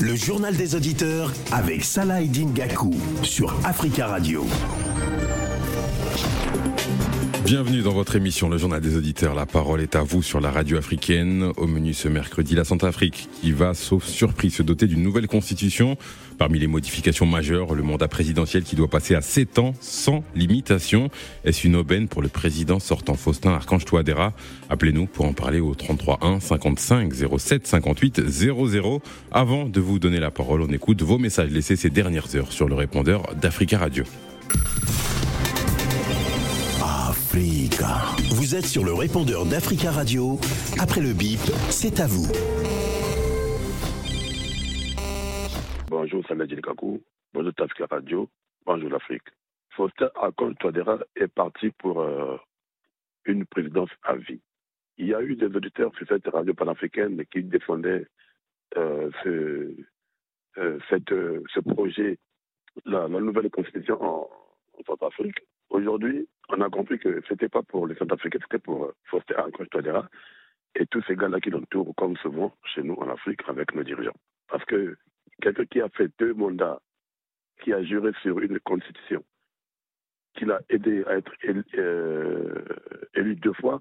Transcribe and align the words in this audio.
Le 0.00 0.16
journal 0.16 0.56
des 0.56 0.74
auditeurs 0.74 1.32
avec 1.52 1.84
Salah 1.84 2.24
Gakou 2.24 2.92
sur 3.22 3.54
Africa 3.64 4.08
Radio. 4.08 4.44
Bienvenue 7.50 7.82
dans 7.82 7.92
votre 7.92 8.14
émission, 8.14 8.48
le 8.48 8.58
journal 8.58 8.80
des 8.80 8.96
auditeurs. 8.96 9.34
La 9.34 9.44
parole 9.44 9.80
est 9.80 9.96
à 9.96 10.04
vous 10.04 10.22
sur 10.22 10.40
la 10.40 10.52
radio 10.52 10.78
africaine. 10.78 11.50
Au 11.56 11.66
menu 11.66 11.94
ce 11.94 12.06
mercredi, 12.06 12.54
la 12.54 12.62
Centrafrique 12.62 13.28
qui 13.40 13.50
va, 13.50 13.74
sauf 13.74 14.06
surprise, 14.06 14.54
se 14.54 14.62
doter 14.62 14.86
d'une 14.86 15.02
nouvelle 15.02 15.26
constitution. 15.26 15.96
Parmi 16.38 16.60
les 16.60 16.68
modifications 16.68 17.26
majeures, 17.26 17.74
le 17.74 17.82
mandat 17.82 18.06
présidentiel 18.06 18.62
qui 18.62 18.76
doit 18.76 18.86
passer 18.86 19.16
à 19.16 19.20
7 19.20 19.58
ans 19.58 19.74
sans 19.80 20.22
limitation. 20.36 21.10
Est-ce 21.44 21.66
une 21.66 21.74
aubaine 21.74 22.06
pour 22.06 22.22
le 22.22 22.28
président 22.28 22.78
sortant 22.78 23.14
Faustin 23.14 23.50
Archange 23.50 23.84
Touadéra? 23.84 24.32
Appelez-nous 24.68 25.06
pour 25.06 25.24
en 25.24 25.32
parler 25.32 25.58
au 25.58 25.74
33 25.74 26.20
1 26.22 26.38
55 26.38 27.12
07 27.36 27.66
58 27.66 28.28
00. 28.28 29.02
Avant 29.32 29.68
de 29.68 29.80
vous 29.80 29.98
donner 29.98 30.20
la 30.20 30.30
parole, 30.30 30.62
on 30.62 30.68
écoute 30.68 31.02
vos 31.02 31.18
messages 31.18 31.50
laissés 31.50 31.74
ces 31.74 31.90
dernières 31.90 32.32
heures 32.36 32.52
sur 32.52 32.68
le 32.68 32.76
répondeur 32.76 33.34
d'Africa 33.34 33.76
Radio. 33.76 34.04
Vous 37.32 38.56
êtes 38.56 38.66
sur 38.66 38.84
le 38.84 38.92
répondeur 38.92 39.46
d'Africa 39.46 39.92
Radio. 39.92 40.40
Après 40.80 41.00
le 41.00 41.12
bip, 41.12 41.38
c'est 41.70 42.00
à 42.00 42.08
vous. 42.08 42.26
Bonjour 45.88 46.26
Samuel 46.26 46.60
Kakou. 46.60 47.00
Bonjour 47.32 47.52
Africa 47.60 47.86
Radio. 47.88 48.28
Bonjour 48.66 48.90
l'Afrique. 48.90 49.28
Faustin 49.76 50.10
Akon 50.20 50.54
Touadéra 50.54 50.98
est 51.14 51.28
parti 51.28 51.70
pour 51.78 52.00
euh, 52.00 52.36
une 53.26 53.46
présidence 53.46 53.90
à 54.02 54.16
vie. 54.16 54.40
Il 54.98 55.06
y 55.06 55.14
a 55.14 55.22
eu 55.22 55.36
des 55.36 55.54
auditeurs 55.54 55.94
sur 55.96 56.08
cette 56.08 56.26
radio 56.26 56.52
panafricaine 56.52 57.24
qui 57.26 57.44
défendaient 57.44 58.08
euh, 58.76 59.08
ce, 59.22 59.72
euh, 60.58 60.78
ce 60.90 61.60
projet, 61.60 62.18
la, 62.84 63.06
nouvelle 63.06 63.50
constitution 63.50 64.02
en, 64.02 64.28
en 64.76 64.82
Centrafrique. 64.84 65.38
Aujourd'hui, 65.70 66.28
on 66.48 66.60
a 66.60 66.68
compris 66.68 66.98
que 66.98 67.22
ce 67.26 67.32
n'était 67.32 67.48
pas 67.48 67.62
pour 67.62 67.86
les 67.86 67.94
Centrafricains, 67.94 68.40
c'était 68.42 68.58
pour 68.58 68.86
euh, 68.86 68.94
Faustin 69.04 69.48
Touadéra 69.70 70.08
et 70.74 70.84
tous 70.86 71.02
ces 71.06 71.14
gars-là 71.14 71.40
qui 71.40 71.50
l'entourent, 71.50 71.94
comme 71.96 72.16
souvent 72.16 72.52
chez 72.74 72.82
nous 72.82 72.94
en 72.94 73.08
Afrique 73.08 73.40
avec 73.46 73.72
nos 73.74 73.84
dirigeants. 73.84 74.16
Parce 74.48 74.64
que 74.64 74.96
quelqu'un 75.40 75.66
qui 75.66 75.80
a 75.80 75.88
fait 75.90 76.10
deux 76.18 76.34
mandats, 76.34 76.80
qui 77.62 77.72
a 77.72 77.82
juré 77.84 78.10
sur 78.22 78.40
une 78.40 78.58
constitution, 78.60 79.24
qui 80.34 80.44
l'a 80.44 80.60
aidé 80.68 81.04
à 81.06 81.18
être 81.18 81.32
euh, 81.74 82.64
élu, 83.14 83.36
deux 83.36 83.52
fois, 83.54 83.80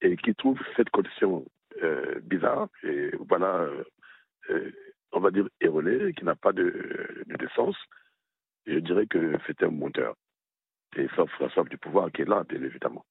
et 0.00 0.16
qui 0.16 0.34
trouve 0.34 0.58
cette 0.76 0.90
constitution 0.90 1.44
euh, 1.82 2.18
bizarre, 2.22 2.68
et 2.82 3.10
voilà, 3.28 3.68
on 5.12 5.20
va 5.20 5.30
dire 5.30 5.48
erronée, 5.60 6.12
qui 6.14 6.24
n'a 6.24 6.34
pas 6.34 6.52
de, 6.52 7.24
de 7.26 7.48
sens, 7.54 7.76
je 8.66 8.78
dirais 8.78 9.06
que 9.06 9.36
c'est 9.46 9.62
un 9.62 9.70
monteur 9.70 10.14
et 10.96 11.06
sauf 11.14 11.30
François 11.32 11.64
du 11.64 11.78
pouvoir 11.78 12.10
qui 12.12 12.22
est 12.22 12.28
là, 12.28 12.44
bien 12.48 12.62
évidemment. 12.62 13.04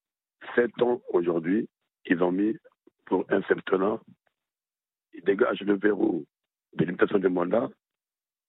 Sept 0.56 0.82
ans 0.82 1.02
aujourd'hui, 1.10 1.68
ils 2.06 2.22
ont 2.24 2.32
mis 2.32 2.56
pour 3.06 3.26
un 3.30 3.42
septenant, 3.44 4.00
ils 5.14 5.24
dégagent 5.24 5.62
le 5.62 5.78
verrou 5.78 6.26
de 6.74 6.86
limitation 6.86 7.20
du 7.20 7.30
mandat. 7.30 7.70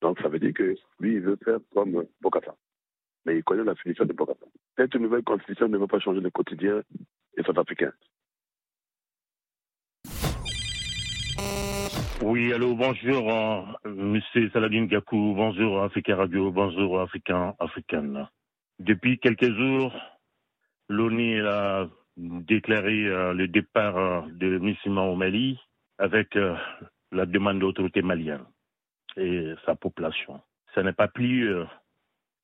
Donc 0.01 0.20
ça 0.20 0.29
veut 0.29 0.39
dire 0.39 0.53
que 0.55 0.75
lui, 1.01 1.15
il 1.15 1.20
veut 1.20 1.39
faire 1.45 1.59
comme 1.73 2.05
Bokata. 2.20 2.55
Mais 3.25 3.37
il 3.37 3.45
connaît 3.45 3.65
la 3.65 3.75
finition 3.75 4.05
de 4.05 4.12
Bokata. 4.12 4.47
Cette 4.77 4.95
nouvelle 4.95 5.25
constitution 5.25 5.69
ne 5.69 5.79
va 5.79 5.87
pas 5.87 5.98
changer 5.98 6.20
le 6.20 6.31
quotidien 6.31 6.83
des 7.37 7.42
Sud-Africains. 7.42 7.92
Oui, 12.20 12.53
allô, 12.53 12.75
bonjour, 12.75 13.33
euh, 13.33 13.63
monsieur 13.85 14.51
Saladin 14.51 14.87
Gakou, 14.87 15.35
bonjour 15.37 15.83
Africain 15.83 16.17
Radio, 16.17 16.51
bonjour 16.51 17.01
Africain, 17.01 17.55
Africaine. 17.61 18.29
Depuis 18.78 19.18
quelques 19.18 19.52
jours, 19.56 19.92
l'ONU 20.89 21.44
a 21.46 21.89
déclaré 22.16 23.06
euh, 23.06 23.33
le 23.33 23.48
départ 23.48 23.96
euh, 23.96 24.20
de 24.30 24.58
musulmans 24.58 25.11
au 25.11 25.16
Mali 25.16 25.58
avec 25.98 26.36
euh, 26.36 26.56
la 27.11 27.27
demande 27.27 27.56
de 27.56 27.62
l'autorité 27.62 28.02
malienne 28.02 28.44
et 29.16 29.55
sa 29.66 29.74
population. 29.74 30.40
Ce 30.74 30.80
n'est 30.80 30.92
pas 30.92 31.08
plus 31.08 31.52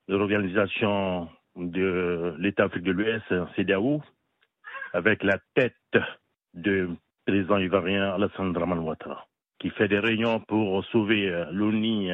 l'organisation 0.09 1.29
de 1.55 2.35
l'État 2.39 2.65
africain 2.65 2.87
de 2.87 2.93
l'Ouest, 2.93 3.55
CDAO, 3.55 4.03
avec 4.93 5.23
la 5.23 5.39
tête 5.55 5.77
du 6.53 6.89
président 7.27 7.59
ivoirien 7.59 8.15
Alassane 8.15 8.53
Draman 8.53 8.81
Ouattara, 8.81 9.27
qui 9.61 9.71
fait 9.71 9.87
des 9.87 10.01
réunions 10.01 10.41
pour 10.41 10.85
sauver 10.87 11.47
l'ONU 11.53 12.11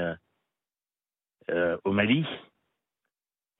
au 1.84 1.92
Mali 1.92 2.26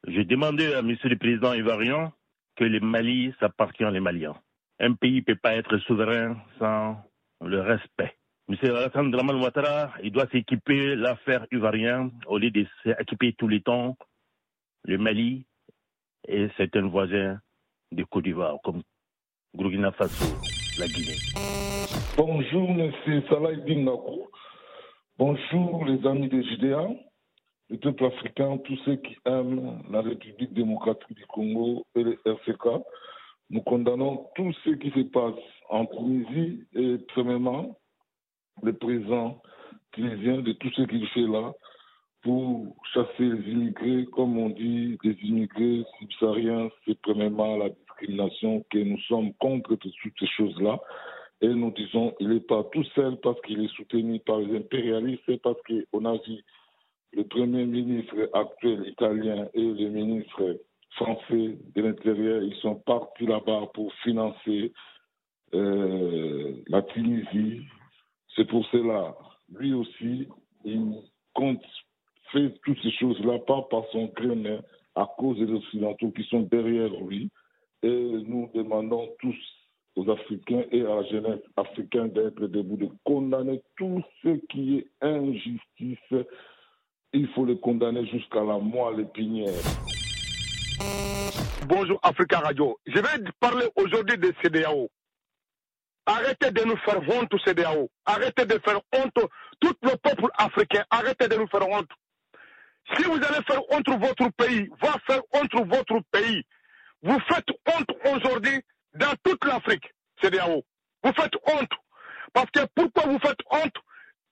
j'ai 0.07 0.25
demandé 0.25 0.73
à 0.73 0.83
Monsieur 0.83 1.09
le 1.09 1.19
Président 1.19 1.53
ivoirien 1.53 2.13
que 2.57 2.65
le 2.65 2.81
Mali 2.81 3.35
s'appartient 3.39 3.85
aux 3.85 4.01
Maliens. 4.01 4.37
Un 4.79 4.95
pays 4.95 5.17
ne 5.17 5.21
peut 5.21 5.37
pas 5.37 5.55
être 5.55 5.77
souverain 5.79 6.37
sans 6.59 6.97
le 7.45 7.61
respect. 7.61 8.17
Monsieur 8.49 8.75
Alassane 8.75 9.11
Draman 9.11 9.41
Ouattara, 9.41 9.93
il 10.03 10.11
doit 10.11 10.27
s'équiper 10.33 10.97
l'affaire 10.97 11.47
ivoirienne 11.53 12.11
au 12.27 12.39
lieu 12.39 12.51
de 12.51 12.67
s'équiper 12.83 13.35
tous 13.35 13.47
les 13.47 13.61
temps 13.61 13.97
le 14.85 14.97
Mali 14.97 15.45
et 16.27 16.49
certains 16.57 16.89
voisins 16.89 17.39
de 17.93 18.03
Côte 18.05 18.25
d'Ivoire, 18.25 18.57
comme 18.65 18.83
Burkina 19.55 19.93
Faso, 19.93 20.35
la 20.79 20.87
Guinée. 20.87 21.19
Bonjour, 22.17 22.73
Monsieur 22.73 23.23
Salah 23.29 23.53
Bonjour, 25.19 25.85
les 25.85 26.07
amis 26.07 26.29
de 26.29 26.43
JDA 26.43 26.89
le 27.71 27.79
peuple 27.79 28.05
africain, 28.05 28.59
tous 28.59 28.77
ceux 28.85 28.97
qui 28.97 29.17
aiment 29.25 29.83
la 29.91 30.03
République 30.03 30.53
démocratique 30.53 31.17
du 31.17 31.25
Congo 31.27 31.85
et 31.95 32.03
le 32.03 32.19
RCK. 32.27 32.83
Nous 33.51 33.63
condamnons 33.63 34.27
tout 34.35 34.53
ce 34.65 34.71
qui 34.71 34.91
se 34.91 35.03
passe 35.09 35.41
en 35.69 35.87
Tunisie 35.87 36.65
et 36.75 36.99
premièrement 37.09 37.79
le 38.63 38.73
président 38.73 39.41
tunisien 39.93 40.39
de 40.39 40.53
tout 40.53 40.71
ce 40.77 40.83
qu'il 40.83 41.07
fait 41.09 41.21
là 41.21 41.53
pour 42.23 42.77
chasser 42.93 43.09
les 43.21 43.51
immigrés, 43.51 44.07
comme 44.13 44.37
on 44.37 44.51
dit, 44.51 44.99
les 45.03 45.17
immigrés 45.23 45.85
subsahariens, 45.99 46.69
c'est 46.85 47.01
premièrement 47.01 47.57
la 47.57 47.71
discrimination, 47.71 48.65
que 48.71 48.79
nous 48.79 49.01
sommes 49.09 49.33
contre 49.35 49.77
toutes 49.77 50.19
ces 50.19 50.27
choses-là. 50.27 50.79
Et 51.41 51.49
nous 51.49 51.71
disons, 51.71 52.15
il 52.21 52.29
n'est 52.29 52.41
pas 52.41 52.63
tout 52.73 52.85
seul 52.95 53.17
parce 53.23 53.41
qu'il 53.41 53.65
est 53.65 53.75
soutenu 53.75 54.21
par 54.21 54.39
les 54.39 54.59
impérialistes, 54.59 55.41
parce 55.43 55.57
qu'on 55.63 56.05
a 56.05 56.13
vu 56.19 56.45
le 57.13 57.25
Premier 57.25 57.67
ministre 57.67 58.31
actuel 58.33 58.87
italien 58.89 59.49
et 59.55 59.63
le 59.63 59.89
ministre 59.89 60.61
français 60.93 61.59
de 61.75 61.83
l'Intérieur, 61.83 62.43
ils 62.43 62.57
sont 62.57 62.77
partis 62.77 63.27
là-bas 63.27 63.71
pour 63.75 63.93
financer 64.03 64.73
euh, 65.55 66.55
la 66.69 66.83
Tunisie. 66.83 67.63
C'est 68.37 68.47
pour 68.47 68.65
cela, 68.67 69.15
lui 69.57 69.75
aussi, 69.75 70.29
il 70.65 70.95
compte 71.35 71.65
faire 72.33 72.51
toutes 72.65 72.81
ces 72.83 72.93
choses-là, 72.93 73.39
pas 73.41 73.63
par 73.71 73.85
son 73.93 74.07
gré, 74.07 74.35
mais 74.35 74.59
à 74.95 75.09
cause 75.19 75.39
des 75.39 75.53
Occidentaux 75.53 76.11
qui 76.11 76.25
sont 76.25 76.43
derrière 76.43 76.93
lui. 77.05 77.31
Et 77.83 77.89
nous 77.89 78.51
demandons 78.55 79.09
tous 79.21 79.37
aux 79.97 80.09
Africains 80.11 80.65
et 80.71 80.83
à 80.83 80.97
la 80.97 81.03
jeunesse 81.05 81.43
africaine 81.57 82.11
d'être 82.11 82.47
debout, 82.47 82.77
de 82.77 82.89
condamner 83.05 83.63
tout 83.77 84.03
ce 84.23 84.37
qui 84.49 84.79
est 84.79 84.87
injustice 85.01 86.27
il 87.13 87.29
faut 87.35 87.45
le 87.45 87.57
condamner 87.57 88.07
jusqu'à 88.07 88.43
la 88.43 88.59
moelle 88.59 89.01
épinière. 89.01 89.53
Bonjour 91.67 91.99
Africa 92.03 92.39
Radio. 92.39 92.79
Je 92.87 92.99
vais 92.99 93.31
parler 93.39 93.67
aujourd'hui 93.77 94.19
de 94.19 94.33
CDAO. 94.43 94.89
Arrêtez 96.07 96.51
de 96.51 96.65
nous 96.65 96.77
faire 96.79 97.01
honte, 97.09 97.33
CDAO. 97.45 97.91
Arrêtez 98.05 98.45
de 98.47 98.59
faire 98.65 98.81
honte 98.95 99.29
tout 99.61 99.75
le 99.83 99.97
peuple 99.97 100.29
africain. 100.37 100.85
Arrêtez 100.91 101.29
de 101.29 101.37
nous 101.37 101.49
faire 101.49 101.69
honte. 101.69 101.91
Si 102.95 103.05
vous 103.05 103.15
allez 103.15 103.45
faire 103.47 103.63
honte 103.71 103.89
votre 103.89 104.29
pays, 104.37 104.69
va 104.81 104.95
faire 105.07 105.23
honte 105.33 105.69
votre 105.69 106.01
pays. 106.11 106.43
Vous 107.03 107.19
faites 107.29 107.49
honte 107.67 108.15
aujourd'hui 108.15 108.61
dans 108.95 109.15
toute 109.23 109.45
l'Afrique, 109.45 109.85
CDAO. 110.23 110.65
Vous 111.05 111.13
faites 111.13 111.35
honte. 111.47 111.71
Parce 112.33 112.51
que 112.51 112.61
pourquoi 112.75 113.05
vous 113.11 113.19
faites 113.19 113.41
honte? 113.51 113.75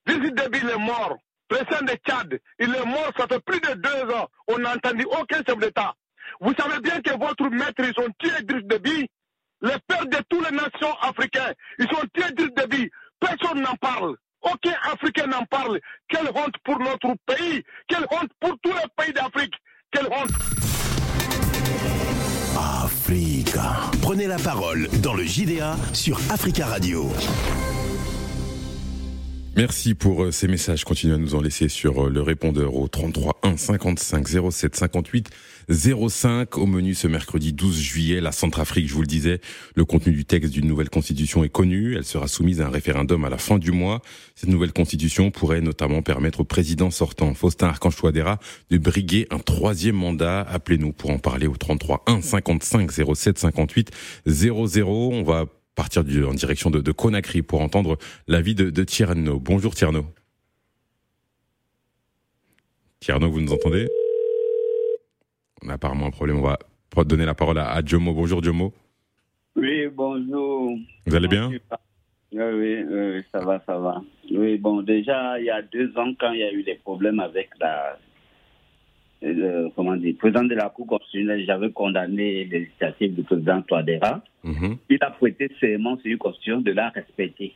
Visite 0.06 0.34
Déby 0.34 0.58
est 0.58 0.78
mort 0.78 1.16
président 1.48 1.84
de 1.84 1.98
Tchad, 2.06 2.38
il 2.58 2.74
est 2.74 2.84
mort, 2.84 3.12
ça 3.16 3.26
fait 3.26 3.40
plus 3.40 3.60
de 3.60 3.74
deux 3.74 4.14
ans. 4.14 4.28
On 4.48 4.58
n'a 4.58 4.74
entendu 4.74 5.04
aucun 5.04 5.38
chef 5.46 5.58
d'État. 5.58 5.94
Vous 6.40 6.52
savez 6.58 6.80
bien 6.80 7.00
que 7.00 7.18
votre 7.18 7.48
maître, 7.50 7.80
ils 7.80 8.02
ont 8.02 8.12
tué 8.18 8.30
Idriss 8.40 8.64
Déby, 8.64 9.08
le 9.60 9.72
père 9.86 10.06
de 10.06 10.18
toutes 10.28 10.50
les 10.50 10.56
nations 10.56 10.94
africaines. 11.00 11.54
Ils 11.78 11.86
ont 11.86 12.04
tué 12.14 12.24
Idriss 12.30 12.54
Déby. 12.54 12.90
Personne 13.20 13.62
n'en 13.62 13.74
parle. 13.76 14.14
Aucun 14.42 14.74
Africain 14.92 15.26
n'en 15.26 15.44
parle. 15.46 15.80
Quelle 16.08 16.28
honte 16.28 16.54
pour 16.64 16.78
notre 16.78 17.14
pays. 17.26 17.62
Quelle 17.88 18.06
honte 18.12 18.30
pour 18.40 18.54
tous 18.62 18.72
les 18.72 19.04
pays 19.04 19.12
d'Afrique. 19.12 19.54
Quelle 19.90 20.06
honte. 20.06 20.30
Africa. 22.84 23.90
Prenez 24.02 24.26
la 24.26 24.38
parole 24.38 24.88
dans 25.02 25.14
le 25.14 25.24
JDA 25.24 25.76
sur 25.92 26.18
Africa 26.30 26.66
Radio. 26.66 27.10
Merci 29.58 29.94
pour 29.94 30.22
euh, 30.22 30.30
ces 30.30 30.46
messages. 30.46 30.84
Continuez 30.84 31.14
à 31.14 31.18
nous 31.18 31.34
en 31.34 31.40
laisser 31.40 31.68
sur 31.68 32.06
euh, 32.06 32.10
le 32.10 32.22
répondeur 32.22 32.76
au 32.76 32.86
33 32.86 33.40
1 33.42 33.56
55 33.56 34.28
07 34.52 34.76
58 34.76 35.30
05 35.68 36.56
au 36.58 36.66
menu 36.66 36.94
ce 36.94 37.08
mercredi 37.08 37.52
12 37.52 37.76
juillet. 37.76 38.20
La 38.20 38.30
Centrafrique, 38.30 38.86
je 38.86 38.94
vous 38.94 39.00
le 39.00 39.08
disais, 39.08 39.40
le 39.74 39.84
contenu 39.84 40.12
du 40.12 40.24
texte 40.24 40.52
d'une 40.52 40.68
nouvelle 40.68 40.90
constitution 40.90 41.42
est 41.42 41.48
connu. 41.48 41.96
Elle 41.96 42.04
sera 42.04 42.28
soumise 42.28 42.60
à 42.60 42.68
un 42.68 42.70
référendum 42.70 43.24
à 43.24 43.30
la 43.30 43.38
fin 43.38 43.58
du 43.58 43.72
mois. 43.72 44.00
Cette 44.36 44.48
nouvelle 44.48 44.72
constitution 44.72 45.32
pourrait 45.32 45.60
notamment 45.60 46.02
permettre 46.02 46.38
au 46.38 46.44
président 46.44 46.92
sortant, 46.92 47.34
Faustin 47.34 47.66
Archange 47.66 47.96
Touadéra, 47.96 48.38
de 48.70 48.78
briguer 48.78 49.26
un 49.30 49.40
troisième 49.40 49.96
mandat. 49.96 50.42
Appelez-nous 50.42 50.92
pour 50.92 51.10
en 51.10 51.18
parler 51.18 51.48
au 51.48 51.56
33 51.56 52.04
1 52.06 52.22
55 52.22 52.92
07 52.92 53.38
58 53.40 53.90
00. 54.24 55.10
On 55.12 55.24
va 55.24 55.46
partir 55.78 56.02
en 56.28 56.34
direction 56.34 56.70
de, 56.70 56.92
Conakry 56.92 57.42
pour 57.42 57.60
entendre 57.60 57.98
l'avis 58.26 58.56
de, 58.56 58.68
de 58.68 58.82
Tierno. 58.82 59.38
Bonjour 59.38 59.76
Tierno. 59.76 60.06
Tierno, 62.98 63.30
vous 63.30 63.40
nous 63.40 63.52
entendez? 63.52 63.86
On 65.62 65.68
a 65.68 65.74
apparemment 65.74 66.06
un 66.06 66.10
problème. 66.10 66.38
On 66.38 66.42
va 66.42 66.58
donner 67.04 67.24
la 67.24 67.34
parole 67.34 67.58
à, 67.58 67.80
Jomo. 67.84 68.12
Bonjour 68.12 68.42
Jomo. 68.42 68.74
Oui, 69.54 69.86
bonjour. 69.86 70.76
Vous 71.06 71.14
allez 71.14 71.28
bien? 71.28 71.48
Oui, 71.48 71.60
oui, 72.32 73.22
ça 73.30 73.38
va, 73.38 73.62
ça 73.64 73.78
va. 73.78 74.02
Oui, 74.32 74.58
bon, 74.58 74.82
déjà, 74.82 75.38
il 75.38 75.44
y 75.44 75.50
a 75.50 75.62
deux 75.62 75.96
ans, 75.96 76.12
quand 76.18 76.32
il 76.32 76.40
y 76.40 76.42
a 76.42 76.52
eu 76.52 76.64
des 76.64 76.74
problèmes 76.74 77.20
avec 77.20 77.50
la 77.60 77.96
euh, 79.24 79.68
comment 79.74 79.96
dire, 79.96 80.14
président 80.18 80.44
de 80.44 80.54
la 80.54 80.68
Cour 80.68 80.86
constitutionnelle, 80.86 81.44
j'avais 81.44 81.70
condamné 81.70 82.44
l'initiative 82.44 83.14
du 83.14 83.22
président 83.22 83.62
Touadéra. 83.62 84.22
Mhm. 84.44 84.76
Il 84.88 84.98
a 85.00 85.10
prêté 85.10 85.50
serment 85.60 85.96
sur 85.98 86.10
une 86.10 86.18
constitution 86.18 86.60
de 86.60 86.72
la 86.72 86.90
respecter. 86.90 87.54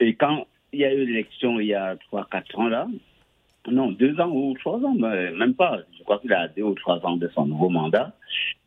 Et 0.00 0.14
quand 0.14 0.46
il 0.72 0.80
y 0.80 0.84
a 0.84 0.94
eu 0.94 1.04
l'élection 1.04 1.60
il 1.60 1.66
y 1.66 1.74
a 1.74 1.96
3-4 2.10 2.56
ans 2.56 2.68
là, 2.68 2.86
non, 3.70 3.90
deux 3.90 4.18
ans 4.18 4.30
ou 4.32 4.54
trois 4.58 4.78
ans, 4.78 4.94
même 4.94 5.54
pas, 5.54 5.80
je 5.98 6.02
crois 6.02 6.18
qu'il 6.18 6.32
a 6.32 6.48
deux 6.48 6.62
ou 6.62 6.74
trois 6.74 7.04
ans 7.04 7.16
de 7.16 7.28
son 7.28 7.44
nouveau 7.44 7.68
mandat, 7.68 8.14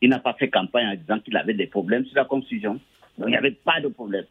il 0.02 0.10
n'a 0.10 0.20
pas 0.20 0.34
fait 0.34 0.50
campagne 0.50 0.86
en 0.86 0.96
disant 0.96 1.20
qu'il 1.20 1.36
avait 1.36 1.56
des 1.56 1.66
problèmes 1.66 2.06
sur 2.06 2.16
la 2.16 2.26
constitution. 2.26 2.80
Donc 3.18 3.30
il 3.30 3.32
n'y 3.32 3.38
avait 3.38 3.52
pas 3.52 3.82
de 3.82 3.88
problème. 3.88 4.26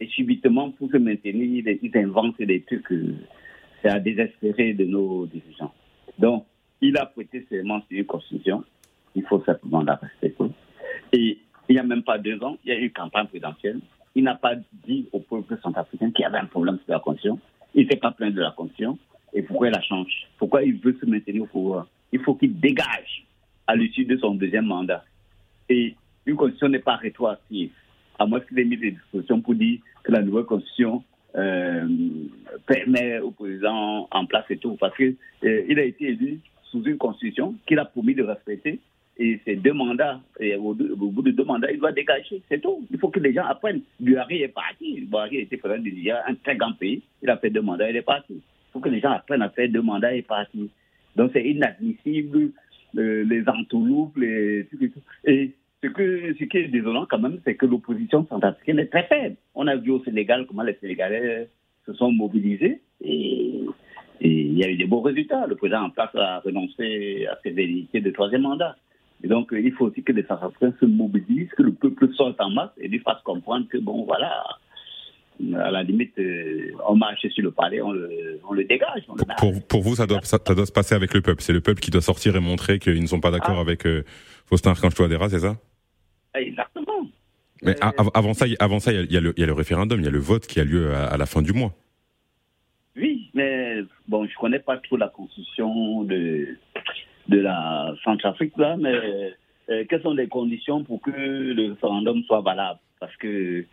Et 0.00 0.08
subitement, 0.08 0.70
pour 0.72 0.90
se 0.90 0.96
maintenir, 0.96 1.64
il 1.80 1.96
invente 1.96 2.40
des 2.42 2.62
trucs, 2.62 2.90
euh, 2.90 3.14
c'est 3.80 3.88
à 3.88 4.00
désespérer 4.00 4.72
de 4.72 4.84
nos 4.84 5.26
dirigeants. 5.26 5.72
Donc, 6.18 6.44
il 6.80 6.96
a 6.98 7.06
prêté 7.06 7.46
serment 7.48 7.80
sur 7.88 7.98
une 7.98 8.06
constitution. 8.06 8.64
Il 9.14 9.24
faut 9.24 9.42
simplement 9.44 9.82
la 9.82 9.94
respecter. 9.94 10.44
Et 11.12 11.38
il 11.68 11.72
n'y 11.72 11.78
a 11.78 11.82
même 11.82 12.02
pas 12.02 12.18
deux 12.18 12.42
ans, 12.42 12.56
il 12.64 12.70
y 12.70 12.72
a 12.72 12.78
eu 12.78 12.84
une 12.84 12.92
campagne 12.92 13.26
présidentielle. 13.26 13.80
Il 14.14 14.24
n'a 14.24 14.34
pas 14.34 14.54
dit 14.86 15.08
au 15.12 15.20
peuple 15.20 15.58
centrafricain 15.62 16.10
qu'il 16.10 16.22
y 16.22 16.26
avait 16.26 16.38
un 16.38 16.46
problème 16.46 16.78
sur 16.84 16.92
la 16.92 17.00
constitution. 17.00 17.38
Il 17.74 17.86
ne 17.86 17.90
s'est 17.90 17.96
pas 17.96 18.12
plaint 18.12 18.32
de 18.32 18.40
la 18.40 18.52
constitution. 18.52 18.98
Et 19.32 19.42
pourquoi 19.42 19.68
il 19.68 19.72
la 19.72 19.82
change? 19.82 20.28
Pourquoi 20.38 20.62
il 20.62 20.78
veut 20.78 20.96
se 21.00 21.06
maintenir 21.06 21.42
au 21.42 21.46
pouvoir? 21.46 21.88
Il 22.12 22.20
faut 22.20 22.34
qu'il 22.34 22.58
dégage 22.60 23.26
à 23.66 23.74
l'issue 23.74 24.04
de 24.04 24.16
son 24.18 24.34
deuxième 24.34 24.66
mandat. 24.66 25.04
Et 25.68 25.96
une 26.26 26.36
constitution 26.36 26.68
n'est 26.68 26.78
pas 26.78 26.96
rétroactive, 26.96 27.72
à 28.18 28.26
moins 28.26 28.40
qu'il 28.40 28.58
ait 28.58 28.64
mis 28.64 28.76
des 28.76 28.92
dispositions 28.92 29.40
pour 29.40 29.54
dire 29.54 29.80
que 30.04 30.12
la 30.12 30.22
nouvelle 30.22 30.44
constitution 30.44 31.02
euh, 31.34 31.88
permet 32.66 33.18
au 33.18 33.32
président 33.32 34.06
en 34.10 34.26
place 34.26 34.44
et 34.50 34.58
tout. 34.58 34.76
Parce 34.78 34.94
qu'il 34.96 35.16
euh, 35.44 35.76
a 35.76 35.82
été 35.82 36.08
élu 36.10 36.40
sous 36.74 36.82
une 36.84 36.98
constitution 36.98 37.54
qu'il 37.66 37.78
a 37.78 37.84
promis 37.84 38.14
de 38.14 38.24
respecter. 38.24 38.80
Et 39.16 39.38
ces 39.44 39.54
deux 39.54 39.72
mandats, 39.72 40.20
et 40.40 40.56
au, 40.56 40.74
bout 40.74 41.22
de 41.22 41.30
deux 41.30 41.44
mandats, 41.44 41.70
il 41.70 41.78
doit 41.78 41.92
dégager. 41.92 42.42
C'est 42.48 42.60
tout. 42.60 42.84
Il 42.90 42.98
faut 42.98 43.10
que 43.10 43.20
les 43.20 43.32
gens 43.32 43.44
apprennent. 43.44 43.82
Buhari 44.00 44.42
est 44.42 44.48
parti. 44.48 45.02
Buhari 45.02 45.38
était 45.38 45.56
président 45.56 45.82
du 45.82 46.10
un 46.10 46.34
très 46.42 46.56
grand 46.56 46.72
pays. 46.72 47.00
Il 47.22 47.30
a 47.30 47.36
fait 47.36 47.50
deux 47.50 47.62
mandats, 47.62 47.88
il 47.88 47.96
est 47.96 48.02
parti. 48.02 48.34
Il 48.34 48.72
faut 48.72 48.80
que 48.80 48.88
les 48.88 49.00
gens 49.00 49.12
apprennent 49.12 49.42
à 49.42 49.50
faire 49.50 49.68
deux 49.68 49.82
mandats, 49.82 50.16
est 50.16 50.22
parti. 50.22 50.68
Donc 51.14 51.30
c'est 51.32 51.44
inadmissible, 51.44 52.50
euh, 52.98 53.24
les 53.24 53.48
entourloupes, 53.48 54.16
les 54.16 54.66
Et 55.24 55.52
ce, 55.80 55.88
que, 55.88 56.34
ce 56.36 56.44
qui 56.44 56.56
est 56.56 56.68
désolant 56.68 57.06
quand 57.08 57.20
même, 57.20 57.38
c'est 57.44 57.54
que 57.54 57.66
l'opposition 57.66 58.26
centrafricaine 58.28 58.80
est 58.80 58.86
très 58.86 59.04
faible. 59.04 59.36
On 59.54 59.68
a 59.68 59.76
vu 59.76 59.92
au 59.92 60.02
Sénégal 60.02 60.44
comment 60.48 60.64
les 60.64 60.74
Sénégalais 60.80 61.48
se 61.86 61.92
sont 61.92 62.10
mobilisés. 62.10 62.80
Et 63.00 63.60
et 64.24 64.30
il 64.30 64.58
y 64.58 64.64
a 64.64 64.70
eu 64.70 64.76
des 64.76 64.86
beaux 64.86 65.02
résultats. 65.02 65.46
Le 65.46 65.54
président 65.54 65.82
en 65.82 65.90
place 65.90 66.14
a 66.14 66.40
renoncé 66.40 67.26
à 67.30 67.38
ses 67.42 67.50
velléités 67.50 68.00
de 68.00 68.10
troisième 68.10 68.42
mandat. 68.42 68.74
Et 69.22 69.28
donc, 69.28 69.50
il 69.52 69.72
faut 69.72 69.86
aussi 69.86 70.02
que 70.02 70.12
les 70.12 70.24
Centrafricains 70.24 70.72
se 70.80 70.86
mobilisent, 70.86 71.50
que 71.50 71.62
le 71.62 71.72
peuple 71.72 72.12
sorte 72.14 72.40
en 72.40 72.48
masse 72.50 72.70
et 72.78 72.88
lui 72.88 73.00
fasse 73.00 73.22
comprendre 73.22 73.66
que, 73.68 73.76
bon, 73.76 74.04
voilà, 74.04 74.44
à 75.58 75.70
la 75.70 75.82
limite, 75.82 76.18
euh, 76.18 76.72
on 76.88 76.96
marche 76.96 77.26
sur 77.28 77.44
le 77.44 77.50
palais, 77.50 77.82
on 77.82 77.92
le, 77.92 78.64
dégage. 78.64 79.04
pour, 79.68 79.82
vous, 79.82 79.96
ça 79.96 80.06
doit, 80.06 80.20
ça, 80.22 80.38
doit 80.38 80.66
se 80.66 80.72
passer 80.72 80.94
avec 80.94 81.12
le 81.12 81.20
peuple. 81.20 81.42
C'est 81.42 81.52
le 81.52 81.60
peuple 81.60 81.80
qui 81.80 81.90
doit 81.90 82.00
sortir 82.00 82.34
et 82.34 82.40
montrer 82.40 82.78
qu'ils 82.78 83.02
ne 83.02 83.06
sont 83.06 83.20
pas 83.20 83.30
d'accord 83.30 83.58
ah. 83.58 83.62
avec 83.62 83.86
euh, 83.86 84.04
Faustin 84.46 84.70
Archange 84.70 84.94
Touadéra, 84.94 85.28
c'est 85.28 85.40
ça? 85.40 85.56
Exactement. 86.34 87.08
Mais 87.62 87.76
avant 88.14 88.34
ça, 88.34 88.46
avant 88.58 88.80
ça, 88.80 88.92
il 88.92 89.10
y, 89.10 89.16
a 89.16 89.20
le, 89.20 89.52
référendum, 89.52 90.00
il 90.00 90.04
y 90.04 90.08
a 90.08 90.10
le 90.10 90.18
vote 90.18 90.46
qui 90.46 90.60
a 90.60 90.64
lieu 90.64 90.94
à 90.94 91.16
la 91.16 91.26
fin 91.26 91.40
du 91.40 91.52
mois. 91.52 91.72
Mais 93.34 93.82
bon, 94.08 94.26
je 94.26 94.34
connais 94.36 94.60
pas 94.60 94.76
trop 94.78 94.96
la 94.96 95.08
constitution 95.08 96.04
de, 96.04 96.56
de 97.28 97.40
la 97.40 97.94
Centrafrique, 98.04 98.56
là, 98.56 98.76
mais 98.78 99.34
euh, 99.70 99.84
quelles 99.88 100.02
sont 100.02 100.14
les 100.14 100.28
conditions 100.28 100.84
pour 100.84 101.00
que 101.00 101.10
le 101.10 101.70
référendum 101.70 102.22
soit 102.24 102.42
valable? 102.42 102.78
Parce 103.00 103.16
que 103.16 103.64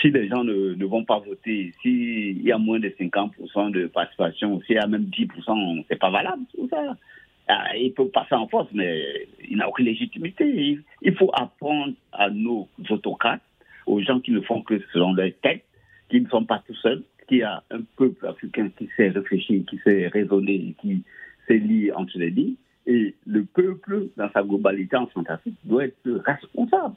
si 0.00 0.10
les 0.10 0.28
gens 0.28 0.44
ne, 0.44 0.84
vont 0.84 1.04
pas 1.04 1.18
voter, 1.18 1.72
s'il 1.82 2.42
y 2.42 2.52
a 2.52 2.58
moins 2.58 2.78
de 2.78 2.88
50% 2.88 3.70
de 3.72 3.86
participation, 3.86 4.60
s'il 4.62 4.76
y 4.76 4.78
a 4.78 4.86
même 4.86 5.04
10%, 5.04 5.84
c'est 5.88 5.98
pas 5.98 6.10
valable, 6.10 6.42
tout 6.54 6.68
ça. 6.68 6.96
Ah, 7.48 7.74
il 7.76 7.94
peut 7.94 8.08
passer 8.08 8.34
en 8.34 8.46
force, 8.46 8.68
mais 8.72 9.26
il 9.48 9.56
n'a 9.56 9.68
aucune 9.68 9.86
légitimité. 9.86 10.78
Il, 11.00 11.14
faut 11.16 11.30
apprendre 11.32 11.94
à 12.12 12.28
nos 12.28 12.68
autocrates, 12.90 13.40
aux 13.86 14.02
gens 14.02 14.20
qui 14.20 14.32
ne 14.32 14.42
font 14.42 14.60
que 14.60 14.78
selon 14.92 15.14
leur 15.14 15.30
tête, 15.42 15.64
qui 16.10 16.20
ne 16.20 16.28
sont 16.28 16.44
pas 16.44 16.62
tout 16.66 16.74
seuls, 16.74 17.02
qu'il 17.28 17.38
y 17.38 17.42
a 17.42 17.62
un 17.70 17.82
peuple 17.96 18.26
africain 18.26 18.70
qui 18.76 18.88
sait 18.96 19.10
réfléchir, 19.10 19.62
qui 19.68 19.78
sait 19.78 20.08
raisonner, 20.08 20.74
qui 20.80 21.02
sait 21.46 21.58
lire 21.58 21.98
entre 21.98 22.18
les 22.18 22.30
lignes. 22.30 22.56
Et 22.86 23.14
le 23.26 23.44
peuple, 23.44 24.08
dans 24.16 24.30
sa 24.32 24.42
globalité 24.42 24.96
en 24.96 25.08
Centrafrique, 25.10 25.56
doit 25.64 25.84
être 25.84 26.22
responsable. 26.24 26.94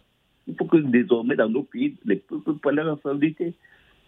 Il 0.47 0.55
faut 0.55 0.65
que 0.65 0.77
désormais, 0.77 1.35
dans 1.35 1.49
nos 1.49 1.63
pays, 1.63 1.95
les 2.05 2.15
peuples 2.15 2.53
prennent 2.55 2.75
leur 2.75 2.95
responsabilité 2.95 3.53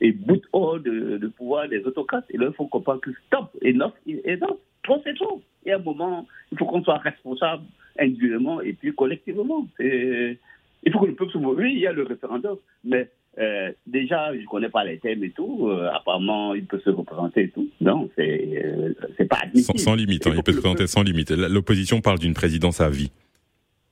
et 0.02 0.12
boutent 0.12 0.48
hors 0.54 0.80
de, 0.80 1.28
pouvoir 1.38 1.70
des 1.70 1.84
autocrates. 1.86 2.26
Et 2.30 2.38
là, 2.38 2.48
il 2.48 2.54
faut 2.54 2.68
comprendre 2.68 3.02
que 3.02 3.12
stop, 3.28 3.52
non, 3.64 3.92
et 4.06 4.38
non, 4.38 4.58
trop 4.84 5.02
c'est 5.04 5.14
trop. 5.16 5.42
Et 5.66 5.72
à 5.72 5.76
un 5.76 5.80
moment, 5.80 6.28
il 6.52 6.58
faut 6.58 6.66
qu'on 6.66 6.84
soit 6.84 6.98
responsable 6.98 7.64
individuellement 8.00 8.62
et 8.62 8.74
puis 8.74 8.94
collectivement. 8.94 9.68
Il 9.80 10.92
faut 10.92 11.00
que 11.00 11.06
le 11.06 11.16
peuple 11.16 11.32
se 11.32 11.38
Oui, 11.38 11.74
il 11.74 11.80
y 11.80 11.88
a 11.88 11.94
le 11.94 12.04
référendum, 12.04 12.58
mais 12.84 13.10
euh, 13.40 13.72
déjà, 13.88 14.34
je 14.34 14.42
ne 14.42 14.46
connais 14.46 14.70
pas 14.70 14.84
les 14.84 15.00
thèmes 15.00 15.24
et 15.24 15.32
tout. 15.32 15.68
Euh, 15.68 15.90
apparemment, 15.92 16.54
il 16.54 16.66
peut 16.66 16.80
se 16.84 16.90
représenter 16.90 17.44
et 17.44 17.50
tout. 17.50 17.68
Non, 17.82 18.10
c'est 18.16 18.64
euh, 18.64 18.94
pas 19.28 19.40
admissible. 19.44 19.80
Sans, 19.80 19.96
limite, 19.96 20.28
hein, 20.28 20.34
il 20.36 20.44
peut 20.44 20.52
se 20.52 20.60
présenter 20.60 20.88
sans 20.88 21.02
limite. 21.02 21.32
L'opposition 21.32 22.02
parle 22.02 22.20
d'une 22.20 22.34
présidence 22.34 22.80
à 22.80 22.90
vie. 22.90 23.12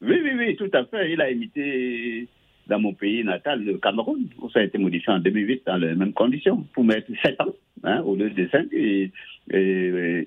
Oui, 0.02 0.20
oui, 0.24 0.32
oui, 0.38 0.56
tout 0.56 0.70
à 0.74 0.86
fait. 0.86 1.12
Il 1.12 1.22
a 1.22 1.32
imité 1.32 2.28
dans 2.68 2.80
mon 2.80 2.94
pays 2.94 3.24
natal, 3.24 3.64
le 3.64 3.78
Cameroun, 3.78 4.28
où 4.40 4.50
ça 4.50 4.60
a 4.60 4.64
été 4.64 4.78
modifié 4.78 5.14
en 5.14 5.20
2008 5.20 5.64
dans 5.66 5.78
les 5.78 5.96
mêmes 5.96 6.14
conditions, 6.14 6.66
pour 6.74 6.84
mettre 6.84 7.12
7 7.24 7.42
ans 7.42 7.54
hein, 7.84 8.02
au 8.02 8.16
lieu 8.16 8.30
de 8.30 8.48
5 8.48 8.68
et, 8.72 9.12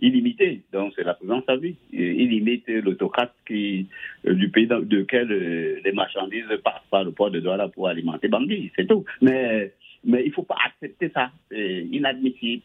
illimité. 0.02 0.62
Donc 0.72 0.92
c'est 0.96 1.04
la 1.04 1.14
présence 1.14 1.44
à 1.48 1.56
vie. 1.56 1.76
Il 1.92 2.28
limite 2.28 2.68
l'autocrate 2.68 3.34
qui, 3.46 3.86
euh, 4.26 4.34
du 4.34 4.50
pays 4.50 4.66
dans 4.66 4.78
lequel 4.78 5.30
euh, 5.30 5.80
les 5.84 5.92
marchandises 5.92 6.44
passent 6.62 6.82
par 6.90 7.04
le 7.04 7.12
port 7.12 7.30
de 7.30 7.40
Douala 7.40 7.68
pour 7.68 7.88
alimenter 7.88 8.28
Bangui, 8.28 8.70
c'est 8.76 8.86
tout. 8.86 9.04
Mais, 9.22 9.72
mais 10.04 10.22
il 10.24 10.28
ne 10.28 10.32
faut 10.32 10.42
pas 10.42 10.58
accepter 10.66 11.10
ça. 11.14 11.30
C'est 11.50 11.86
inadmissible. 11.90 12.62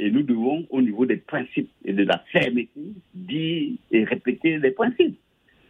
Et 0.00 0.10
nous 0.10 0.22
devons, 0.22 0.66
au 0.70 0.80
niveau 0.80 1.04
des 1.04 1.18
principes 1.18 1.70
et 1.84 1.92
de 1.92 2.04
la 2.04 2.18
fermeté, 2.32 2.70
dire 3.14 3.72
et 3.92 4.04
répéter 4.04 4.58
les 4.58 4.70
principes. 4.70 5.18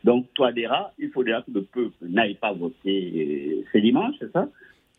Donc, 0.04 0.26
toi, 0.34 0.52
Dera, 0.52 0.92
il 0.98 1.10
faudra 1.10 1.42
que 1.42 1.50
le 1.52 1.62
peuple 1.62 1.94
n'aille 2.02 2.34
pas 2.34 2.52
voter 2.52 3.60
euh, 3.60 3.64
ce 3.72 3.78
dimanche, 3.78 4.14
c'est 4.18 4.32
ça? 4.32 4.48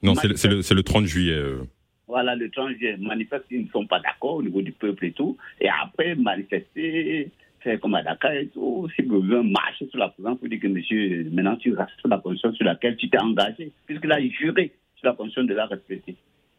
Non, 0.04 0.16
c'est 0.16 0.28
le, 0.28 0.76
le, 0.76 0.84
30 0.84 1.06
juillet. 1.06 1.34
Euh. 1.34 1.64
Voilà, 2.08 2.36
le 2.36 2.50
30 2.50 2.72
juillet. 2.72 2.98
Manifeste 3.00 3.46
ils 3.52 3.64
ne 3.64 3.70
sont 3.70 3.86
pas 3.86 4.00
d'accord 4.00 4.36
au 4.36 4.44
niveau 4.44 4.62
du 4.62 4.72
peuple 4.72 5.06
et 5.06 5.12
tout. 5.12 5.38
Et 5.60 5.70
après, 5.70 6.16
manifester, 6.16 7.30
faire 7.62 7.80
comme 7.80 7.96
à 7.96 8.04
Dakar 8.04 8.34
et 8.34 8.48
tout. 8.48 8.88
Si 8.96 9.02
besoin, 9.02 9.44
marcher 9.44 9.88
sur 9.88 10.00
la 10.00 10.10
présence 10.10 10.40
pour 10.40 10.50
dire 10.50 10.60
que 10.60 10.68
monsieur, 10.68 11.24
maintenant 11.32 11.56
tu 11.56 11.74
restes 11.74 12.00
sur 12.00 12.10
la 12.10 12.18
position 12.18 12.54
sur 12.54 12.66
laquelle 12.66 12.98
tu 12.98 13.10
t'es 13.10 13.20
engagé, 13.20 13.72
puisqu'il 13.86 14.12
a 14.12 14.22
juré 14.22 14.72
sur 14.96 15.08
la 15.08 15.14
position 15.14 15.44
de 15.44 15.54
la 15.54 15.66
respecter. 15.68 16.16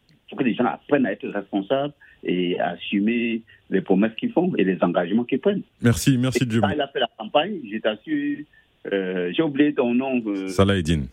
Il 0.09 0.29
faut 0.29 0.35
que 0.35 0.43
les 0.43 0.55
gens 0.55 0.65
apprennent 0.65 1.05
à 1.05 1.11
être 1.11 1.27
responsables 1.27 1.93
et 2.23 2.59
assumer 2.59 3.41
les 3.69 3.81
promesses 3.81 4.15
qu'ils 4.15 4.31
font 4.31 4.53
et 4.57 4.63
les 4.63 4.77
engagements 4.81 5.23
qu'ils 5.23 5.39
prennent. 5.39 5.63
Merci, 5.81 6.17
merci 6.17 6.45
Dieu. 6.45 6.61
Quand 6.61 6.69
il 6.69 6.81
a 6.81 6.87
fait 6.87 6.99
la 6.99 7.09
campagne, 7.17 7.59
j'ai 7.69 7.81
euh, 8.91 9.31
j'ai 9.33 9.43
oublié 9.43 9.73
ton 9.73 9.93
nom. 9.93 10.21
Euh, 10.25 10.47
Salah 10.47 10.77
Eddin. 10.77 11.03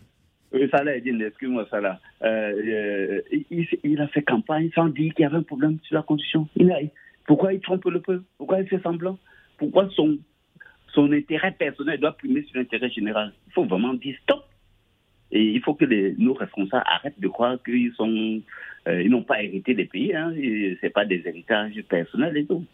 Euh, 0.53 0.67
Salah 0.69 0.97
Eddin, 0.97 1.19
excuse-moi 1.19 1.67
Salah. 1.69 1.99
Euh, 2.23 3.21
il, 3.49 4.01
a 4.01 4.07
fait 4.07 4.23
campagne 4.23 4.69
sans 4.75 4.87
dire 4.87 5.13
qu'il 5.13 5.23
y 5.23 5.25
avait 5.25 5.37
un 5.37 5.43
problème 5.43 5.77
sur 5.83 5.95
la 5.95 6.03
Constitution. 6.03 6.47
pourquoi 7.25 7.53
il 7.53 7.61
trompe 7.61 7.85
le 7.85 8.01
peuple? 8.01 8.23
Pourquoi 8.37 8.59
il 8.59 8.67
fait 8.67 8.81
semblant? 8.81 9.17
Pourquoi 9.57 9.89
son, 9.95 10.17
son 10.93 11.11
intérêt 11.11 11.51
personnel 11.51 11.99
doit 11.99 12.13
primer 12.13 12.43
sur 12.43 12.57
l'intérêt 12.57 12.89
général? 12.89 13.31
Il 13.47 13.53
faut 13.53 13.65
vraiment 13.65 13.93
dire 13.93 14.15
stop. 14.23 14.45
Et 15.31 15.43
il 15.43 15.61
faut 15.61 15.73
que 15.73 15.85
les, 15.85 16.13
nos 16.17 16.33
responsables 16.33 16.83
arrêtent 16.85 17.19
de 17.19 17.27
croire 17.29 17.57
qu'ils 17.63 17.93
sont, 17.93 18.09
euh, 18.09 18.39
ils 18.87 19.09
n'ont 19.09 19.23
pas 19.23 19.43
hérité 19.43 19.73
des 19.73 19.85
pays. 19.85 20.13
Hein, 20.13 20.33
c'est 20.81 20.89
pas 20.89 21.05
des 21.05 21.21
héritages 21.25 21.79
personnels 21.89 22.37
et 22.37 22.45
tout. 22.45 22.65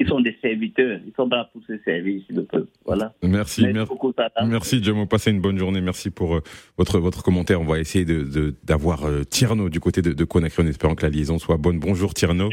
Ils 0.00 0.08
sont 0.08 0.20
des 0.20 0.34
serviteurs. 0.40 0.98
Ils 1.06 1.12
sont 1.14 1.28
là 1.28 1.50
pour 1.52 1.62
se 1.66 1.76
servir 1.84 2.22
le 2.30 2.44
peuple. 2.44 2.70
Voilà. 2.86 3.12
Merci. 3.22 3.66
Merci, 3.66 3.86
beaucoup, 3.86 4.14
merci 4.46 4.82
Jomo. 4.82 5.04
Passez 5.04 5.30
une 5.30 5.42
bonne 5.42 5.58
journée. 5.58 5.82
Merci 5.82 6.10
pour 6.10 6.36
euh, 6.36 6.40
votre, 6.78 6.98
votre 6.98 7.22
commentaire. 7.22 7.60
On 7.60 7.64
va 7.64 7.78
essayer 7.78 8.06
de, 8.06 8.54
d'avoir 8.64 9.04
euh, 9.04 9.24
Tierno 9.24 9.68
du 9.68 9.78
côté 9.78 10.00
de, 10.00 10.14
de 10.14 10.24
Conakry 10.24 10.62
en 10.62 10.66
espérant 10.66 10.94
que 10.94 11.02
la 11.02 11.10
liaison 11.10 11.38
soit 11.38 11.58
bonne. 11.58 11.78
Bonjour 11.78 12.14
Tierno. 12.14 12.48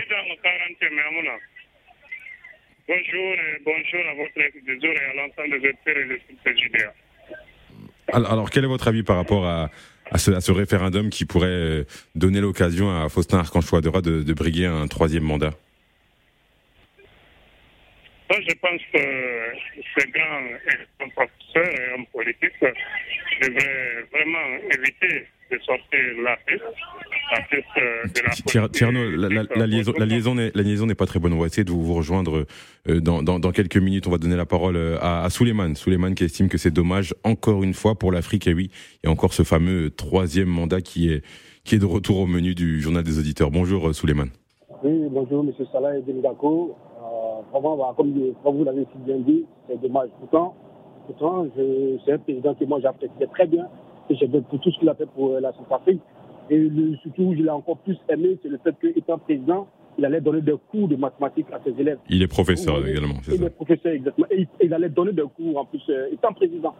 Bonjour 2.89 3.33
et 3.33 3.61
bonjour 3.65 3.99
à 4.09 4.13
votre 4.15 4.33
désolé 4.65 4.97
à 4.97 5.13
l'ensemble 5.15 5.61
des 5.61 5.69
acteurs 5.69 5.97
et 5.97 6.05
des 6.05 6.85
alors, 8.13 8.49
quel 8.49 8.63
est 8.63 8.67
votre 8.67 8.87
avis 8.87 9.03
par 9.03 9.17
rapport 9.17 9.45
à, 9.45 9.69
à, 10.11 10.17
ce, 10.17 10.39
ce 10.39 10.51
référendum 10.51 11.09
qui 11.09 11.25
pourrait 11.25 11.47
euh, 11.47 11.83
donner 12.15 12.41
l'occasion 12.41 12.89
à 12.89 13.09
Faustin 13.09 13.39
Archange 13.39 13.67
Touadera 13.67 14.01
de, 14.01 14.23
de 14.23 14.33
briguer 14.33 14.65
un 14.65 14.87
troisième 14.87 15.23
mandat. 15.23 15.53
Moi, 18.29 18.39
je 18.47 18.53
pense 18.55 18.81
que 18.93 18.99
ces 19.97 20.07
grands 20.09 21.09
professeurs 21.15 21.79
et 21.79 21.93
hommes 21.93 22.05
politiques 22.07 22.59
devraient 23.41 24.05
vraiment 24.11 24.57
éviter 24.73 25.27
de 25.51 25.57
sortir 25.59 25.99
la 26.23 26.37
piste, 26.45 26.63
la 27.31 27.41
piste 27.43 28.55
de 28.55 28.59
la 28.59 28.69
Tierno, 28.69 29.09
la, 29.09 29.43
la, 29.43 29.67
liaison, 29.67 29.93
la 29.97 30.05
liaison 30.05 30.35
n'est, 30.35 30.51
la 30.53 30.63
liaison 30.63 30.85
n'est 30.85 30.95
pas 30.95 31.05
très 31.05 31.19
bonne. 31.19 31.33
On 31.33 31.39
va 31.39 31.45
essayer 31.45 31.63
de 31.63 31.71
vous, 31.71 31.93
rejoindre 31.93 32.45
euh, 32.89 32.99
dans, 32.99 33.23
dans, 33.23 33.39
dans, 33.39 33.51
quelques 33.51 33.77
minutes. 33.77 34.07
On 34.07 34.11
va 34.11 34.17
donner 34.17 34.35
la 34.35 34.45
parole 34.45 34.75
euh, 34.75 34.97
à, 35.01 35.23
à 35.23 35.29
Souleymane. 35.29 35.75
Souleymane 35.75 36.15
qui 36.15 36.23
estime 36.23 36.49
que 36.49 36.57
c'est 36.57 36.71
dommage 36.71 37.13
encore 37.23 37.63
une 37.63 37.73
fois 37.73 37.95
pour 37.95 38.11
l'Afrique. 38.11 38.47
Et 38.47 38.53
oui, 38.53 38.69
il 39.03 39.07
y 39.07 39.09
a 39.09 39.11
encore 39.11 39.33
ce 39.33 39.43
fameux 39.43 39.89
troisième 39.89 40.49
mandat 40.49 40.81
qui 40.81 41.11
est, 41.11 41.23
qui 41.63 41.75
est 41.75 41.79
de 41.79 41.85
retour 41.85 42.19
au 42.19 42.27
menu 42.27 42.55
du 42.55 42.81
journal 42.81 43.03
des 43.03 43.19
auditeurs. 43.19 43.51
Bonjour 43.51 43.89
euh, 43.89 43.93
Souleymane. 43.93 44.29
Oui, 44.83 45.07
bonjour 45.09 45.43
Monsieur 45.43 45.65
Salah 45.71 45.97
et 45.97 46.01
Denis 46.01 46.21
vraiment, 47.51 47.77
bah, 47.77 47.93
comme, 47.95 48.13
vous 48.13 48.63
l'avez 48.63 48.85
si 48.91 48.97
bien 48.99 49.17
dit, 49.17 49.45
c'est 49.67 49.79
dommage. 49.81 50.09
Pourtant, 50.19 50.55
pourtant 51.07 51.47
c'est 51.55 52.11
un 52.11 52.17
président 52.19 52.53
que 52.53 52.65
moi 52.65 52.79
j'appréciais 52.81 53.27
très 53.33 53.47
bien 53.47 53.67
pour 54.49 54.59
tout 54.59 54.71
ce 54.71 54.79
qu'il 54.79 54.89
a 54.89 54.95
fait 54.95 55.07
pour 55.07 55.33
euh, 55.33 55.39
la 55.39 55.53
Centrafrique. 55.53 56.01
Et 56.49 56.57
le, 56.57 56.95
surtout, 56.97 57.33
je 57.37 57.43
l'ai 57.43 57.49
encore 57.49 57.77
plus 57.77 57.97
aimé, 58.09 58.37
c'est 58.41 58.49
le 58.49 58.57
fait 58.63 58.73
qu'étant 58.81 59.17
président, 59.17 59.67
il 59.97 60.05
allait 60.05 60.21
donner 60.21 60.41
des 60.41 60.55
cours 60.71 60.87
de 60.87 60.95
mathématiques 60.95 61.47
à 61.51 61.59
ses 61.63 61.79
élèves. 61.79 61.99
Il 62.09 62.21
est 62.21 62.27
professeur 62.27 62.85
également, 62.87 63.15
c'est 63.23 63.31
ça 63.31 63.37
Il 63.37 63.43
est 63.43 63.49
professeur, 63.49 63.91
exactement. 63.93 64.27
Et 64.31 64.47
il, 64.61 64.73
allait 64.73 64.89
donner 64.89 65.11
des 65.11 65.23
cours 65.35 65.57
en 65.57 65.65
plus, 65.65 65.81
euh, 65.89 66.07
étant 66.11 66.33
président. 66.33 66.73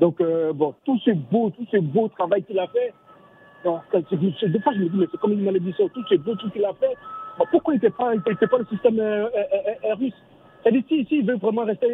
Donc, 0.00 0.20
euh, 0.20 0.52
bon, 0.52 0.74
tout 0.84 0.98
ce 1.04 1.10
beau, 1.10 1.50
tout 1.50 1.66
ce 1.72 1.78
beau 1.78 2.08
travail 2.08 2.44
qu'il 2.44 2.58
a 2.58 2.66
fait, 2.68 2.92
des 3.64 4.60
fois 4.60 4.72
je 4.72 4.78
me 4.78 4.88
dis, 4.88 4.96
mais 4.96 5.06
c'est 5.10 5.18
comme 5.18 5.32
une 5.32 5.42
malédiction, 5.42 5.88
tout 5.88 6.04
ce 6.08 6.14
beau 6.14 6.36
truc 6.36 6.52
qu'il 6.52 6.64
a 6.64 6.72
fait, 6.74 6.94
pourquoi 7.50 7.74
il 7.74 7.76
n'était 7.78 7.90
pas, 7.90 8.12
pas 8.14 8.58
le 8.58 8.66
système 8.66 9.00
euh, 9.00 9.26
russe? 9.98 10.14
C'est-à-dire, 10.62 10.82
s'il 10.88 11.06
si, 11.06 11.22
veut 11.22 11.36
vraiment 11.36 11.64
rester 11.64 11.86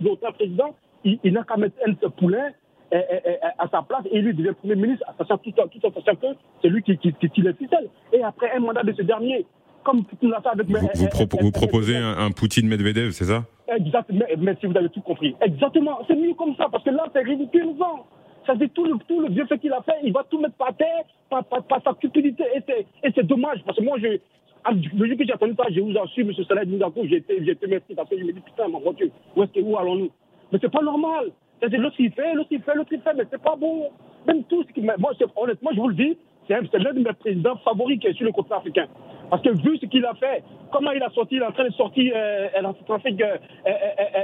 longtemps 0.00 0.32
président, 0.32 0.74
il, 1.04 1.32
n'a 1.32 1.44
qu'à 1.44 1.56
mettre 1.56 1.76
un 1.86 2.10
poulain 2.10 2.50
à 2.92 3.68
sa 3.68 3.82
place 3.82 4.02
et 4.10 4.20
lui 4.20 4.34
devient 4.34 4.52
Premier 4.58 4.76
ministre, 4.76 5.04
sachant 5.18 5.38
tout, 5.38 5.50
tout 5.52 5.86
en 5.86 5.92
sachant 5.92 6.16
que 6.16 6.26
c'est 6.62 6.68
lui 6.68 6.82
qui, 6.82 6.96
qui, 6.98 7.12
qui, 7.12 7.42
les 7.42 7.52
ficelle. 7.54 7.88
Et 8.12 8.22
après 8.22 8.50
un 8.52 8.60
mandat 8.60 8.82
de 8.82 8.92
ce 8.92 9.02
dernier, 9.02 9.46
comme 9.84 10.04
tout 10.04 10.28
l'a 10.28 10.40
fait 10.40 10.48
avec... 10.48 10.66
Vous, 10.66 10.76
vous, 10.76 11.38
vous 11.40 11.50
proposez 11.52 11.96
un, 11.96 12.18
un 12.18 12.30
Poutine-Medvedev, 12.30 13.12
c'est 13.12 13.26
ça? 13.26 13.44
Exactement, 13.68 14.24
mais, 14.38 14.56
si 14.60 14.66
vous 14.66 14.76
avez 14.76 14.88
tout 14.88 15.00
compris. 15.00 15.36
Exactement, 15.40 16.00
c'est 16.08 16.16
mieux 16.16 16.34
comme 16.34 16.56
ça, 16.56 16.66
parce 16.70 16.82
que 16.82 16.90
là, 16.90 17.04
c'est 17.12 17.22
ridiculisant. 17.22 18.06
Ça 18.46 18.54
dire 18.54 18.68
tout 18.74 18.84
le, 18.84 18.94
tout 19.06 19.20
le 19.20 19.28
bienfait 19.28 19.58
qu'il 19.58 19.72
a 19.72 19.82
fait, 19.82 19.98
il 20.02 20.12
va 20.12 20.24
tout 20.28 20.40
mettre 20.40 20.54
par 20.54 20.74
terre, 20.74 21.04
par, 21.28 21.44
par, 21.44 21.82
sa 21.84 21.94
cupidité. 21.94 22.44
Et 22.56 23.10
c'est 23.14 23.26
dommage, 23.26 23.60
parce 23.64 23.78
que 23.78 23.84
moi, 23.84 23.96
je, 23.98 24.18
le 24.72 25.06
jour 25.06 25.16
que 25.16 25.24
j'ai 25.24 25.34
entendu 25.34 25.54
ça, 25.56 25.64
je 25.70 25.80
vous 25.80 25.96
assure, 25.98 26.26
M. 26.26 26.32
Salah 26.48 26.64
Moudakou, 26.64 27.06
j'ai 27.06 27.18
été, 27.18 27.44
j'ai 27.44 27.52
été 27.52 27.66
merci 27.66 27.94
parce 27.94 28.08
que 28.08 28.18
je 28.18 28.24
me 28.24 28.32
dis, 28.32 28.40
putain, 28.40 28.68
ma 28.68 28.78
voiture, 28.78 29.08
où 29.36 29.42
est-ce 29.42 29.52
que, 29.52 29.60
où 29.60 29.78
allons-nous? 29.78 30.10
Mais 30.52 30.58
c'est 30.60 30.70
pas 30.72 30.82
normal. 30.82 31.30
C'est 31.60 31.76
l'autre 31.76 31.96
qui 31.96 32.10
fait, 32.10 32.34
l'autre 32.34 32.48
qui 32.48 32.58
fait, 32.58 32.74
l'autre 32.74 32.88
qui 32.88 32.98
fait, 32.98 33.14
mais 33.16 33.24
c'est 33.30 33.42
pas 33.42 33.56
bon. 33.56 33.90
Même 34.26 34.44
tout 34.44 34.62
ce 34.64 34.72
qui. 34.72 34.80
Moi, 34.80 34.96
honnêtement, 35.36 35.70
je 35.74 35.80
vous 35.80 35.88
le 35.88 35.94
dis, 35.94 36.16
c'est 36.48 36.78
l'un 36.78 36.92
de 36.92 37.00
mes 37.00 37.12
présidents 37.12 37.56
favoris 37.64 37.98
qui 38.00 38.06
est 38.08 38.14
sur 38.14 38.26
le 38.26 38.32
continent 38.32 38.58
africain. 38.58 38.86
Parce 39.30 39.42
que 39.42 39.50
vu 39.50 39.78
ce 39.78 39.86
qu'il 39.86 40.04
a 40.04 40.14
fait, 40.14 40.42
comment 40.72 40.90
il 40.90 41.02
a 41.02 41.10
sorti, 41.10 41.36
il 41.36 41.42
est 41.42 41.46
en 41.46 41.52
train 41.52 41.68
de 41.68 41.72
sortir 41.74 42.12
euh, 42.16 42.48
la 42.60 42.72
Centrafrique, 42.72 43.20
euh, 43.20 43.36
euh, 43.66 43.70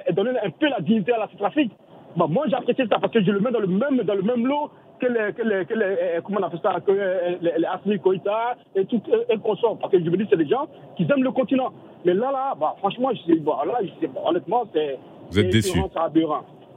euh, 0.09 0.13
donner 0.13 0.31
un 0.43 0.51
peu 0.51 0.69
la 0.69 0.81
dignité 0.81 1.13
à 1.13 1.19
la 1.19 1.29
Centrafrique. 1.29 1.73
Bon, 2.17 2.29
moi, 2.29 2.47
j'apprécie 2.49 2.83
ça 2.89 2.99
parce 2.99 3.13
que 3.13 3.23
je 3.23 3.31
le 3.31 3.41
mets 3.41 3.51
dans 3.53 3.61
le 3.61 3.67
même, 3.67 3.99
dans 4.03 4.15
le 4.15 4.23
même 4.23 4.47
lot 4.47 4.71
que 4.99 5.07
les, 5.07 5.33
que 5.35 5.43
les, 5.43 5.67
que 5.67 5.75
les 5.75 5.85
euh, 5.85 6.21
comment 6.25 6.39
on 6.41 6.45
appelle 6.45 6.61
ça, 6.63 6.81
que 6.81 6.91
euh, 6.91 7.37
les, 7.41 7.53
les 7.85 7.99
Koïta 7.99 8.57
et 8.75 8.87
tout, 8.87 9.03
et, 9.29 9.37
consorts. 9.39 9.79
Parce 9.79 9.93
que 9.93 10.03
je 10.03 10.09
me 10.09 10.17
dis, 10.17 10.27
c'est 10.29 10.37
des 10.37 10.49
gens 10.49 10.67
qui 10.97 11.03
aiment 11.05 11.23
le 11.23 11.31
continent. 11.31 11.73
Mais 12.05 12.15
là, 12.15 12.33
là, 12.33 12.55
bah, 12.59 12.75
franchement, 12.79 13.11
je 13.13 13.33
là, 13.33 13.79
je 13.83 14.07
honnêtement, 14.25 14.65
c'est. 14.73 14.99
Vous 15.31 15.39
êtes 15.41 15.51
déçu. 15.51 15.79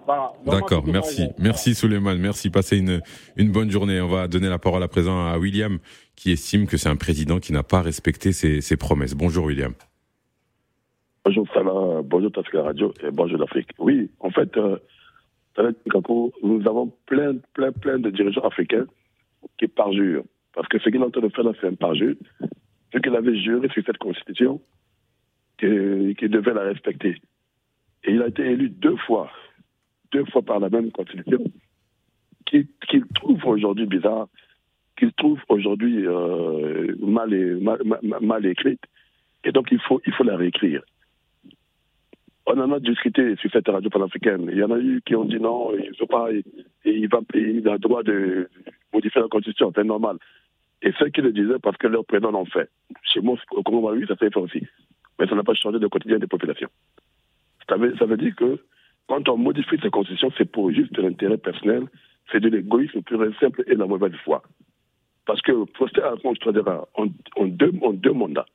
Voilà, 0.10 0.34
D'accord, 0.44 0.88
merci. 0.88 1.28
Merci 1.38 1.76
Suleiman, 1.76 2.16
merci. 2.18 2.50
Passez 2.50 2.80
une, 2.80 3.02
une 3.38 3.52
bonne 3.52 3.70
journée. 3.70 4.02
On 4.02 4.08
va 4.08 4.28
donner 4.28 4.50
la 4.50 4.58
parole 4.58 4.82
à 4.82 4.88
présent 4.88 5.28
à 5.28 5.38
William, 5.38 5.78
qui 6.16 6.32
estime 6.32 6.66
que 6.66 6.78
c'est 6.78 6.90
un 6.90 6.96
président 6.96 7.38
qui 7.38 7.54
n'a 7.54 7.62
pas 7.62 7.84
respecté 7.84 8.32
ses, 8.32 8.62
ses, 8.62 8.76
promesses. 8.76 9.14
Bonjour 9.14 9.46
William. 9.46 9.74
Bonjour 11.24 11.48
Salah, 11.54 12.02
bonjour 12.04 12.32
Tafika 12.32 12.64
Radio 12.64 12.92
et 13.04 13.12
bonjour 13.12 13.38
l'Afrique. 13.38 13.70
Oui, 13.78 14.10
en 14.20 14.32
fait, 14.32 14.58
euh, 14.58 14.80
nous 16.42 16.62
avons 16.66 16.92
plein, 17.06 17.36
plein, 17.54 17.72
plein 17.72 18.00
de 18.00 18.10
dirigeants 18.10 18.48
africains 18.48 18.86
qui 19.60 19.68
parjurent. 19.68 20.24
Parce 20.56 20.68
que 20.70 20.80
ce 20.80 20.90
qu'il 20.90 21.02
est 21.02 21.06
en 21.06 21.12
train 21.12 21.22
de 21.22 21.30
faire 21.30 21.44
là, 21.44 21.52
c'est 21.62 21.68
un 21.68 21.76
parjure. 21.76 22.16
Ce 22.92 22.98
qu'il 22.98 23.16
avait 23.16 23.38
juré 23.38 23.70
sur 23.70 23.84
cette 23.86 24.00
constitution, 24.00 24.60
qu'il 25.60 26.16
devait 26.18 26.54
la 26.56 26.64
respecter. 26.64 27.22
Et 28.06 28.14
il 28.14 28.24
a 28.24 28.28
été 28.28 28.42
élu 28.42 28.70
deux 28.70 28.98
fois, 29.06 29.30
deux 30.12 30.26
fois 30.26 30.42
par 30.42 30.60
la 30.60 30.70
même 30.70 30.92
constitution, 30.92 31.40
qu'il 32.46 33.06
trouve 33.16 33.46
aujourd'hui 33.46 33.86
bizarre, 33.86 34.28
qu'il 34.98 35.14
trouve 35.14 35.40
aujourd'hui 35.50 36.06
euh, 36.06 36.96
mal, 37.00 37.30
mal, 37.62 37.80
mal, 38.22 38.46
écrite. 38.46 38.82
Et 39.44 39.52
donc 39.52 39.68
il 39.72 39.80
faut, 39.80 40.02
il 40.06 40.14
faut 40.14 40.24
la 40.24 40.36
réécrire. 40.36 40.82
On 42.46 42.60
en 42.60 42.72
a 42.72 42.80
discuté 42.80 43.36
sur 43.36 43.52
cette 43.52 43.68
radio 43.68 43.90
panafricaine. 43.90 44.50
Il 44.52 44.58
y 44.58 44.64
en 44.64 44.72
a 44.72 44.80
eu 44.80 45.02
qui 45.06 45.16
ont 45.16 45.26
dit 45.26 45.40
non, 45.40 45.72
il 45.78 45.92
ne 46.00 46.06
pas, 46.06 46.30
il, 46.84 47.08
va, 47.08 47.20
il 47.36 47.68
a 47.68 47.74
le 47.74 47.80
droit 47.80 48.04
de 48.04 48.50
modifier 48.92 49.22
la 49.22 49.28
constitution, 49.28 49.72
c'est 49.76 49.84
normal. 49.84 50.18
Et 50.82 50.92
ceux 50.98 51.10
qui 51.10 51.22
le 51.22 51.32
disaient 51.32 51.60
parce 51.62 51.78
que 51.78 51.88
leurs 51.88 52.06
prénoms 52.06 52.32
l'ont 52.32 52.46
fait. 52.46 52.70
Chez 53.04 53.20
moi, 53.20 53.38
au 53.52 53.64
Congo, 53.64 53.94
ça 54.08 54.16
s'est 54.16 54.30
fait 54.30 54.40
aussi. 54.40 54.66
Mais 55.20 55.28
ça 55.28 55.36
n'a 55.36 55.44
pas 55.44 55.54
changé 55.54 55.78
le 55.78 55.90
quotidien 55.90 56.18
des 56.18 56.28
populations. 56.28 56.70
Ça 57.68 57.76
veut, 57.76 57.96
ça 57.98 58.06
veut 58.06 58.18
dire 58.18 58.36
que 58.36 58.60
quand 59.10 59.28
on 59.28 59.38
modifie 59.38 59.78
cette 59.82 59.90
constitution, 59.90 60.32
c'est 60.38 60.50
pour 60.50 60.72
juste 60.72 60.94
de 60.94 61.02
l'intérêt 61.02 61.40
personnel, 61.40 61.86
c'est 62.32 62.40
de 62.40 62.48
l'égoïsme 62.48 63.02
pur 63.02 63.24
et 63.26 63.34
simple 63.40 63.64
et 63.66 63.74
de 63.74 63.80
la 63.80 63.88
mauvaise 63.88 64.14
foi. 64.24 64.44
Parce 65.26 65.42
que 65.42 65.52
Foster 65.78 66.02
Alphonse 66.02 66.38
Tradera, 66.38 66.88
en, 66.94 67.08
en, 67.36 67.48
deux, 67.48 67.74
en 67.82 67.94
deux 67.94 68.14
mandats, 68.14 68.46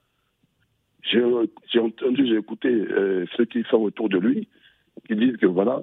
j'ai 1.02 1.80
entendu, 1.80 2.26
j'ai 2.26 2.37
écouté 2.37 2.68
euh, 2.68 3.26
ceux 3.37 3.46
qui 3.46 3.64
sont 3.68 3.78
autour 3.78 4.08
de 4.08 4.18
lui, 4.18 4.49
qui 5.08 5.16
disent 5.16 5.37
que 5.38 5.46
voilà, 5.46 5.82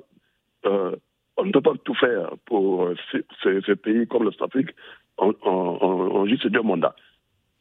euh, 0.65 0.95
on 1.35 1.45
ne 1.45 1.51
peut 1.51 1.61
pas 1.61 1.73
tout 1.83 1.95
faire 1.95 2.31
pour 2.45 2.85
euh, 2.85 2.95
ce, 3.43 3.73
pays 3.73 4.07
comme 4.07 4.23
l'Afrique 4.23 4.69
en, 5.17 5.33
en, 5.43 5.51
en, 5.51 6.25
juste 6.27 6.47
deux 6.47 6.61
mandats. 6.61 6.95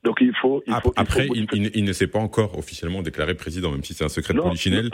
Donc 0.05 0.19
il 0.21 0.35
faut. 0.41 0.63
Il 0.69 0.75
faut 0.83 0.93
Après, 0.97 1.27
il, 1.35 1.71
il, 1.75 1.85
ne 1.85 1.93
s'est 1.93 2.07
pas 2.07 2.21
encore 2.21 2.57
officiellement 2.57 3.03
déclaré 3.03 3.35
président, 3.35 3.73
même 3.73 3.83
si 3.83 3.95
c'est 3.95 4.05
un 4.05 4.09
secret 4.09 4.33
de 4.33 4.41
polichinelle, 4.41 4.91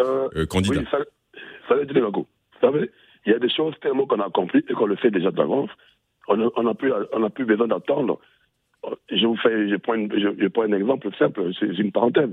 candidat. 0.49 0.81
Oui, 0.81 0.87
ça, 0.91 0.99
ça 1.69 1.75
veut 1.75 1.87
dire, 1.87 2.11
Vous 2.11 2.27
savez, 2.61 2.91
il 3.25 3.33
y 3.33 3.35
a 3.35 3.39
des 3.39 3.49
choses 3.49 3.75
tellement 3.81 4.07
qu'on 4.07 4.21
a 4.21 4.31
compris 4.31 4.65
et 4.69 4.73
qu'on 4.73 4.87
le 4.87 4.97
fait 4.97 5.11
déjà 5.11 5.31
d'avance. 5.31 5.71
On 6.29 6.37
n'a 6.37 6.75
plus, 6.75 7.45
besoin 7.45 7.69
d'attendre. 7.69 8.19
Je 9.11 9.27
vous 9.27 9.37
fais, 9.37 9.69
je 9.69 9.77
prends, 9.77 9.95
je, 9.95 10.29
je 10.39 10.49
prends 10.49 10.63
un 10.63 10.73
exemple 10.73 11.09
simple, 11.19 11.51
c'est 11.59 11.67
une 11.67 11.93
parenthèse. 11.93 12.31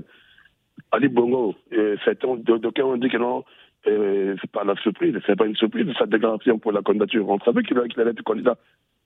Ali 0.92 1.08
Bongo, 1.08 1.54
euh, 1.72 1.96
d'aucuns 2.38 2.84
ont 2.84 2.96
dit 2.96 3.08
que 3.08 3.16
non, 3.16 3.44
euh, 3.86 4.36
c'est 4.40 4.50
pas 4.50 4.64
la 4.64 4.74
surprise, 4.76 5.14
c'est 5.26 5.36
pas 5.36 5.46
une 5.46 5.56
surprise, 5.56 5.86
sa 5.98 6.06
déclaration 6.06 6.58
pour 6.58 6.72
la 6.72 6.82
candidature. 6.82 7.28
On 7.28 7.38
savait 7.40 7.62
qu'il 7.62 7.78
allait 7.78 8.10
être 8.10 8.22
candidat. 8.22 8.56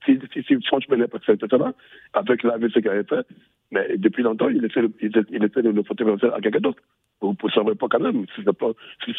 Si, 0.05 0.17
si, 0.33 0.43
si 0.43 0.61
franchement, 0.67 0.95
il 0.97 1.07
pas 1.07 1.19
fait 1.19 1.39
ça, 1.39 1.73
avec 2.13 2.43
l'AVC 2.43 2.73
qu'il 2.73 2.89
avait 2.89 3.03
fait, 3.03 3.27
mais 3.71 3.97
depuis 3.97 4.23
longtemps, 4.23 4.49
il 4.49 4.63
essaie, 4.63 4.81
il 5.01 5.11
il 5.29 5.43
essaie 5.43 5.61
de 5.61 5.69
le 5.69 5.83
faire 6.17 6.33
à 6.33 6.41
quelqu'un 6.41 6.59
d'autre. 6.59 6.81
Vous 7.21 7.35
ne 7.43 7.49
savez 7.49 7.75
pas 7.75 7.87
quand 7.89 7.99
même, 7.99 8.25
si 8.35 8.41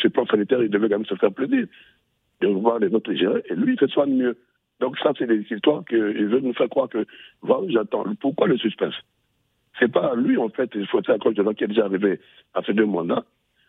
c'est 0.00 0.08
plan 0.10 0.26
sanitaire, 0.26 0.62
il 0.62 0.70
devait 0.70 0.88
quand 0.88 0.98
même 0.98 1.06
se 1.06 1.14
faire 1.16 1.32
plaisir. 1.32 1.66
Et 2.42 2.46
voir 2.46 2.78
les 2.78 2.88
autres 2.94 3.12
gérer, 3.12 3.42
et 3.50 3.54
lui, 3.54 3.74
il 3.74 3.78
se 3.78 3.86
soigne 3.88 4.14
mieux. 4.14 4.38
Donc 4.80 4.98
ça, 4.98 5.12
c'est 5.18 5.26
des 5.26 5.44
histoires 5.50 5.84
qu'ils 5.84 6.26
veulent 6.26 6.40
nous 6.42 6.54
faire 6.54 6.70
croire 6.70 6.88
que, 6.88 7.04
voilà, 7.42 7.66
j'attends. 7.68 8.04
Pourquoi 8.18 8.48
le 8.48 8.56
suspense? 8.56 8.94
C'est 9.78 9.92
pas 9.92 10.14
lui, 10.14 10.38
en 10.38 10.48
fait, 10.48 10.70
il 10.74 10.86
faut 10.86 11.02
dire 11.02 11.18
qui 11.18 11.64
est 11.64 11.68
déjà 11.68 11.84
arrivé 11.84 12.18
à 12.54 12.62
ces 12.62 12.72
deux 12.72 12.86
mandats, 12.86 13.26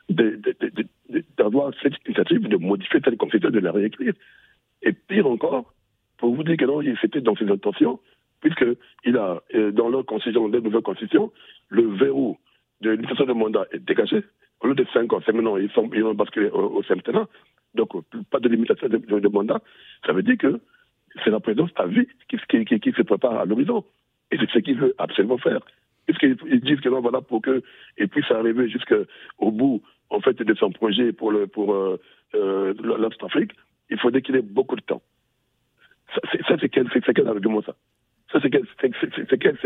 d'avoir 0.10 1.74
cette 1.82 1.96
initiative 2.06 2.48
de 2.48 2.56
modifier 2.56 3.02
telle 3.02 3.18
constitution, 3.18 3.52
de 3.52 3.60
la 3.60 3.74
réécrire. 3.74 4.14
Et 4.84 4.94
pire 4.94 5.28
encore, 5.28 5.74
pour 6.22 6.36
vous 6.36 6.44
dire 6.44 6.56
que 6.56 6.66
non, 6.66 6.82
c'était 7.02 7.20
dans 7.20 7.36
ses 7.36 7.50
intentions, 7.50 8.00
puisqu'il 8.42 9.18
a, 9.18 9.42
euh, 9.56 9.72
dans 9.72 9.90
leur 9.90 10.06
constitution, 10.06 10.48
de 10.48 10.60
nouvelle 10.60 10.84
constitution, 10.84 11.32
le 11.70 11.88
verrou 11.96 12.38
de 12.82 12.92
l'initiation 12.92 13.26
de 13.26 13.34
mandat 13.34 13.66
est 13.72 13.80
dégagé. 13.80 14.24
Au 14.62 14.68
lieu 14.68 14.76
de 14.76 14.86
5 14.94 15.12
ans, 15.12 15.20
c'est 15.26 15.34
maintenant, 15.34 15.58
ils, 15.58 15.72
sont, 15.72 15.90
ils 15.94 16.04
ont 16.04 16.14
basculé 16.14 16.50
au, 16.52 16.80
au 16.80 16.84
Donc, 17.74 17.90
pas 18.30 18.40
de 18.40 18.50
limitation 18.50 18.88
de, 18.88 19.28
mandat. 19.30 19.62
Ça 20.06 20.14
veut 20.14 20.22
dire 20.22 20.38
que 20.38 20.60
c'est 21.24 21.32
la 21.32 21.40
présidence 21.40 21.72
à 21.76 21.88
vie 21.88 22.06
qui, 22.30 22.38
qui, 22.66 22.92
se 22.92 23.02
prépare 23.02 23.40
à 23.40 23.46
l'horizon. 23.46 23.84
Et 24.32 24.38
c'est 24.38 24.50
ce 24.52 24.60
qu'il 24.60 24.78
veut 24.78 24.94
absolument 25.00 25.40
faire. 25.40 25.62
Puisqu'ils 26.06 26.62
disent 26.62 26.82
que 26.82 26.90
non, 26.90 27.02
voilà, 27.02 27.22
pour 27.22 27.42
qu'il 27.42 28.08
puisse 28.10 28.30
arriver 28.30 28.70
jusqu'au 28.70 29.52
bout, 29.52 29.82
en 30.12 30.20
fait, 30.20 30.38
de 30.38 30.54
son 30.54 30.72
projet 30.72 31.14
pour, 31.14 31.32
le, 31.32 31.48
pour 31.48 31.74
euh, 31.74 32.00
euh, 32.36 32.74
il 33.90 33.98
faudrait 33.98 34.22
qu'il 34.22 34.36
ait 34.36 34.44
beaucoup 34.44 34.76
de 34.76 34.82
temps. 34.82 35.02
Ça, 36.14 36.56
c'est 36.60 36.70
quel, 36.70 36.88
quel 36.90 37.28
argument, 37.28 37.62
ça? 37.62 37.76
Ça, 38.32 38.40
c'est 38.42 38.50
quelle, 38.50 38.66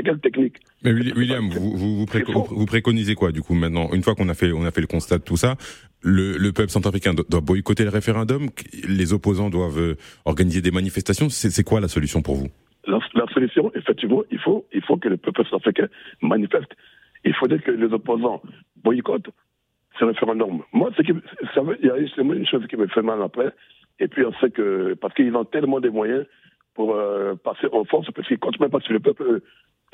quelle, 0.03 0.19
technique? 0.19 0.55
Mais 0.83 0.91
William, 0.91 1.47
vous, 1.49 1.77
vous, 1.77 2.05
vous, 2.05 2.65
préconisez 2.65 3.13
quoi, 3.13 3.31
du 3.31 3.41
coup, 3.41 3.53
maintenant? 3.53 3.89
Une 3.93 4.01
fois 4.01 4.15
qu'on 4.15 4.27
a 4.29 4.33
fait, 4.33 4.51
on 4.51 4.63
a 4.63 4.71
fait 4.71 4.81
le 4.81 4.87
constat 4.87 5.19
de 5.19 5.23
tout 5.23 5.37
ça, 5.37 5.55
le, 6.01 6.37
le 6.37 6.51
peuple 6.51 6.69
centrafricain 6.69 7.13
doit 7.13 7.41
boycotter 7.41 7.83
le 7.83 7.91
référendum, 7.91 8.47
les 8.87 9.13
opposants 9.13 9.49
doivent 9.51 9.79
euh, 9.79 9.95
organiser 10.25 10.61
des 10.61 10.71
manifestations? 10.71 11.29
C'est 11.29 11.63
quoi 11.63 11.79
la 11.79 11.87
solution 11.87 12.23
pour 12.23 12.35
vous? 12.35 12.47
La, 12.87 12.99
la, 13.13 13.27
solution, 13.33 13.71
effectivement, 13.75 14.23
il 14.31 14.39
faut, 14.39 14.65
il 14.73 14.83
faut 14.83 14.97
que 14.97 15.09
le 15.09 15.17
peuple 15.17 15.43
centrafricain 15.43 15.87
manifeste. 16.21 16.73
Il 17.23 17.35
faudrait 17.35 17.59
que 17.59 17.71
les 17.71 17.91
opposants 17.93 18.41
boycottent 18.83 19.29
ce 19.99 20.05
référendum. 20.05 20.61
Moi, 20.73 20.91
il 20.99 21.85
y 21.85 21.89
a 21.89 21.97
une 21.97 22.47
chose 22.47 22.65
qui 22.67 22.77
me 22.77 22.87
fait 22.87 23.01
mal 23.01 23.21
après, 23.21 23.51
et 23.99 24.07
puis 24.07 24.25
on 24.25 24.33
sait 24.33 24.51
que, 24.51 24.93
parce 24.95 25.13
qu'ils 25.13 25.35
ont 25.35 25.45
tellement 25.45 25.79
de 25.79 25.89
moyens 25.89 26.25
pour 26.73 26.95
euh, 26.95 27.35
passer 27.35 27.67
en 27.71 27.85
force, 27.85 28.11
parce 28.11 28.27
qu'ils 28.27 28.37
comptent 28.37 28.59
même 28.59 28.69
pas 28.69 28.81
sur 28.81 28.93
le 28.93 28.99
peuple, 28.99 29.23
euh, 29.23 29.39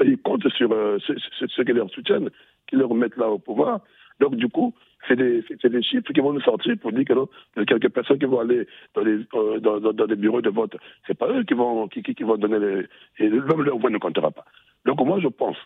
ils 0.03 0.17
comptent 0.17 0.50
sur 0.50 0.72
euh, 0.72 0.98
ceux, 1.00 1.63
qui 1.63 1.74
leur 1.74 1.89
soutiennent, 1.91 2.29
qui 2.67 2.75
leur 2.75 2.93
mettent 2.93 3.17
là 3.17 3.29
au 3.29 3.38
pouvoir. 3.38 3.81
Donc, 4.20 4.36
du 4.36 4.50
coup, 4.50 4.74
c'est 5.08 5.15
des, 5.15 5.43
des, 5.63 5.84
chiffres 5.84 6.12
qui 6.13 6.20
vont 6.20 6.34
nous 6.34 6.41
sortir 6.41 6.75
pour 6.79 6.91
dire 6.91 7.05
que 7.05 7.13
non, 7.13 7.27
quelques 7.67 7.89
personnes 7.89 8.20
qui 8.20 8.25
vont 8.25 8.39
aller 8.39 8.67
dans 8.93 9.01
les, 9.01 9.20
dans, 9.60 9.79
dans, 9.79 10.05
les 10.05 10.15
bureaux 10.15 10.41
de 10.41 10.50
vote. 10.50 10.75
C'est 11.08 11.17
pas 11.17 11.31
eux 11.31 11.43
qui 11.43 11.53
vont, 11.53 11.88
qui, 11.88 12.03
qui, 12.03 12.24
vont 12.24 12.38
donner 12.38 12.60
les. 12.60 12.86
Et 13.20 13.29
même 13.29 13.62
leur 13.62 13.77
voix 13.77 13.89
ne 13.89 13.98
comptera 13.98 14.31
pas. 14.31 14.46
Donc, 14.86 15.00
moi, 15.05 15.20
je 15.20 15.27
pense, 15.27 15.58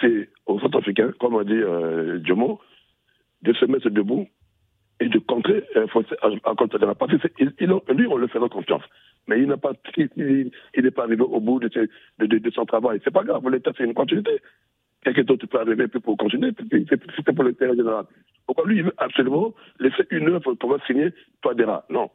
c'est 0.00 0.30
aux 0.46 0.58
Centrafricains, 0.60 1.12
comme 1.18 1.36
a 1.36 1.44
dit 1.44 2.22
Diomo, 2.22 2.60
de 3.42 3.52
se 3.54 3.64
mettre 3.66 3.90
debout 3.90 4.26
et 5.00 5.08
de 5.08 5.18
contrer 5.18 5.62
euh, 5.76 5.86
à, 6.22 6.54
contre 6.54 6.78
la 6.78 6.94
partie. 6.94 7.16
lui, 7.38 8.06
on 8.06 8.16
le 8.16 8.26
fait 8.28 8.38
confiance. 8.50 8.82
Mais 9.28 9.40
il 9.40 9.48
n'a 9.48 9.56
pas, 9.56 9.72
il 9.96 10.50
n'est 10.76 10.90
pas 10.90 11.04
arrivé 11.04 11.22
au 11.22 11.40
bout 11.40 11.60
de, 11.60 11.68
de, 12.18 12.26
de, 12.38 12.50
son 12.50 12.64
travail. 12.64 13.00
C'est 13.04 13.12
pas 13.12 13.24
grave, 13.24 13.48
l'État, 13.50 13.72
c'est 13.76 13.84
une 13.84 13.94
continuité. 13.94 14.40
Quelqu'un 15.02 15.22
d'autre 15.22 15.46
peut 15.46 15.60
arriver 15.60 15.86
pour 15.88 16.16
continuer, 16.16 16.50
c'était 16.88 17.32
pour 17.32 17.44
l'intérêt 17.44 17.76
général. 17.76 18.06
Pourquoi 18.46 18.66
lui, 18.66 18.78
il 18.78 18.84
veut 18.84 18.94
absolument 18.96 19.54
laisser 19.78 20.04
une 20.10 20.28
œuvre 20.28 20.40
pour 20.40 20.56
pouvoir 20.56 20.84
signer 20.86 21.10
Toadera 21.42 21.84
Non. 21.90 22.10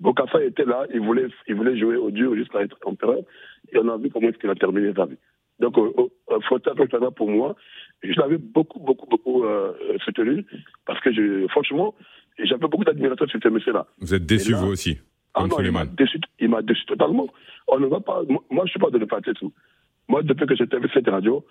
Bokassa 0.00 0.42
était 0.42 0.64
là, 0.64 0.86
il 0.92 1.00
voulait, 1.00 1.26
il 1.46 1.54
voulait 1.54 1.78
jouer 1.78 1.96
au 1.96 2.10
Dieu 2.10 2.34
jusqu'à 2.34 2.62
être 2.62 2.78
empereur, 2.86 3.18
et 3.70 3.78
on 3.78 3.88
a 3.88 3.98
vu 3.98 4.08
comment 4.10 4.28
est-ce 4.28 4.38
qu'il 4.38 4.48
a 4.48 4.54
terminé 4.54 4.92
sa 4.94 5.04
vie. 5.04 5.18
Donc, 5.58 5.76
euh, 5.76 5.92
euh, 6.30 6.40
Fota 6.48 6.72
pour 7.14 7.30
moi, 7.30 7.54
je 8.02 8.18
l'avais 8.18 8.38
beaucoup, 8.38 8.80
beaucoup, 8.80 9.06
beaucoup 9.06 9.44
euh, 9.44 9.72
soutenu, 10.04 10.46
parce 10.86 11.00
que, 11.00 11.12
je, 11.12 11.46
franchement, 11.48 11.94
j'avais 12.44 12.68
beaucoup 12.68 12.84
d'admiration 12.84 13.26
sur 13.26 13.40
ce 13.42 13.48
monsieur-là. 13.48 13.86
Vous 13.98 14.14
êtes 14.14 14.26
déçu, 14.26 14.54
vous 14.54 14.68
aussi 14.68 14.98
ah 15.34 15.46
non, 15.46 15.60
il 15.60 15.70
m'a 15.70 15.86
déçu, 15.86 16.18
il 16.40 16.48
m'a 16.48 16.62
déçu 16.62 16.84
totalement. 16.86 17.28
On 17.68 17.78
ne 17.78 17.86
va 17.86 18.00
pas, 18.00 18.22
moi, 18.50 18.64
je 18.64 18.70
suis 18.70 18.80
pas 18.80 18.90
de 18.90 18.98
le 18.98 19.06
parti 19.06 19.30
tout. 19.34 19.52
Moi, 20.08 20.22
depuis 20.24 20.46
que 20.46 20.56
j'étais 20.56 20.76
avec 20.76 20.90
cette 20.92 21.08
radio, 21.08 21.44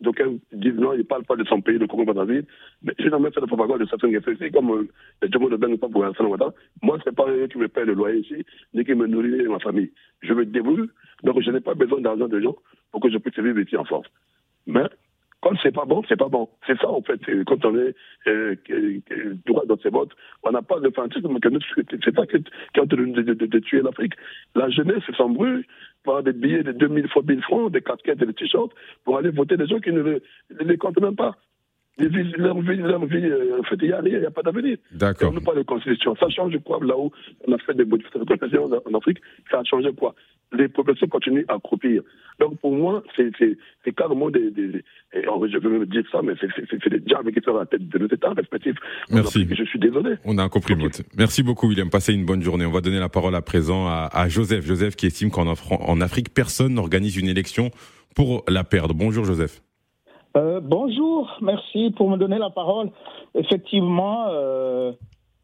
donc 0.00 0.20
disent 0.52 0.74
non, 0.74 0.92
il 0.94 0.98
ne 0.98 1.02
parle 1.02 1.24
pas 1.24 1.36
de 1.36 1.44
son 1.44 1.60
pays, 1.60 1.78
de 1.78 1.86
Congo 1.86 2.04
Brazzaville, 2.04 2.46
mais 2.82 2.94
j'ai 2.98 3.10
jamais 3.10 3.30
fait 3.30 3.40
de 3.40 3.46
propagande 3.46 3.80
de 3.80 3.86
certaines 3.86 4.18
c'est 4.38 4.50
comme 4.50 4.70
euh, 4.70 4.88
les 5.22 5.30
gens 5.30 5.48
de 5.48 5.56
Ben 5.56 5.76
pas 5.78 5.88
pour 5.88 6.04
Hassan 6.04 6.26
Ouattara. 6.26 6.52
Moi, 6.82 6.98
ce 7.04 7.10
n'est 7.10 7.14
pas 7.14 7.28
eux 7.28 7.46
qui 7.46 7.58
me 7.58 7.68
paient 7.68 7.84
le 7.84 7.94
loyer 7.94 8.20
ici, 8.20 8.44
ni 8.74 8.84
qui 8.84 8.94
me 8.94 9.06
nourrissent 9.06 9.48
ma 9.48 9.58
famille. 9.58 9.92
Je 10.22 10.32
me 10.32 10.44
débrouille, 10.44 10.88
donc 11.22 11.40
je 11.40 11.50
n'ai 11.50 11.60
pas 11.60 11.74
besoin 11.74 12.00
d'argent 12.00 12.28
de 12.28 12.40
gens 12.40 12.56
pour 12.90 13.00
que 13.00 13.10
je 13.10 13.18
puisse 13.18 13.38
vivre 13.38 13.60
ici 13.60 13.76
en 13.76 13.84
force. 13.84 14.08
Mais 14.66 14.84
quand 15.40 15.52
c'est 15.62 15.74
pas 15.74 15.84
bon, 15.86 16.02
c'est 16.08 16.18
pas 16.18 16.28
bon. 16.28 16.48
C'est 16.66 16.78
ça, 16.78 16.88
en 16.88 17.02
fait. 17.02 17.20
Quand 17.46 17.64
on 17.64 17.76
est 17.78 17.94
euh, 18.26 18.56
droit 19.46 19.64
dans 19.66 19.78
ses 19.78 19.88
votes, 19.88 20.12
on 20.42 20.52
n'a 20.52 20.62
pas 20.62 20.80
de 20.80 20.90
fanatisme. 20.90 21.38
C'est 22.04 22.14
ça 22.14 22.26
qui 22.26 22.36
est 22.36 22.80
en 22.80 22.86
train 22.86 23.06
de, 23.06 23.22
de, 23.22 23.46
de, 23.46 23.58
tuer 23.58 23.82
l'Afrique. 23.82 24.14
La 24.54 24.68
jeunesse 24.68 25.02
s'embrouille 25.16 25.64
par 26.04 26.22
des 26.22 26.32
billets 26.32 26.62
de 26.62 26.72
2000 26.72 27.08
fois 27.08 27.22
1000 27.26 27.42
francs, 27.42 27.72
des 27.72 27.80
casquettes 27.80 28.22
et 28.22 28.26
des 28.26 28.34
t-shirts 28.34 28.72
pour 29.04 29.16
aller 29.18 29.30
voter 29.30 29.56
des 29.56 29.66
gens 29.66 29.80
qui 29.80 29.92
ne 29.92 30.20
les 30.60 30.78
comptent 30.78 31.00
même 31.00 31.16
pas. 31.16 31.36
Leur 32.08 32.60
vie, 32.60 32.76
leur 32.76 33.04
vie, 33.04 33.24
euh, 33.24 33.60
en 33.60 33.62
fait, 33.64 33.76
il 33.82 33.88
n'y 33.88 33.92
a 33.92 34.00
rien, 34.00 34.16
il 34.16 34.20
n'y 34.20 34.26
a 34.26 34.30
pas 34.30 34.42
d'avenir. 34.42 34.78
D'accord. 34.92 35.30
On 35.30 35.34
n'a 35.34 35.40
pas 35.40 35.54
de 35.54 35.62
constitution. 35.62 36.16
Ça 36.16 36.28
change 36.28 36.56
quoi 36.64 36.78
là 36.82 36.96
où 36.96 37.10
on 37.46 37.52
a 37.52 37.58
fait 37.58 37.74
des 37.74 37.84
modifications 37.84 38.70
en 38.86 38.94
Afrique? 38.94 39.18
Ça 39.50 39.60
a 39.60 39.64
changé 39.64 39.92
quoi? 39.92 40.14
Les 40.52 40.68
populations 40.68 41.06
continuent 41.06 41.44
à 41.48 41.58
croupir. 41.58 42.02
Donc 42.40 42.58
pour 42.58 42.72
moi, 42.72 43.02
c'est 43.16 43.92
carrément 43.94 44.30
des, 44.30 44.50
des, 44.50 44.82
je 45.12 45.58
veux 45.58 45.70
même 45.70 45.84
dire 45.86 46.02
ça, 46.10 46.20
mais 46.22 46.32
c'est 46.40 46.88
des 46.88 47.00
diables 47.00 47.32
qui 47.32 47.40
sont 47.44 47.56
à 47.56 47.60
la 47.60 47.66
tête 47.66 47.88
de 47.88 47.98
nos 47.98 48.08
États 48.08 48.32
respectifs. 48.32 48.76
Merci. 49.10 49.46
je 49.48 49.64
suis 49.64 49.78
désolé. 49.78 50.14
On 50.24 50.38
a 50.38 50.48
compris, 50.48 50.74
okay. 50.74 51.04
Merci 51.16 51.42
beaucoup, 51.42 51.68
William. 51.68 51.88
Passez 51.90 52.14
une 52.14 52.24
bonne 52.24 52.42
journée. 52.42 52.66
On 52.66 52.72
va 52.72 52.80
donner 52.80 52.98
la 52.98 53.08
parole 53.08 53.34
à 53.34 53.42
présent 53.42 53.86
à, 53.86 54.08
à 54.12 54.28
Joseph. 54.28 54.64
Joseph 54.66 54.96
qui 54.96 55.06
estime 55.06 55.30
qu'en 55.30 55.46
en 55.46 56.00
Afrique, 56.00 56.34
personne 56.34 56.74
n'organise 56.74 57.16
une 57.16 57.28
élection 57.28 57.70
pour 58.16 58.44
la 58.48 58.64
perdre. 58.64 58.94
Bonjour, 58.94 59.24
Joseph. 59.24 59.62
Euh, 60.36 60.60
bonjour, 60.62 61.36
merci 61.40 61.90
pour 61.90 62.08
me 62.08 62.16
donner 62.16 62.38
la 62.38 62.50
parole. 62.50 62.90
Effectivement, 63.34 64.26
euh, 64.28 64.92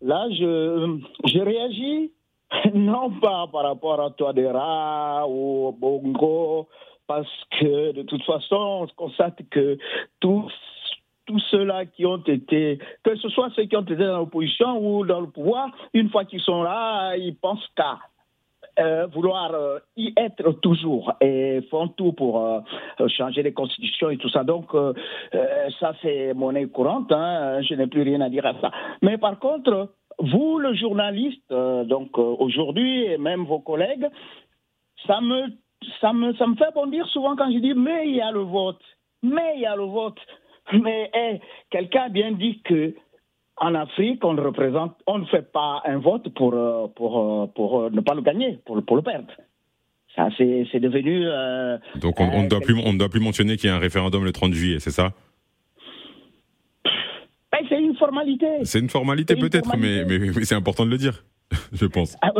là, 0.00 0.28
je, 0.30 1.40
réagis 1.40 2.12
non 2.74 3.10
pas 3.20 3.48
par 3.50 3.64
rapport 3.64 4.00
à 4.00 4.10
Toadera 4.10 5.26
ou 5.28 5.72
Bongo, 5.76 6.68
parce 7.08 7.28
que 7.58 7.92
de 7.92 8.02
toute 8.02 8.22
façon, 8.22 8.56
on 8.56 8.86
constate 8.94 9.40
que 9.50 9.76
tous 10.20 10.52
tous 11.26 11.40
ceux-là 11.50 11.86
qui 11.86 12.06
ont 12.06 12.22
été, 12.22 12.78
que 13.02 13.16
ce 13.16 13.28
soit 13.30 13.50
ceux 13.56 13.64
qui 13.64 13.76
ont 13.76 13.82
été 13.82 13.96
dans 13.96 14.18
l'opposition 14.18 14.78
ou 14.78 15.04
dans 15.04 15.20
le 15.20 15.26
pouvoir, 15.26 15.70
une 15.92 16.08
fois 16.08 16.24
qu'ils 16.24 16.40
sont 16.40 16.62
là, 16.62 17.16
ils 17.16 17.34
pensent 17.34 17.66
qu'à 17.74 17.98
euh, 18.78 19.06
vouloir 19.06 19.54
euh, 19.54 19.78
y 19.96 20.12
être 20.18 20.52
toujours 20.60 21.14
et 21.22 21.62
font 21.70 21.88
tout 21.88 22.12
pour 22.12 22.44
euh, 22.44 22.60
changer 23.08 23.42
les 23.42 23.54
constitutions 23.54 24.10
et 24.10 24.18
tout 24.18 24.28
ça. 24.28 24.44
Donc, 24.44 24.66
ça, 25.80 25.94
c'est 26.02 26.34
monnaie 26.34 26.66
courante. 26.66 27.10
Hein, 27.10 27.62
je 27.62 27.74
n'ai 27.74 27.86
plus 27.86 28.02
rien 28.02 28.20
à 28.20 28.28
dire 28.28 28.44
à 28.44 28.54
ça. 28.60 28.70
Mais 29.02 29.18
par 29.18 29.38
contre, 29.38 29.90
vous, 30.18 30.58
le 30.58 30.74
journaliste, 30.74 31.50
donc 31.50 32.18
aujourd'hui, 32.18 33.04
et 33.04 33.18
même 33.18 33.44
vos 33.44 33.60
collègues, 33.60 34.06
ça 35.06 35.20
me, 35.20 35.46
ça, 36.00 36.12
me, 36.12 36.34
ça 36.34 36.46
me 36.46 36.56
fait 36.56 36.72
bondir 36.74 37.06
souvent 37.08 37.36
quand 37.36 37.50
je 37.50 37.58
dis 37.58 37.74
mais 37.74 38.08
il 38.08 38.16
y 38.16 38.20
a 38.20 38.30
le 38.30 38.40
vote. 38.40 38.82
Mais 39.22 39.54
il 39.56 39.62
y 39.62 39.66
a 39.66 39.76
le 39.76 39.84
vote. 39.84 40.18
Mais 40.72 41.10
hey, 41.14 41.40
quelqu'un 41.70 42.04
a 42.04 42.08
bien 42.08 42.32
dit 42.32 42.60
que 42.62 42.94
en 43.58 43.74
Afrique, 43.74 44.24
on 44.24 44.34
ne 44.34 44.42
représente, 44.42 44.96
on 45.06 45.18
ne 45.18 45.24
fait 45.26 45.50
pas 45.50 45.82
un 45.84 45.98
vote 45.98 46.28
pour, 46.34 46.54
euh, 46.54 46.88
pour, 46.94 47.18
euh, 47.18 47.46
pour 47.54 47.80
euh, 47.80 47.90
ne 47.90 48.00
pas 48.00 48.14
le 48.14 48.22
gagner, 48.22 48.58
pour, 48.64 48.82
pour 48.84 48.96
le 48.96 49.02
perdre. 49.02 49.28
Ça, 50.14 50.28
c'est 50.38 50.80
devenu. 50.80 51.26
Donc, 52.00 52.18
on 52.20 52.42
ne 52.42 52.48
doit, 52.48 52.60
plus, 52.60 52.74
on 52.82 52.94
doit 52.94 53.10
plus 53.10 53.20
mentionner 53.20 53.58
qu'il 53.58 53.68
y 53.68 53.72
a 53.72 53.76
un 53.76 53.78
référendum 53.78 54.24
le 54.24 54.32
30 54.32 54.54
juillet, 54.54 54.78
c'est 54.78 54.90
ça? 54.90 55.12
Ben, 57.52 57.58
C'est 57.68 57.78
une 57.78 57.94
formalité. 57.96 58.46
C'est 58.62 58.78
une 58.78 58.88
formalité 58.88 59.36
peut-être, 59.36 59.76
mais, 59.76 60.06
mais, 60.06 60.32
c'est 60.44 60.54
important 60.54 60.86
de 60.86 60.90
le 60.90 60.96
dire, 60.96 61.22
je 61.72 61.84
pense. 61.84 62.16
Ah, 62.22 62.32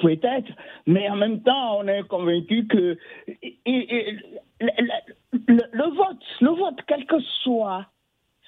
peut-être, 0.00 0.52
mais 0.86 1.08
en 1.08 1.16
même 1.16 1.42
temps, 1.42 1.78
on 1.80 1.88
est 1.88 2.06
convaincu 2.06 2.68
que 2.68 2.96
le 4.60 5.96
vote, 5.96 6.22
le 6.40 6.50
vote, 6.50 6.78
quel 6.86 7.04
que 7.04 7.18
soit 7.42 7.86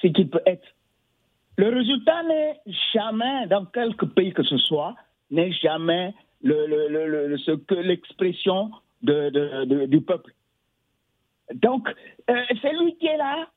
ce 0.01 0.07
qu'il 0.07 0.31
peut 0.31 0.43
être, 0.47 0.76
le 1.57 1.69
résultat 1.69 2.23
n'est 2.25 2.61
jamais, 2.93 3.47
dans 3.47 3.65
quelque 3.67 4.07
pays 4.07 4.33
que 4.33 4.43
ce 4.43 4.59
soit, 4.59 4.95
n'est 5.31 5.53
jamais 5.53 6.15
ce 6.43 7.57
que 7.57 7.75
l'expression 7.75 8.71
de, 9.03 9.31
de, 9.31 9.87
du 9.87 10.01
peuple. 10.01 10.33
Donc, 11.55 11.89
euh, 12.29 12.35
celui 12.63 12.97
qui 12.97 13.07
est 13.07 13.17
là, 13.17 13.49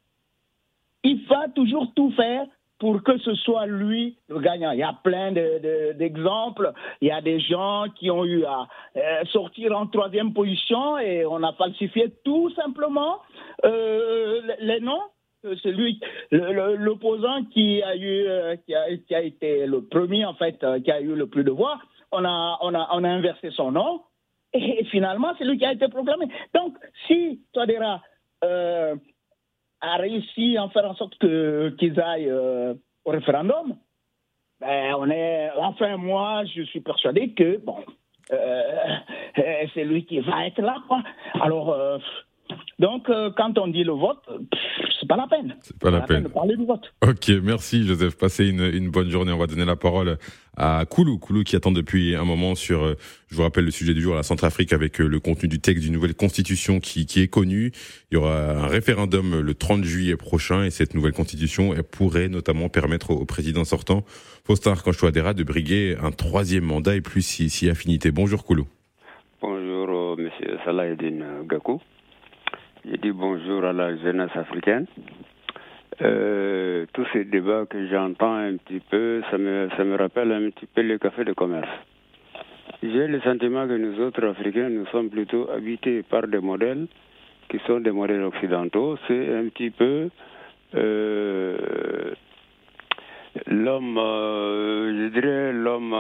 il 1.04 1.26
va 1.28 1.48
toujours 1.50 1.92
tout 1.96 2.12
faire 2.12 2.46
pour 2.78 3.04
que 3.04 3.18
ce 3.18 3.36
soit 3.36 3.66
lui 3.66 4.18
le 4.30 4.40
gagnant. 4.40 4.72
Il 4.72 4.80
y 4.80 4.84
a 4.84 4.94
plein 5.04 5.34
d'exemples. 5.34 6.72
Il 7.02 7.10
y 7.10 7.12
a 7.12 7.22
des 7.22 7.40
gens 7.42 7.86
qui 7.96 8.10
ont 8.10 8.24
eu 8.24 8.46
à 8.46 8.68
euh, 8.96 9.26
sortir 9.26 9.78
en 9.78 9.88
troisième 9.88 10.34
position 10.34 10.98
et 10.98 11.26
on 11.26 11.44
a 11.44 11.52
falsifié 11.54 12.14
tout 12.24 12.50
simplement 12.52 13.18
euh, 13.66 14.42
les 14.60 14.80
noms. 14.80 15.04
Celui, 15.44 16.02
l'opposant 16.32 17.46
qui 17.46 17.82
a 17.82 17.96
eu, 17.96 18.28
euh, 18.28 18.56
qui 18.66 18.76
a, 19.16 19.22
été 19.22 19.66
le 19.66 19.84
premier 19.86 20.26
en 20.26 20.34
fait, 20.34 20.64
qui 20.84 20.92
a 20.92 21.00
eu 21.00 21.16
le 21.16 21.28
plus 21.28 21.44
de 21.44 21.52
voix, 21.52 21.80
on 22.12 22.26
a, 22.26 22.58
on 22.62 22.74
a, 22.74 22.90
on 22.92 23.04
a 23.04 23.10
inversé 23.10 23.50
son 23.52 23.72
nom 23.72 24.02
et 24.54 24.84
finalement 24.86 25.34
c'est 25.38 25.46
lui 25.46 25.58
qui 25.58 25.66
a 25.66 25.72
été 25.72 25.88
proclamé. 25.88 26.28
Donc 26.54 26.76
si 27.08 27.42
Toadera 27.54 28.02
euh, 28.44 28.96
a 29.82 29.96
réussi 29.98 30.58
à 30.58 30.68
faire 30.70 30.86
en 30.86 30.96
sorte 30.96 31.18
que, 31.20 31.76
qu'ils 31.80 32.00
aillent 32.00 32.30
euh, 32.30 32.74
au 33.06 33.12
référendum, 33.12 33.76
ben, 34.60 34.94
on 34.98 35.10
est, 35.10 35.52
enfin, 35.58 35.98
moi, 35.98 36.44
je 36.54 36.64
suis 36.64 36.82
persuadé 36.82 37.34
que, 37.34 37.58
bon, 37.58 37.78
euh, 38.32 38.96
c'est 39.74 39.86
lui 39.86 40.06
qui 40.06 40.20
va 40.20 40.48
être 40.48 40.62
là. 40.62 40.78
Alors, 41.40 41.70
euh, 41.70 41.98
donc, 42.80 43.10
euh, 43.10 43.30
quand 43.36 43.58
on 43.58 43.68
dit 43.68 43.84
le 43.84 43.92
vote, 43.92 44.24
c'est 45.00 45.08
pas 45.08 45.18
la 45.18 45.28
peine. 45.28 45.56
C'est 45.62 45.78
pas, 45.78 45.92
la, 45.92 46.02
peine. 46.02 46.24
de 46.24 46.28
parler 46.30 46.56
du 46.56 46.66
vote. 46.66 46.94
Ok, 47.06 47.30
merci 47.44 47.86
Joseph. 47.86 48.18
Passez 48.18 48.48
une, 48.48 48.62
une, 48.62 48.90
bonne 48.90 49.10
journée. 49.10 49.34
On 49.34 49.38
va 49.38 49.48
donner 49.48 49.66
la 49.66 49.76
parole 49.76 50.18
à 50.56 50.86
Koulou. 50.90 51.18
Koulou 51.18 51.44
qui 51.44 51.58
attend 51.58 51.72
depuis 51.72 52.16
un 52.16 52.24
moment 52.24 52.56
sur, 52.56 52.84
euh, 52.84 52.96
je 53.28 53.36
vous 53.36 53.44
rappelle 53.44 53.66
le 53.66 53.72
sujet 53.72 53.94
du 53.94 54.02
jour, 54.02 54.16
la 54.16 54.24
Centrafrique 54.24 54.72
avec 54.72 55.02
euh, 55.02 55.08
le 55.08 55.20
contenu 55.20 55.50
du 55.50 55.60
texte 55.60 55.84
d'une 55.84 55.94
nouvelle 55.94 56.16
constitution 56.16 56.80
qui, 56.80 57.06
qui 57.06 57.22
est 57.22 57.28
connu. 57.28 57.72
Il 58.12 58.16
y 58.16 58.18
aura 58.18 58.52
un 58.52 58.68
référendum 58.68 59.42
le 59.42 59.54
30 59.54 59.84
juillet 59.84 60.16
prochain 60.16 60.64
et 60.64 60.70
cette 60.70 60.94
nouvelle 60.96 61.14
constitution 61.14 61.74
elle 61.74 61.84
pourrait 61.84 62.30
notamment 62.30 62.70
permettre 62.70 63.12
au 63.12 63.26
président 63.26 63.66
sortant, 63.66 64.04
Faustin 64.46 64.72
Archange-Touadéra, 64.72 65.34
de 65.34 65.44
briguer 65.44 65.98
un 66.02 66.12
troisième 66.12 66.64
mandat 66.64 66.96
et 66.96 67.02
plus 67.02 67.24
si, 67.24 67.50
si 67.50 67.70
affinité. 67.70 68.12
Bonjour 68.12 68.46
Koulou. 68.46 68.68
Bonjour 69.42 70.18
Monsieur 70.18 70.58
Salah 70.64 70.88
Eddin 70.88 71.44
Gakou. 71.46 71.82
Je 72.86 72.96
dis 72.96 73.12
bonjour 73.12 73.66
à 73.66 73.74
la 73.74 73.96
jeunesse 73.98 74.36
africaine. 74.36 74.86
Euh, 76.02 76.86
tous 76.94 77.06
ces 77.12 77.26
débats 77.26 77.66
que 77.70 77.88
j'entends 77.88 78.36
un 78.36 78.56
petit 78.56 78.80
peu, 78.80 79.22
ça 79.30 79.38
me, 79.38 79.68
ça 79.76 79.84
me 79.84 79.98
rappelle 79.98 80.32
un 80.32 80.50
petit 80.50 80.66
peu 80.66 80.82
le 80.82 80.98
café 80.98 81.26
de 81.26 81.34
commerce. 81.34 81.68
J'ai 82.82 83.08
le 83.08 83.20
sentiment 83.20 83.68
que 83.68 83.74
nous 83.74 84.00
autres 84.00 84.26
Africains, 84.26 84.70
nous 84.70 84.86
sommes 84.88 85.10
plutôt 85.10 85.50
habités 85.52 86.04
par 86.04 86.26
des 86.28 86.40
modèles 86.40 86.88
qui 87.50 87.60
sont 87.68 87.82
des 87.82 87.92
modèles 87.92 88.24
occidentaux. 88.24 88.98
C'est 89.10 89.36
un 89.36 89.50
petit 89.50 89.72
peu 89.72 90.10
euh, 90.76 92.14
l'homme, 93.48 93.98
euh, 93.98 95.10
je 95.10 95.20
dirais 95.20 95.52
l'homme 95.52 95.94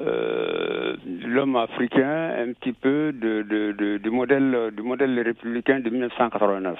euh, 0.00 0.96
l'homme 1.26 1.56
africain 1.56 2.34
un 2.38 2.52
petit 2.52 2.72
peu 2.72 3.12
de, 3.12 3.98
du 3.98 4.10
modèle 4.10 4.70
du 4.72 4.82
modèle 4.82 5.18
républicain 5.20 5.80
de 5.80 5.90
1989. 5.90 6.78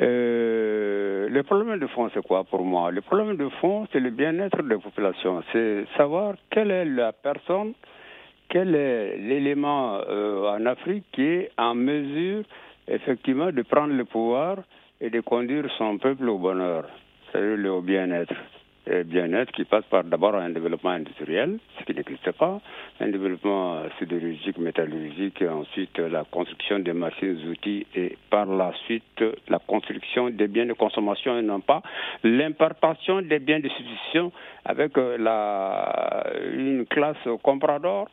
Euh, 0.00 1.28
le 1.28 1.42
problème 1.42 1.78
de 1.78 1.86
fond, 1.86 2.10
c'est 2.12 2.26
quoi 2.26 2.44
pour 2.44 2.64
moi? 2.64 2.90
Le 2.90 3.00
problème 3.00 3.36
de 3.36 3.48
fond, 3.60 3.86
c'est 3.92 4.00
le 4.00 4.10
bien-être 4.10 4.62
des 4.62 4.76
populations. 4.76 5.42
C'est 5.52 5.84
savoir 5.96 6.34
quelle 6.50 6.70
est 6.70 6.84
la 6.84 7.12
personne, 7.12 7.74
quel 8.48 8.74
est 8.74 9.16
l'élément 9.18 10.00
euh, 10.08 10.56
en 10.56 10.66
Afrique 10.66 11.04
qui 11.12 11.22
est 11.22 11.50
en 11.58 11.74
mesure, 11.74 12.44
effectivement, 12.88 13.52
de 13.52 13.62
prendre 13.62 13.94
le 13.94 14.04
pouvoir 14.04 14.58
et 15.00 15.10
de 15.10 15.20
conduire 15.20 15.64
son 15.78 15.98
peuple 15.98 16.28
au 16.28 16.38
bonheur, 16.38 16.84
c'est-à-dire 17.30 17.56
le 17.56 17.80
bien-être 17.80 18.34
bien-être 19.04 19.52
qui 19.52 19.64
passe 19.64 19.84
par 19.84 20.04
d'abord 20.04 20.34
un 20.34 20.50
développement 20.50 20.90
industriel, 20.90 21.58
ce 21.78 21.84
qui 21.84 21.94
n'existe 21.94 22.32
pas, 22.32 22.60
un 23.00 23.08
développement 23.08 23.82
sidérurgique, 23.98 24.58
métallurgique, 24.58 25.42
ensuite 25.42 25.98
la 25.98 26.24
construction 26.24 26.80
des 26.80 26.92
machines, 26.92 27.38
outils 27.48 27.86
et 27.94 28.16
par 28.30 28.46
la 28.46 28.72
suite 28.84 29.24
la 29.48 29.58
construction 29.60 30.30
des 30.30 30.48
biens 30.48 30.66
de 30.66 30.72
consommation 30.72 31.38
et 31.38 31.42
non 31.42 31.60
pas 31.60 31.82
l'importation 32.24 33.22
des 33.22 33.38
biens 33.38 33.60
de 33.60 33.68
substitution 33.68 34.32
avec 34.64 34.96
la, 34.96 36.24
une 36.54 36.86
classe 36.86 37.28
comprador 37.42 38.08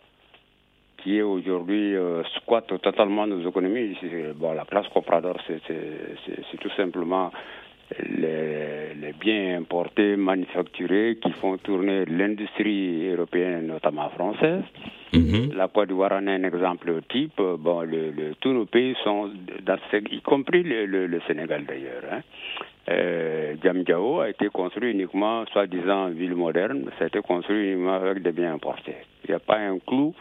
qui 0.98 1.18
est 1.18 1.22
aujourd'hui 1.22 1.96
euh, 1.96 2.24
squatte 2.36 2.68
totalement 2.82 3.26
nos 3.26 3.48
économies. 3.48 3.98
Bon, 4.36 4.54
la 4.54 4.66
classe 4.66 4.88
comprador, 4.90 5.38
c'est 5.48 6.58
tout 6.60 6.70
simplement 6.76 7.32
les, 8.08 8.94
les, 9.02 9.14
biens 9.14 9.58
importés, 9.58 10.16
manufacturés, 10.16 11.18
qui 11.22 11.32
font 11.34 11.58
tourner 11.58 12.06
l'industrie 12.06 13.10
européenne, 13.10 13.68
notamment 13.68 14.10
française. 14.10 14.64
Mhm. 15.14 15.54
La 15.56 15.68
Côte 15.68 15.88
d'Ivoire 15.88 16.12
en 16.14 16.28
est 16.28 16.36
un 16.36 16.44
exemple 16.44 17.02
type. 17.10 17.42
Bon, 17.42 17.82
le, 17.82 18.12
le, 18.12 18.36
tous 18.40 18.54
nos 18.54 18.66
pays 18.66 18.96
sont, 19.04 19.32
dans 19.66 19.78
ce, 19.92 19.98
y 19.98 20.22
compris 20.22 20.64
le, 20.64 20.86
le 20.86 21.22
Sénégal 21.28 21.66
d'ailleurs. 21.66 22.04
Hein. 22.12 22.22
Euh, 22.90 23.56
Djamdjao 23.62 24.22
a 24.22 24.30
été 24.30 24.48
construit 24.50 24.92
uniquement, 24.92 25.46
soi-disant, 25.48 26.10
ville 26.10 26.36
moderne, 26.36 26.90
ça 26.98 27.04
a 27.04 27.08
été 27.08 27.22
construit 27.22 27.72
uniquement 27.74 27.94
avec 27.94 28.24
des 28.24 28.32
biens 28.32 28.54
importés. 28.54 28.96
Il 29.24 29.30
n'y 29.30 29.36
a 29.36 29.40
pas 29.40 29.58
un 29.58 29.78
clou, 29.80 30.16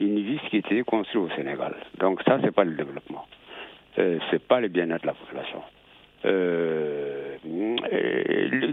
une 0.00 0.20
vis 0.20 0.40
qui 0.48 0.56
a 0.56 0.58
été 0.60 0.82
construite 0.82 1.24
au 1.24 1.28
Sénégal. 1.36 1.74
Donc 1.98 2.22
ça, 2.22 2.38
c'est 2.42 2.54
pas 2.54 2.64
le 2.64 2.72
développement. 2.74 3.26
Euh, 3.98 4.18
c'est 4.30 4.42
pas 4.42 4.60
le 4.60 4.68
bien-être 4.68 5.02
de 5.02 5.06
la 5.08 5.14
population. 5.14 5.62
Euh, 6.24 7.36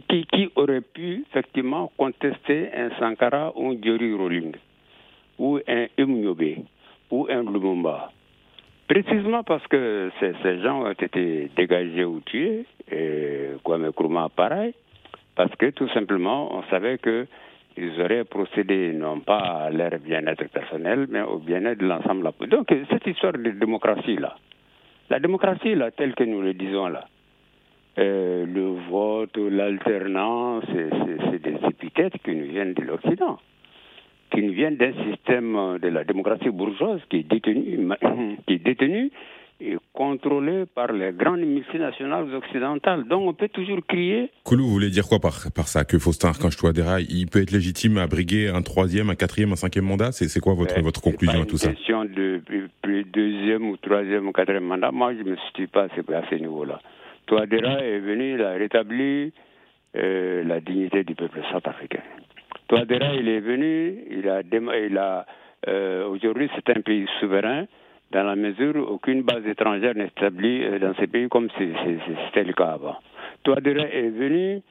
qui, 0.10 0.26
qui, 0.26 0.50
aurait 0.56 0.82
pu 0.82 1.26
effectivement 1.30 1.92
contester 1.98 2.70
un 2.76 2.90
Sankara 2.98 3.52
ou 3.56 3.72
un 3.72 3.78
Jerry 3.82 4.14
Rowling 4.14 4.54
ou 5.38 5.60
un 5.68 5.88
Imnyobe 5.98 6.66
ou 7.12 7.28
un 7.30 7.44
Lumumba. 7.44 8.12
Précisément 8.88 9.44
parce 9.44 9.66
que 9.68 10.12
ces, 10.20 10.34
ces, 10.42 10.62
gens 10.62 10.84
ont 10.84 10.92
été 10.92 11.50
dégagés 11.56 12.06
ou 12.06 12.22
tués, 12.22 12.66
et 12.92 13.52
Kwame 13.64 13.88
Nkrumah 13.88 14.30
pareil, 14.36 14.74
parce 15.36 15.54
que 15.56 15.70
tout 15.72 15.90
simplement 15.90 16.56
on 16.56 16.64
savait 16.64 16.98
que 16.98 17.28
ils 17.76 18.00
auraient 18.02 18.24
procédé 18.24 18.92
non 18.94 19.20
pas 19.20 19.66
à 19.66 19.70
leur 19.72 19.98
bien-être 20.00 20.48
personnel, 20.50 21.08
mais 21.10 21.22
au 21.22 21.40
bien-être 21.40 21.80
de 21.80 21.88
l'ensemble. 21.88 22.30
Donc 22.48 22.68
cette 22.90 23.08
histoire 23.08 23.34
de 23.34 23.50
démocratie 23.52 24.18
là, 24.18 24.36
la 25.10 25.20
démocratie 25.20 25.76
là, 25.76 25.92
telle 25.92 26.14
que 26.14 26.24
nous 26.24 26.42
le 26.42 26.54
disons 26.54 26.88
là, 26.88 27.06
euh, 27.98 28.46
le 28.46 28.76
vote, 28.90 29.38
l'alternance, 29.38 30.64
c'est 30.68 31.42
des 31.42 31.58
épithètes 31.68 32.14
qui 32.24 32.36
nous 32.36 32.52
viennent 32.52 32.74
de 32.74 32.82
l'Occident, 32.82 33.40
qui 34.32 34.42
nous 34.42 34.54
viennent 34.54 34.78
d'un 34.78 34.94
système 35.10 35.78
de 35.80 35.88
la 35.90 36.04
démocratie 36.04 36.50
bourgeoise 36.50 37.02
qui 37.10 37.18
est 37.18 37.30
détenu, 37.30 37.88
qui 38.48 38.54
est 38.54 38.64
détenu 38.64 39.12
et 39.62 39.78
contrôlé 39.94 40.66
par 40.66 40.92
les 40.92 41.12
grandes 41.12 41.40
multinationales 41.42 42.34
occidentales. 42.34 43.06
Donc 43.08 43.30
on 43.30 43.34
peut 43.34 43.48
toujours 43.48 43.80
crier. 43.88 44.30
Koulou, 44.44 44.66
vous 44.66 44.72
voulez 44.72 44.90
dire 44.90 45.08
quoi 45.08 45.20
par, 45.20 45.52
par 45.56 45.68
ça? 45.68 45.86
Que 45.86 46.00
Faustin 46.00 46.30
Archange 46.30 46.58
Touadéra, 46.58 47.00
il 47.00 47.28
peut 47.28 47.42
être 47.42 47.52
légitime 47.52 47.98
à 47.98 48.08
briguer 48.08 48.50
un 48.50 48.62
troisième, 48.62 49.10
un 49.10 49.16
quatrième, 49.16 49.52
un 49.52 49.56
cinquième 49.56 49.86
mandat? 49.86 50.12
C'est 50.12 50.40
quoi 50.40 50.54
votre, 50.54 50.80
votre 50.82 51.02
conclusion 51.02 51.44
à 51.44 51.46
tout 51.46 51.58
ça? 51.58 51.70
C'est 51.70 51.76
question 51.76 52.06
de, 52.06 52.42
de, 52.84 53.02
deuxième 53.04 53.70
ou 53.70 53.78
troisième 53.78 54.28
ou 54.28 54.32
quatrième 54.32 54.66
mandat. 54.66 54.92
Moi, 54.92 55.14
je 55.14 55.24
ne 55.24 55.32
me 55.32 55.38
situe 55.48 55.68
pas 55.68 55.84
à 55.84 55.90
ce 56.30 56.36
niveau-là. 56.36 56.82
Touadéra 57.26 57.84
est 57.84 58.00
venu, 58.00 58.34
il 58.36 58.42
a 58.42 58.52
rétabli 58.54 59.34
euh, 59.96 60.44
la 60.44 60.60
dignité 60.60 61.04
du 61.04 61.16
peuple 61.16 61.40
centrafricain. 61.52 62.04
Touadéra, 62.68 63.14
il 63.14 63.28
est 63.28 63.40
venu, 63.40 64.04
il 64.10 64.28
a, 64.30 64.42
il 64.42 64.98
a 64.98 65.26
euh, 65.68 66.08
aujourd'hui 66.08 66.50
c'est 66.56 66.76
un 66.76 66.82
pays 66.82 67.06
souverain 67.20 67.66
dans 68.12 68.24
la 68.24 68.36
mesure 68.36 68.76
où 68.76 68.94
aucune 68.94 69.24
base 69.24 69.46
étrangère 69.46 69.96
n'est 69.96 70.08
établie 70.08 70.64
euh, 70.64 70.80
dans 70.80 70.94
ces 70.96 71.08
pays 71.08 71.28
comme 71.30 71.50
c'était 71.58 72.44
le 72.44 72.54
cas 72.54 72.74
avant. 72.74 72.98
Touadéra 73.44 73.86
est 73.88 74.10
venu. 74.10 74.62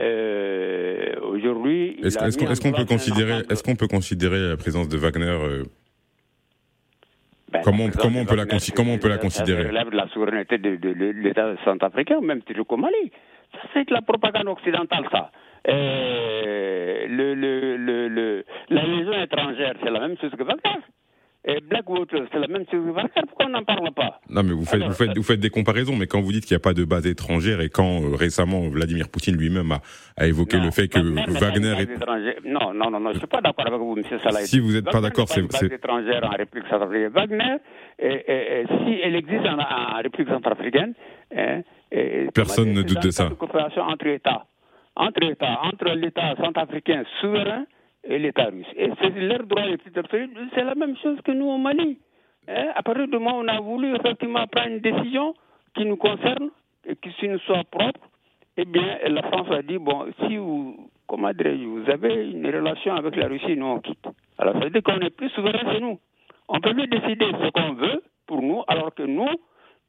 Euh, 0.00 1.14
aujourd'hui, 1.22 2.00
est-ce 2.02 2.18
qu'on 2.18 2.50
est 2.50 2.60
qu 2.60 2.72
peut 2.72 2.84
considérer, 2.84 3.42
est-ce 3.48 3.62
qu'on 3.62 3.76
peut 3.76 3.86
considérer 3.86 4.48
la 4.48 4.56
présence 4.56 4.88
de 4.88 4.96
Wagner 4.96 5.26
euh, 5.26 5.62
ben, 7.54 7.62
comment, 7.62 7.86
comment, 7.96 8.20
on 8.20 8.24
peut 8.24 8.34
la, 8.34 8.46
comment 8.74 8.94
on 8.94 8.98
peut 8.98 9.08
la 9.08 9.18
considérer 9.18 9.62
Ça 9.62 9.68
relève 9.68 9.90
de 9.90 9.96
la 9.96 10.08
souveraineté 10.08 10.58
de, 10.58 10.74
de, 10.74 10.92
de 10.92 11.04
l'État 11.10 11.54
centrafricain, 11.64 12.20
même 12.20 12.42
au 12.72 12.76
Mali. 12.76 13.12
Ça, 13.52 13.60
c'est 13.72 13.88
de 13.88 13.94
la 13.94 14.02
propagande 14.02 14.48
occidentale, 14.48 15.04
ça. 15.12 15.30
Et 15.66 17.06
le, 17.08 17.34
le, 17.34 17.76
le, 18.08 18.44
la 18.70 18.82
légion 18.82 19.22
étrangère, 19.22 19.74
c'est 19.82 19.90
la 19.90 20.00
même 20.00 20.16
chose 20.18 20.32
que 20.32 20.42
Wagner. 20.42 20.82
Et 21.46 21.60
Blackwater, 21.60 22.26
c'est 22.32 22.38
la 22.38 22.46
même 22.46 22.64
chose. 22.70 22.80
Pourquoi 23.28 23.46
on 23.46 23.50
n'en 23.50 23.64
parle 23.64 23.92
pas 23.92 24.20
Non, 24.30 24.42
mais 24.42 24.52
vous 24.52 24.64
faites, 24.64 24.76
Alors, 24.76 24.88
vous, 24.88 24.94
faites, 24.94 25.16
vous 25.16 25.22
faites 25.22 25.40
des 25.40 25.50
comparaisons, 25.50 25.94
mais 25.94 26.06
quand 26.06 26.22
vous 26.22 26.32
dites 26.32 26.46
qu'il 26.46 26.54
n'y 26.54 26.60
a 26.60 26.64
pas 26.64 26.72
de 26.72 26.84
base 26.84 27.06
étrangère 27.06 27.60
et 27.60 27.68
quand 27.68 28.02
euh, 28.02 28.16
récemment 28.16 28.60
Vladimir 28.70 29.10
Poutine 29.10 29.36
lui-même 29.36 29.70
a, 29.72 29.80
a, 30.16 30.26
évoqué 30.26 30.56
non, 30.56 30.64
le 30.64 30.70
fait 30.70 30.88
que 30.88 30.98
Wagner, 30.98 31.74
est... 31.82 32.46
Non, 32.46 32.72
non, 32.72 32.90
non, 32.90 32.98
non, 32.98 33.10
je 33.10 33.14
ne 33.14 33.18
suis 33.18 33.26
pas 33.26 33.42
d'accord 33.42 33.66
avec 33.66 33.78
vous, 33.78 33.94
M. 33.94 34.18
Salah. 34.22 34.40
Si 34.40 34.58
vous 34.58 34.72
n'êtes 34.72 34.90
pas 34.90 35.02
d'accord, 35.02 35.28
c'est... 35.28 35.40
une 35.40 35.48
base 35.48 35.64
étrangère 35.64 36.24
en 36.24 36.30
République 36.36 36.68
centrafricaine. 36.68 37.12
Wagner, 37.12 37.56
et, 37.98 38.06
et, 38.06 38.60
et, 38.62 38.66
si 38.66 39.00
elle 39.02 39.16
existe 39.16 39.44
en, 39.44 39.58
en 39.58 40.02
République 40.02 40.30
centrafricaine... 40.30 40.94
Personne 42.34 42.72
ne 42.72 42.82
doute 42.82 43.02
de 43.02 43.10
ça. 43.10 43.28
Coopération 43.38 43.82
entre 43.82 44.06
États. 44.06 44.46
entre 44.96 45.20
l'État, 45.20 45.58
entre 45.62 45.90
l'État 45.94 46.34
centrafricain 46.36 47.04
souverain 47.20 47.66
et 48.06 48.18
l'État 48.18 48.46
russe. 48.46 48.66
Et 48.76 48.90
c'est 49.00 49.10
leur 49.10 49.44
droit 49.44 49.62
absolus. 49.96 50.30
C'est 50.54 50.64
la 50.64 50.74
même 50.74 50.96
chose 50.98 51.18
que 51.22 51.32
nous 51.32 51.46
au 51.46 51.58
Mali. 51.58 51.98
Hein, 52.48 52.72
à 52.74 52.82
partir 52.82 53.08
du 53.08 53.12
moment 53.12 53.38
où 53.38 53.42
on 53.42 53.48
a 53.48 53.60
voulu 53.60 53.94
effectivement 53.94 54.46
prendre 54.46 54.68
une 54.68 54.80
décision 54.80 55.34
qui 55.74 55.84
nous 55.86 55.96
concerne 55.96 56.50
et 56.86 56.96
qui 56.96 57.28
nous 57.28 57.38
soit 57.40 57.64
propre, 57.70 58.00
eh 58.56 58.64
bien, 58.64 58.98
la 59.08 59.22
France 59.22 59.48
a 59.50 59.62
dit, 59.62 59.78
bon, 59.78 60.06
si 60.20 60.36
vous, 60.36 60.90
comment 61.06 61.30
vous 61.32 61.90
avez 61.90 62.30
une 62.30 62.46
relation 62.46 62.94
avec 62.94 63.16
la 63.16 63.28
Russie, 63.28 63.56
nous 63.56 63.66
on 63.66 63.80
quitte. 63.80 64.06
Alors 64.38 64.54
ça 64.54 64.60
veut 64.60 64.70
dire 64.70 64.82
qu'on 64.82 65.00
est 65.00 65.10
plus 65.16 65.30
souverain 65.30 65.74
que 65.74 65.80
nous. 65.80 65.98
On 66.48 66.60
peut 66.60 66.72
lui 66.72 66.86
décider 66.86 67.26
ce 67.42 67.50
qu'on 67.50 67.72
veut 67.72 68.02
pour 68.26 68.42
nous, 68.42 68.62
alors 68.68 68.94
que 68.94 69.02
nous, 69.02 69.28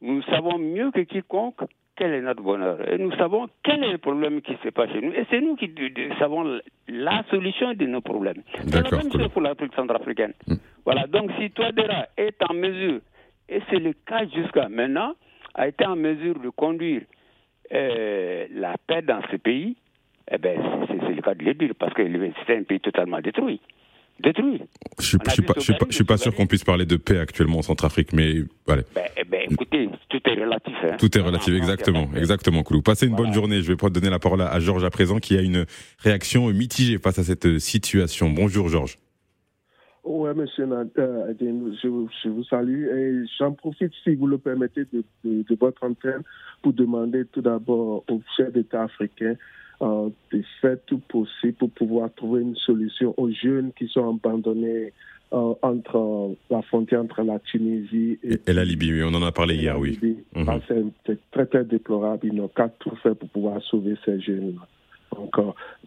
nous 0.01 0.21
savons 0.23 0.57
mieux 0.57 0.91
que 0.91 1.01
quiconque 1.01 1.61
quel 1.95 2.13
est 2.13 2.21
notre 2.21 2.41
bonheur. 2.41 2.77
Et 2.91 2.97
nous 2.97 3.11
savons 3.13 3.47
quel 3.63 3.83
est 3.83 3.91
le 3.91 3.97
problème 3.97 4.41
qui 4.41 4.55
se 4.63 4.69
passe 4.69 4.91
chez 4.91 5.01
nous. 5.01 5.13
Et 5.13 5.25
c'est 5.29 5.41
nous 5.41 5.55
qui 5.55 5.71
savons 6.19 6.59
la 6.87 7.23
solution 7.29 7.73
de 7.73 7.85
nos 7.85 8.01
problèmes. 8.01 8.41
C'est 8.67 8.81
la 8.81 8.97
même 8.97 9.11
chose 9.11 9.29
pour 9.29 9.41
l'Afrique 9.41 9.73
centrafricaine. 9.75 10.33
Mm. 10.47 10.55
Voilà, 10.83 11.07
donc 11.07 11.31
si 11.39 11.49
Touadéra 11.51 12.07
est 12.17 12.41
en 12.47 12.53
mesure, 12.53 12.99
et 13.49 13.61
c'est 13.69 13.79
le 13.79 13.93
cas 14.05 14.25
jusqu'à 14.27 14.69
maintenant, 14.69 15.13
a 15.53 15.67
été 15.67 15.85
en 15.85 15.95
mesure 15.95 16.39
de 16.39 16.49
conduire 16.49 17.01
euh, 17.73 18.45
la 18.53 18.75
paix 18.85 19.01
dans 19.01 19.21
ce 19.31 19.37
pays, 19.37 19.75
eh 20.29 20.37
ben, 20.37 20.59
c'est 20.87 21.15
le 21.15 21.21
cas 21.21 21.33
de 21.33 21.43
le 21.43 21.53
dire, 21.53 21.71
parce 21.77 21.93
que 21.93 22.03
c'est 22.45 22.57
un 22.57 22.63
pays 22.63 22.79
totalement 22.79 23.19
détruit 23.21 23.61
détruit. 24.19 24.61
Je 24.99 25.03
ne 25.03 25.03
suis, 25.03 25.17
pas, 25.17 25.53
suis 25.89 26.03
pas, 26.03 26.17
sûr 26.17 26.33
qu'on 26.33 26.47
puisse 26.47 26.63
parler 26.63 26.85
de 26.85 26.95
paix 26.95 27.19
actuellement 27.19 27.59
en 27.59 27.61
Centrafrique, 27.61 28.13
mais 28.13 28.43
voilà. 28.65 28.83
Ben, 28.93 29.03
eh 29.17 29.23
ben, 29.23 29.41
écoutez, 29.49 29.89
tout 30.09 30.21
est 30.25 30.41
relatif. 30.41 30.75
Hein. 30.83 30.97
Tout 30.97 31.17
est 31.17 31.21
relatif, 31.21 31.53
exactement, 31.53 32.09
exactement, 32.15 32.63
Koulou. 32.63 32.81
Passez 32.81 33.07
une 33.07 33.15
bonne 33.15 33.33
journée. 33.33 33.61
Je 33.61 33.71
vais 33.71 33.89
donner 33.89 34.09
la 34.09 34.19
parole 34.19 34.41
à 34.41 34.59
Georges 34.59 34.83
à 34.83 34.89
présent, 34.89 35.17
qui 35.17 35.37
a 35.37 35.41
une 35.41 35.65
réaction 35.99 36.47
mitigée 36.49 36.97
face 36.97 37.19
à 37.19 37.23
cette 37.23 37.59
situation. 37.59 38.29
Bonjour, 38.29 38.69
Georges. 38.69 38.97
Oui, 40.05 40.29
monsieur 40.35 40.65
euh, 40.71 41.33
je, 41.41 42.07
je, 42.23 42.29
vous 42.29 42.43
salue 42.43 42.85
et 42.85 43.25
j'en 43.39 43.53
profite, 43.53 43.91
si 44.03 44.13
vous 44.13 44.27
le 44.27 44.37
permettez, 44.37 44.83
de, 44.93 45.03
de 45.23 45.57
votre 45.59 45.83
antenne 45.83 46.21
pour 46.61 46.73
demander 46.73 47.25
tout 47.25 47.41
d'abord 47.41 48.03
aux 48.07 48.21
chefs 48.37 48.53
d'État 48.53 48.83
africains 48.83 49.35
euh, 49.81 50.09
de 50.31 50.41
faire 50.61 50.77
tout 50.85 50.99
possible 50.99 51.53
pour 51.53 51.69
pouvoir 51.71 52.09
trouver 52.15 52.41
une 52.41 52.55
solution 52.55 53.13
aux 53.17 53.29
jeunes 53.31 53.71
qui 53.77 53.87
sont 53.87 54.15
abandonnés 54.15 54.93
euh, 55.33 55.53
entre 55.61 56.35
la 56.49 56.61
frontière 56.61 57.01
entre 57.01 57.23
la 57.23 57.39
Tunisie 57.39 58.19
et, 58.23 58.53
la 58.53 58.63
Libye. 58.63 58.93
Oui, 58.93 59.03
on 59.03 59.13
en 59.13 59.23
a 59.23 59.31
parlé 59.31 59.55
hier, 59.55 59.77
oui. 59.77 59.99
Mhm. 60.35 60.45
Ah, 60.47 60.59
c'est 60.67 61.17
très, 61.31 61.45
très 61.45 61.65
déplorable. 61.65 62.27
Ils 62.27 62.35
n'ont 62.35 62.47
qu'à 62.47 62.69
tout 62.69 62.95
faire 63.03 63.15
pour 63.15 63.29
pouvoir 63.29 63.61
sauver 63.63 63.95
ces 64.05 64.19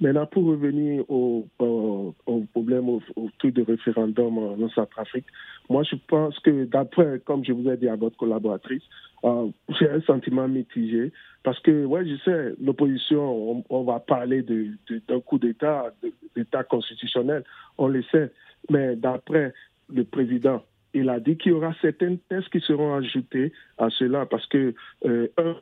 Maintenant, 0.00 0.26
pour 0.26 0.44
revenir 0.46 1.04
au, 1.08 1.46
au, 1.58 2.14
problème 2.52 2.88
autour 2.88 3.50
du 3.52 3.62
référendum 3.62 4.38
en 4.38 4.68
Centrafrique, 4.70 5.26
moi, 5.68 5.82
je 5.82 5.96
pense 6.08 6.38
que 6.40 6.64
d'après, 6.64 7.20
comme 7.24 7.44
je 7.44 7.52
vous 7.52 7.68
ai 7.68 7.76
dit 7.76 7.88
à 7.88 7.96
votre 7.96 8.16
collaboratrice, 8.16 8.82
euh, 9.24 9.48
j'ai 9.78 9.90
un 9.90 10.00
sentiment 10.02 10.48
mitigé. 10.48 11.12
Parce 11.42 11.60
que, 11.60 11.84
ouais, 11.84 12.06
je 12.06 12.16
sais, 12.24 12.54
l'opposition, 12.60 13.64
on, 13.68 13.84
va 13.84 14.00
parler 14.00 14.42
d'un 14.42 14.74
de, 14.90 15.18
coup 15.18 15.38
d'État, 15.38 15.92
d'État 16.36 16.64
constitutionnel, 16.64 17.44
on 17.78 17.88
le 17.88 18.02
sait, 18.04 18.32
mais 18.70 18.96
d'après 18.96 19.54
le 19.92 20.04
président, 20.04 20.62
il 20.94 21.08
a 21.08 21.20
dit 21.20 21.36
qu'il 21.36 21.52
y 21.52 21.54
aura 21.54 21.74
certaines 21.80 22.18
tests 22.18 22.48
qui 22.50 22.60
seront 22.60 22.94
ajoutés 22.94 23.52
à 23.78 23.88
cela 23.90 24.26
parce 24.26 24.46
que, 24.46 24.74
euh, 25.04 25.28
un, 25.38 25.56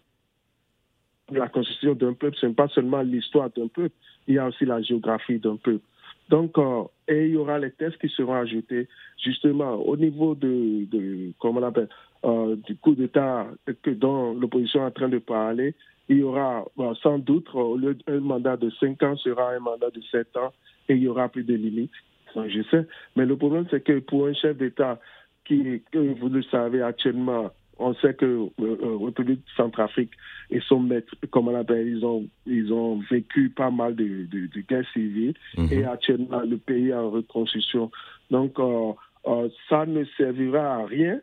la 1.33 1.49
constitution 1.49 1.95
d'un 1.95 2.13
peuple, 2.13 2.37
ce 2.41 2.47
n'est 2.47 2.55
pas 2.55 2.69
seulement 2.69 3.03
l'histoire 3.03 3.51
d'un 3.51 3.69
peuple, 3.69 3.95
il 4.27 4.35
y 4.35 4.39
a 4.39 4.47
aussi 4.47 4.65
la 4.65 4.81
géographie 4.83 5.39
d'un 5.39 5.57
peuple. 5.57 5.85
Donc, 6.29 6.59
euh, 6.59 6.83
et 7.09 7.27
il 7.27 7.33
y 7.33 7.37
aura 7.37 7.59
les 7.59 7.71
tests 7.71 7.99
qui 7.99 8.09
seront 8.09 8.35
ajoutés 8.35 8.89
justement 9.23 9.75
au 9.75 9.97
niveau 9.97 10.35
de, 10.35 11.33
comment 11.39 11.61
on 11.61 11.65
appelle, 11.65 11.89
euh, 12.25 12.57
du 12.57 12.77
coup 12.77 12.95
d'État 12.95 13.47
dont 13.87 14.35
l'opposition 14.35 14.83
est 14.83 14.87
en 14.87 14.91
train 14.91 15.09
de 15.09 15.19
parler. 15.19 15.75
Il 16.09 16.19
y 16.19 16.23
aura 16.23 16.65
sans 17.03 17.19
doute, 17.19 17.49
au 17.55 17.77
lieu 17.77 17.97
d'un 18.07 18.21
mandat 18.21 18.57
de 18.57 18.71
5 18.71 19.03
ans, 19.03 19.17
sera 19.17 19.53
un 19.53 19.61
mandat 19.61 19.91
de 19.91 20.01
7 20.11 20.37
ans 20.37 20.53
et 20.89 20.95
il 20.95 21.03
y 21.03 21.09
aura 21.09 21.29
plus 21.29 21.45
de 21.45 21.55
limites. 21.55 21.91
Je 22.35 22.63
sais. 22.71 22.87
Mais 23.17 23.25
le 23.25 23.37
problème, 23.37 23.67
c'est 23.71 23.83
que 23.83 23.99
pour 24.01 24.27
un 24.27 24.35
chef 24.35 24.57
d'État 24.57 25.01
qui, 25.45 25.83
que 25.91 25.99
vous 25.99 26.29
le 26.29 26.43
savez 26.43 26.83
actuellement, 26.83 27.51
on 27.79 27.95
sait 27.95 28.15
que 28.15 28.25
euh, 28.25 28.49
euh, 28.61 28.97
République 29.05 29.43
Centrafrique 29.57 30.13
et 30.51 30.61
son 30.61 30.81
maître, 30.81 31.15
comme 31.31 31.49
on 31.49 31.53
l'appelle, 31.53 31.87
ils 31.87 32.05
ont, 32.05 32.27
ils 32.47 32.73
ont 32.73 33.01
vécu 33.11 33.51
pas 33.51 33.71
mal 33.71 33.95
de, 33.95 34.27
de, 34.31 34.47
de 34.47 34.61
guerres 34.61 34.89
civiles 34.93 35.35
mhm. 35.57 35.69
et 35.71 35.85
actuellement 35.85 36.41
le 36.41 36.57
pays 36.57 36.89
est 36.89 36.95
en 36.95 37.11
reconstruction. 37.11 37.91
Donc, 38.31 38.59
euh, 38.59 38.93
euh, 39.27 39.49
ça 39.69 39.85
ne 39.87 40.05
servira 40.17 40.77
à 40.77 40.87
rien 40.87 41.21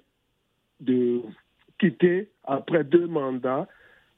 de 0.80 1.22
quitter 1.80 2.30
après 2.44 2.84
deux 2.84 3.08
mandats 3.08 3.68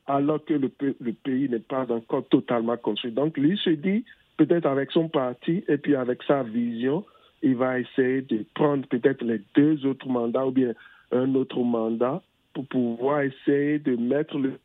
alors 0.08 0.44
que 0.44 0.54
le, 0.54 0.72
le 0.80 1.14
pays 1.14 1.50
n'est 1.50 1.60
pas 1.60 1.92
encore 1.92 2.28
totalement 2.28 2.78
construit. 2.78 3.12
Donc, 3.12 3.38
lui 3.38 3.58
se 3.58 3.72
dit, 3.72 4.04
peut-être 4.38 4.66
avec 4.66 4.92
son 4.92 5.08
parti 5.08 5.64
et 5.68 5.78
puis 5.78 5.96
avec 5.96 6.22
sa 6.24 6.44
vision, 6.44 7.06
il 7.42 7.56
va 7.56 7.80
essayer 7.80 8.22
de 8.22 8.46
prendre 8.54 8.88
peut-être 8.88 9.24
les 9.24 9.42
deux 9.56 9.86
autres 9.86 10.08
mandats 10.08 10.46
ou 10.46 10.52
bien 10.52 10.74
un 11.16 11.34
autre 11.36 11.60
mandat 11.60 12.22
pour 12.54 12.66
pouvoir 12.68 13.22
essayer 13.22 13.80
de 13.80 13.96
mettre 13.96 14.38
le. 14.38 14.60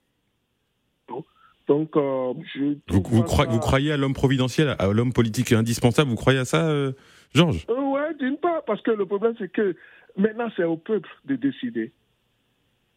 Donc, 1.69 1.97
euh, 1.97 2.33
je 2.53 2.75
vous, 2.89 3.01
vous, 3.01 3.23
croyez, 3.23 3.93
à 3.93 3.97
l'homme 3.97 4.13
providentiel, 4.13 4.75
à 4.81 4.89
l'homme 4.89 5.13
politique 5.13 5.53
indispensable 5.53 6.11
Vous 6.11 6.17
croyez 6.17 6.41
à 6.41 6.45
ça, 6.45 6.69
euh, 6.69 6.93
Georges? 7.33 7.65
Euh, 7.71 7.75
Oui, 7.79 8.01
d'une 8.19 8.39
part, 8.39 8.65
parce 8.65 8.83
que 8.83 8.91
le 8.91 9.07
problème, 9.07 9.35
c'est 9.39 9.53
que 9.53 9.77
maintenant, 10.17 10.49
c'est 10.57 10.65
au 10.65 10.77
peuple 10.77 11.09
de 11.27 11.37
décider. 11.37 11.93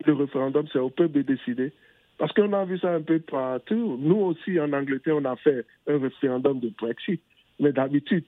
Le 0.08 0.13
référendum, 0.13 0.66
c'est 0.74 0.80
au 0.80 0.89
peuple 0.89 1.18
de 1.18 1.22
décider. 1.22 1.72
Parce 2.18 2.34
qu'on 2.34 2.52
a 2.54 2.66
vu 2.66 2.80
ça 2.80 2.94
un 2.96 3.02
peu 3.02 3.20
partout. 3.20 4.00
Nous 4.02 4.16
aussi, 4.16 4.60
en 4.60 4.74
Angleterre, 4.74 5.18
on 5.18 5.26
a 5.26 5.36
fait 5.36 5.66
un 5.88 6.00
référendum 6.00 6.60
de 6.60 6.70
Brexit. 6.70 7.22
Mais 7.60 7.74
d'habitude, 7.74 8.24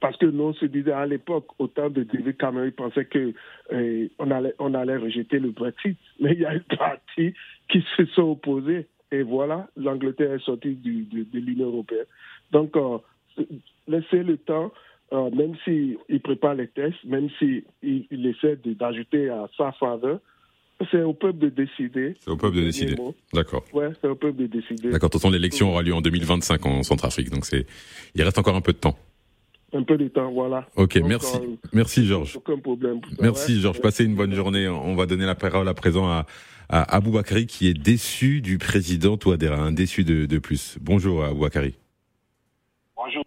parce 0.00 0.16
que 0.16 0.26
nous, 0.26 0.44
on 0.44 0.54
se 0.54 0.64
disait 0.64 0.92
à 0.92 1.06
l'époque, 1.06 1.46
au 1.58 1.66
temps 1.66 1.90
de 1.90 2.02
David 2.02 2.36
Cameron, 2.38 2.64
il 2.64 2.72
pensait 2.72 3.04
qu'on 3.04 3.32
euh, 3.72 4.08
allait, 4.18 4.54
on 4.58 4.74
allait 4.74 4.96
rejeter 4.96 5.38
le 5.38 5.50
Brexit. 5.50 5.96
Mais 6.20 6.32
il 6.32 6.40
y 6.40 6.46
a 6.46 6.54
une 6.54 6.76
partie 6.78 7.34
qui 7.68 7.84
se 7.96 8.06
sont 8.06 8.30
opposés. 8.30 8.86
Et 9.12 9.22
voilà, 9.22 9.68
l'Angleterre 9.76 10.32
est 10.32 10.44
sortie 10.44 10.74
du, 10.74 11.02
de, 11.04 11.38
l'Union 11.38 11.66
européenne. 11.66 12.06
Donc, 12.50 12.76
euh, 12.76 12.98
laissez 13.88 14.22
le 14.22 14.38
temps, 14.38 14.72
euh, 15.12 15.30
même 15.30 15.54
s'il 15.64 15.98
prépare 16.22 16.54
les 16.54 16.68
tests, 16.68 17.04
même 17.04 17.28
s'il 17.38 17.64
il 17.82 18.26
essaie 18.26 18.56
d'ajouter 18.64 19.28
à 19.28 19.48
sa 19.56 19.72
faveur, 19.72 20.20
c'est 20.90 21.02
au 21.02 21.12
peuple 21.12 21.38
de 21.38 21.48
décider. 21.50 22.14
C'est 22.20 22.30
au 22.30 22.36
peuple 22.36 22.56
de 22.56 22.62
décider. 22.62 22.96
D'accord. 23.34 23.64
Ouais, 23.74 23.88
c'est 24.00 24.08
au 24.08 24.14
peuple 24.14 24.38
de 24.38 24.46
décider. 24.46 24.90
D'accord. 24.90 25.10
De 25.10 25.12
toute 25.12 25.20
façon, 25.20 25.30
l'élection 25.30 25.70
aura 25.70 25.82
lieu 25.82 25.92
en 25.92 26.00
2025 26.00 26.64
en 26.64 26.82
Centrafrique, 26.84 27.28
donc 27.28 27.44
c'est, 27.44 27.66
il 28.14 28.22
reste 28.22 28.38
encore 28.38 28.56
un 28.56 28.62
peu 28.62 28.72
de 28.72 28.78
temps 28.78 28.96
un 29.72 29.82
peu 29.82 29.96
de 29.96 30.08
temps, 30.08 30.30
voilà. 30.32 30.66
Ok, 30.76 30.96
merci, 30.96 31.36
euh, 31.36 31.56
merci 31.72 32.06
Georges. 32.06 32.36
Aucun 32.36 32.58
problème. 32.58 33.00
merci 33.20 33.60
Georges. 33.60 33.80
Passez 33.80 34.04
une 34.04 34.14
bonne 34.16 34.34
journée. 34.34 34.68
On 34.68 34.94
va 34.94 35.06
donner 35.06 35.26
la 35.26 35.34
parole 35.34 35.68
à 35.68 35.74
présent 35.74 36.08
à, 36.08 36.26
à 36.68 36.96
Aboubakari 36.96 37.46
qui 37.46 37.68
est 37.68 37.74
déçu 37.74 38.40
du 38.40 38.58
président 38.58 39.16
Touadéra, 39.16 39.56
un 39.56 39.72
déçu 39.72 40.04
de, 40.04 40.26
de 40.26 40.38
plus. 40.38 40.76
Bonjour 40.80 41.24
Aboubakari. 41.24 41.74
Bonjour. 42.96 43.24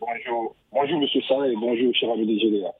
bonjour. 0.00 0.56
Bonjour 0.72 1.00
Monsieur 1.00 1.22
Sarah 1.26 1.48
et 1.48 1.56
bonjour 1.56 1.94
cher 1.94 2.10
ami 2.12 2.26
des 2.26 2.38
GDA. 2.38 2.70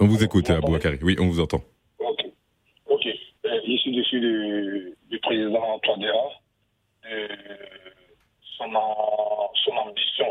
On 0.00 0.06
vous 0.06 0.24
écoute 0.24 0.50
Aboubakari. 0.50 0.98
Oui, 1.02 1.16
on 1.20 1.28
vous 1.28 1.40
entend. 1.40 1.60
Ok. 1.98 2.24
Ok. 2.86 3.06
Euh, 3.06 3.60
je 3.66 3.76
suis 3.76 3.94
déçu 3.94 4.20
du, 4.20 4.94
du 5.08 5.18
président 5.20 5.78
Touadéra, 5.82 6.28
de 7.04 7.28
son, 8.56 8.66
son 9.64 9.72
ambition 9.72 10.26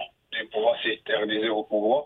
pouvoir 0.46 0.76
s'éterniser 0.82 1.50
au 1.50 1.64
pouvoir. 1.64 2.06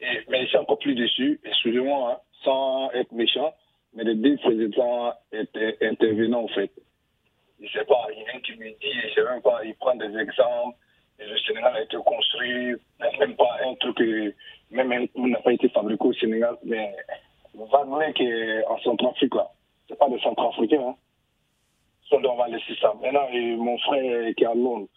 Et, 0.00 0.20
mais 0.28 0.42
je 0.42 0.48
suis 0.48 0.58
encore 0.58 0.78
plus 0.78 0.94
déçu, 0.94 1.40
excusez-moi, 1.44 2.12
hein, 2.12 2.20
sans 2.42 2.90
être 2.92 3.12
méchant, 3.12 3.54
mais 3.94 4.04
les 4.04 4.14
deux 4.14 4.36
présidents 4.38 5.12
étaient 5.32 5.78
intervenants 5.82 6.44
en 6.44 6.48
fait. 6.48 6.70
Je 7.60 7.66
ne 7.66 7.70
sais 7.70 7.84
pas, 7.84 8.06
il 8.10 8.24
un 8.34 8.40
qui 8.40 8.52
me 8.56 8.70
dit, 8.70 9.08
je 9.08 9.14
sais 9.14 9.24
même 9.24 9.42
pas, 9.42 9.64
il 9.64 9.74
prend 9.76 9.94
des 9.94 10.16
exemples, 10.18 10.76
le 11.20 11.38
Sénégal 11.38 11.76
a 11.76 11.82
été 11.82 11.96
construit, 12.04 12.74
même 13.20 13.36
pas 13.36 13.58
un 13.64 13.74
truc, 13.76 14.00
même 14.70 14.90
un 14.90 15.06
coup 15.06 15.28
n'a 15.28 15.38
pas 15.38 15.52
été 15.52 15.68
fabriqué 15.68 16.04
au 16.04 16.12
Sénégal, 16.14 16.56
mais 16.64 16.92
Wagner 17.54 18.12
qui 18.14 18.24
est 18.24 18.64
en 18.66 18.78
Centrafrique 18.80 19.34
là, 19.34 19.48
c'est 19.88 19.98
pas 19.98 20.08
des 20.08 20.18
Centrafricains, 20.20 20.80
hein. 20.88 20.96
on 22.10 22.36
va 22.36 22.48
laisser 22.48 22.74
ça. 22.80 22.92
Maintenant, 23.00 23.28
mon 23.58 23.78
frère 23.78 24.34
qui 24.34 24.42
est 24.42 24.46
à 24.46 24.54
Londres, 24.54 24.88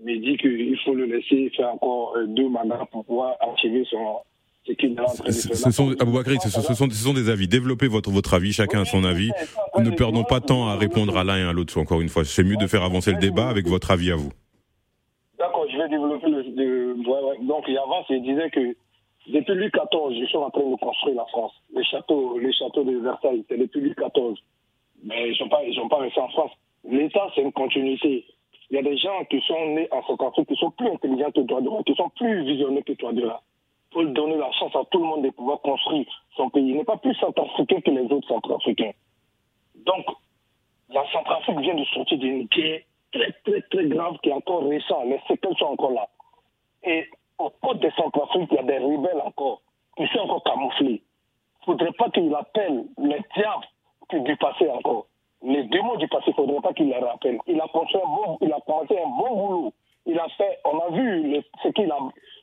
mais 0.00 0.18
dit 0.18 0.36
qu'il 0.36 0.78
faut 0.84 0.94
le 0.94 1.06
laisser 1.06 1.50
faire 1.56 1.68
encore 1.74 2.14
euh, 2.16 2.26
deux 2.26 2.48
mandats 2.48 2.86
pour 2.90 3.04
pouvoir 3.04 3.36
activer 3.40 3.84
son, 3.90 4.18
ce 4.66 4.72
qu'il 4.72 4.92
est 4.92 5.00
en 5.00 5.04
train 5.04 5.24
de 5.24 5.32
faire. 5.32 5.32
Ce 5.56 5.70
sont, 5.70 5.90
ce, 5.90 6.74
sont, 6.74 6.88
ce 6.90 7.04
sont 7.04 7.14
des 7.14 7.28
avis. 7.30 7.48
Développez 7.48 7.88
votre, 7.88 8.10
votre 8.10 8.34
avis, 8.34 8.52
chacun 8.52 8.82
a 8.82 8.84
son 8.84 9.04
avis. 9.04 9.30
Ne 9.78 9.90
perdons 9.90 10.24
pas 10.24 10.40
de 10.40 10.46
temps 10.46 10.68
à 10.68 10.76
répondre 10.76 11.16
à 11.16 11.24
l'un 11.24 11.38
et 11.38 11.42
à 11.48 11.52
l'autre, 11.52 11.78
encore 11.78 12.00
une 12.00 12.08
fois. 12.08 12.24
C'est 12.24 12.44
mieux 12.44 12.56
de 12.56 12.66
faire 12.66 12.82
avancer 12.82 13.12
le 13.12 13.18
débat 13.18 13.48
avec 13.48 13.66
votre 13.66 13.90
avis 13.90 14.10
à 14.12 14.16
vous. 14.16 14.30
développer 15.88 16.28
le. 16.30 16.42
de- 16.44 17.08
ouais, 17.08 17.22
ouais. 17.30 17.46
Donc, 17.46 17.64
il 17.68 17.76
avance 17.78 18.06
et 18.10 18.14
il 18.14 18.22
disait 18.22 18.50
que 18.50 18.74
depuis 19.28 19.54
Louis 19.54 19.70
XIV, 19.70 20.16
ils 20.16 20.28
sont 20.30 20.38
en 20.38 20.50
train 20.50 20.68
de 20.68 20.76
construire 20.76 21.16
la 21.16 21.26
France. 21.26 21.52
Les 21.74 21.84
châteaux, 21.84 22.38
les 22.38 22.52
châteaux 22.52 22.84
de 22.84 22.96
Versailles, 22.98 23.44
c'est 23.48 23.58
depuis 23.58 23.80
Louis 23.80 23.94
XIV. 23.96 24.34
Mais 25.04 25.26
ils 25.26 25.30
ne 25.30 25.34
sont 25.34 25.48
pas, 25.48 25.62
ils 25.64 25.74
sont 25.74 25.88
pas 25.88 25.98
restés 25.98 26.20
en 26.20 26.28
France. 26.28 26.52
L'État, 26.88 27.26
c'est 27.34 27.42
une 27.42 27.52
continuité. 27.52 28.24
Il 28.72 28.76
y 28.76 28.78
a 28.78 28.82
des 28.82 28.96
gens 28.96 29.22
qui 29.28 29.38
sont 29.42 29.66
nés 29.66 29.86
en 29.90 30.02
Centrafrique 30.04 30.48
qui 30.48 30.56
sont 30.56 30.70
plus 30.70 30.88
intelligents 30.88 31.30
que 31.30 31.42
toi, 31.42 31.60
qui 31.84 31.94
sont 31.94 32.08
plus 32.16 32.42
visionnés 32.42 32.82
que 32.82 32.94
toi 32.94 33.12
de 33.12 33.20
là. 33.20 33.42
Il 33.90 33.92
faut 33.92 34.04
donner 34.04 34.36
la 34.38 34.50
chance 34.52 34.74
à 34.74 34.82
tout 34.90 34.98
le 34.98 35.04
monde 35.04 35.24
de 35.24 35.28
pouvoir 35.28 35.60
construire 35.60 36.06
son 36.34 36.48
pays. 36.48 36.70
Il 36.70 36.76
n'est 36.76 36.84
pas 36.84 36.96
plus 36.96 37.14
centrafricain 37.16 37.82
que 37.82 37.90
les 37.90 38.10
autres 38.10 38.26
centrafricains. 38.28 38.92
Donc, 39.74 40.06
la 40.88 41.04
Centrafrique 41.12 41.58
vient 41.58 41.74
de 41.74 41.84
sortir 41.84 42.16
d'une 42.16 42.46
guerre 42.46 42.80
très, 43.12 43.32
très, 43.44 43.60
très 43.60 43.86
grave 43.88 44.16
qui 44.22 44.30
est 44.30 44.32
encore 44.32 44.66
récente. 44.66 45.04
Les 45.04 45.20
séquelles 45.28 45.56
sont 45.58 45.66
encore 45.66 45.92
là. 45.92 46.08
Et 46.82 47.04
au 47.38 47.50
côté 47.50 47.88
des 47.88 47.90
Centrafrique, 47.90 48.48
il 48.52 48.54
y 48.54 48.58
a 48.58 48.62
des 48.62 48.78
rebelles 48.78 49.20
encore 49.22 49.60
qui 49.98 50.06
sont 50.06 50.20
encore 50.20 50.44
camouflés. 50.44 51.02
Il 51.02 51.60
ne 51.60 51.64
faudrait 51.66 51.92
pas 51.92 52.08
qu'il 52.08 52.34
appelle 52.34 52.86
les 52.96 53.20
diables 53.36 54.24
du 54.24 54.36
passé 54.36 54.66
encore. 54.70 55.08
Les 55.44 55.64
démons 55.64 55.96
du 55.96 56.06
passé, 56.08 56.26
il 56.28 56.30
ne 56.30 56.34
faudrait 56.36 56.60
pas 56.60 56.72
qu'il 56.72 56.88
les 56.88 56.98
rappelle. 56.98 57.38
Il 57.46 57.60
a, 57.60 57.66
commencé 57.68 57.96
un 57.96 58.06
bon, 58.08 58.38
il 58.40 58.52
a 58.52 58.60
commencé 58.60 58.96
un 58.98 59.08
bon 59.08 59.34
boulot. 59.36 59.72
Il 60.06 60.18
a 60.18 60.28
fait, 60.36 60.58
on 60.64 60.78
a 60.78 60.90
vu 60.90 61.22
le- 61.32 61.42
ce 61.62 61.68
qu'il 61.68 61.90
a, 61.90 61.98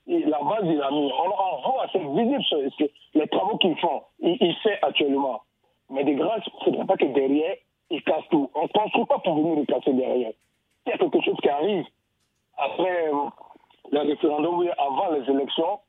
il- 0.07 0.27
la 0.27 0.39
base 0.39 0.63
il 0.65 0.81
a 0.81 0.91
mis. 0.91 1.12
On, 1.12 1.25
on 1.27 1.71
voit, 1.71 1.85
c'est 1.91 1.99
visible 1.99 2.43
les 3.13 3.27
travaux 3.27 3.57
qu'ils 3.57 3.77
font. 3.77 4.01
Il, 4.19 4.38
il 4.41 4.53
fait 4.55 4.79
actuellement. 4.81 5.41
Mais 5.89 6.03
de 6.03 6.13
grâce, 6.13 6.43
il 6.45 6.53
ne 6.59 6.63
faudrait 6.65 6.85
pas 6.85 6.97
que 6.97 7.05
derrière, 7.05 7.55
ils 7.89 8.03
cassent 8.03 8.27
tout. 8.29 8.49
On 8.53 8.63
ne 8.63 8.67
construit 8.67 9.05
pas 9.05 9.19
pour 9.19 9.35
venir 9.35 9.55
les 9.55 9.65
casser 9.65 9.93
derrière. 9.93 10.31
Il 10.85 10.89
y 10.89 10.93
a 10.93 10.97
quelque 10.97 11.21
chose 11.21 11.38
qui 11.41 11.49
arrive 11.49 11.85
après 12.57 13.07
euh, 13.13 13.29
le 13.91 13.99
référendum, 13.99 14.69
avant 14.77 15.12
les 15.12 15.29
élections. 15.29 15.79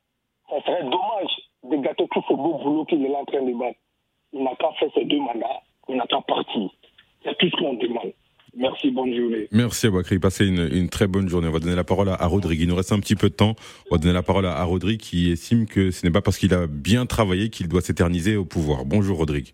Ça 0.49 0.61
serait 0.63 0.83
dommage 0.85 1.37
de 1.65 1.77
gâter 1.77 2.07
tout 2.09 2.23
ce 2.29 2.35
beau 2.35 2.55
boulot 2.55 2.85
qu'il 2.85 3.05
est 3.05 3.15
en 3.17 3.25
train 3.25 3.43
de 3.43 3.53
battre. 3.53 3.79
Il 4.33 4.43
n'a 4.43 4.55
pas 4.55 4.73
fait 4.79 4.91
ses 4.95 5.05
deux 5.05 5.19
mandats. 5.21 5.61
Il 5.89 5.97
n'a 5.97 6.07
pas 6.07 6.21
parti. 6.23 6.71
C'est 7.23 7.37
tout 7.39 7.49
ce 7.49 7.57
qu'on 7.57 7.75
demande. 7.75 8.13
Merci, 8.57 8.91
bonne 8.91 9.15
journée. 9.15 9.47
Merci 9.53 9.87
Aboukri, 9.87 10.19
passez 10.19 10.47
une, 10.47 10.69
une 10.73 10.89
très 10.89 11.07
bonne 11.07 11.29
journée. 11.29 11.47
On 11.47 11.53
va 11.53 11.61
donner 11.61 11.77
la 11.77 11.85
parole 11.85 12.09
à, 12.09 12.15
à 12.15 12.27
Rodrigue. 12.27 12.61
Il 12.61 12.69
nous 12.69 12.75
reste 12.75 12.93
un 12.93 12.99
petit 12.99 13.15
peu 13.15 13.29
de 13.29 13.35
temps. 13.35 13.55
On 13.91 13.95
va 13.95 13.99
donner 13.99 14.13
la 14.15 14.23
parole 14.25 14.47
à, 14.47 14.57
à 14.57 14.65
Rodrigue 14.65 14.99
qui 14.99 15.31
estime 15.31 15.67
que 15.67 15.91
ce 15.93 16.05
n'est 16.05 16.11
pas 16.13 16.21
parce 16.21 16.37
qu'il 16.37 16.53
a 16.53 16.67
bien 16.67 17.07
travaillé 17.07 17.49
qu'il 17.51 17.69
doit 17.69 17.81
s'éterniser 17.81 18.37
au 18.37 18.45
pouvoir. 18.45 18.85
Bonjour 18.85 19.19
Rodrigue. 19.19 19.51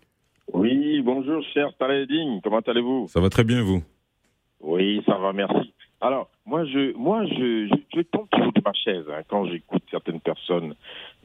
Oui, 0.53 1.01
bonjour 1.01 1.43
cher 1.53 1.69
Taledine, 1.77 2.39
comment 2.43 2.61
allez-vous? 2.61 3.07
Ça 3.09 3.19
va 3.19 3.29
très 3.29 3.43
bien 3.43 3.61
vous? 3.61 3.83
Oui, 4.61 5.03
ça 5.05 5.17
va, 5.17 5.31
merci. 5.33 5.73
Alors, 6.01 6.29
moi, 6.45 6.65
je, 6.65 6.95
moi, 6.95 7.25
je, 7.27 7.67
je, 7.67 7.75
je 7.95 8.01
tombe 8.01 8.27
toujours 8.31 8.53
de 8.53 8.61
ma 8.65 8.73
chaise 8.73 9.05
hein, 9.11 9.21
quand 9.27 9.45
j'écoute 9.45 9.83
certaines 9.91 10.19
personnes 10.21 10.73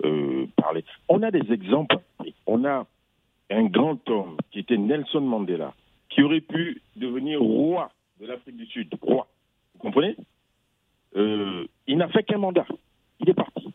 euh, 0.05 0.47
parler. 0.57 0.85
On 1.09 1.23
a 1.23 1.31
des 1.31 1.53
exemples. 1.53 1.97
On 2.47 2.65
a 2.65 2.87
un 3.51 3.65
grand 3.65 3.99
homme 4.11 4.37
qui 4.51 4.59
était 4.59 4.77
Nelson 4.77 5.21
Mandela, 5.21 5.73
qui 6.15 6.23
aurait 6.23 6.41
pu 6.41 6.83
devenir 6.97 7.41
roi 7.41 7.91
de 8.21 8.27
l'Afrique 8.27 8.57
du 8.57 8.67
Sud, 8.67 8.89
roi. 9.01 9.27
Vous 9.75 9.81
comprenez 9.81 10.17
Euh, 11.17 11.67
Il 11.87 11.97
n'a 11.99 12.09
fait 12.09 12.23
qu'un 12.23 12.39
mandat. 12.39 12.67
Il 13.21 13.29
est 13.29 13.35
parti. 13.35 13.73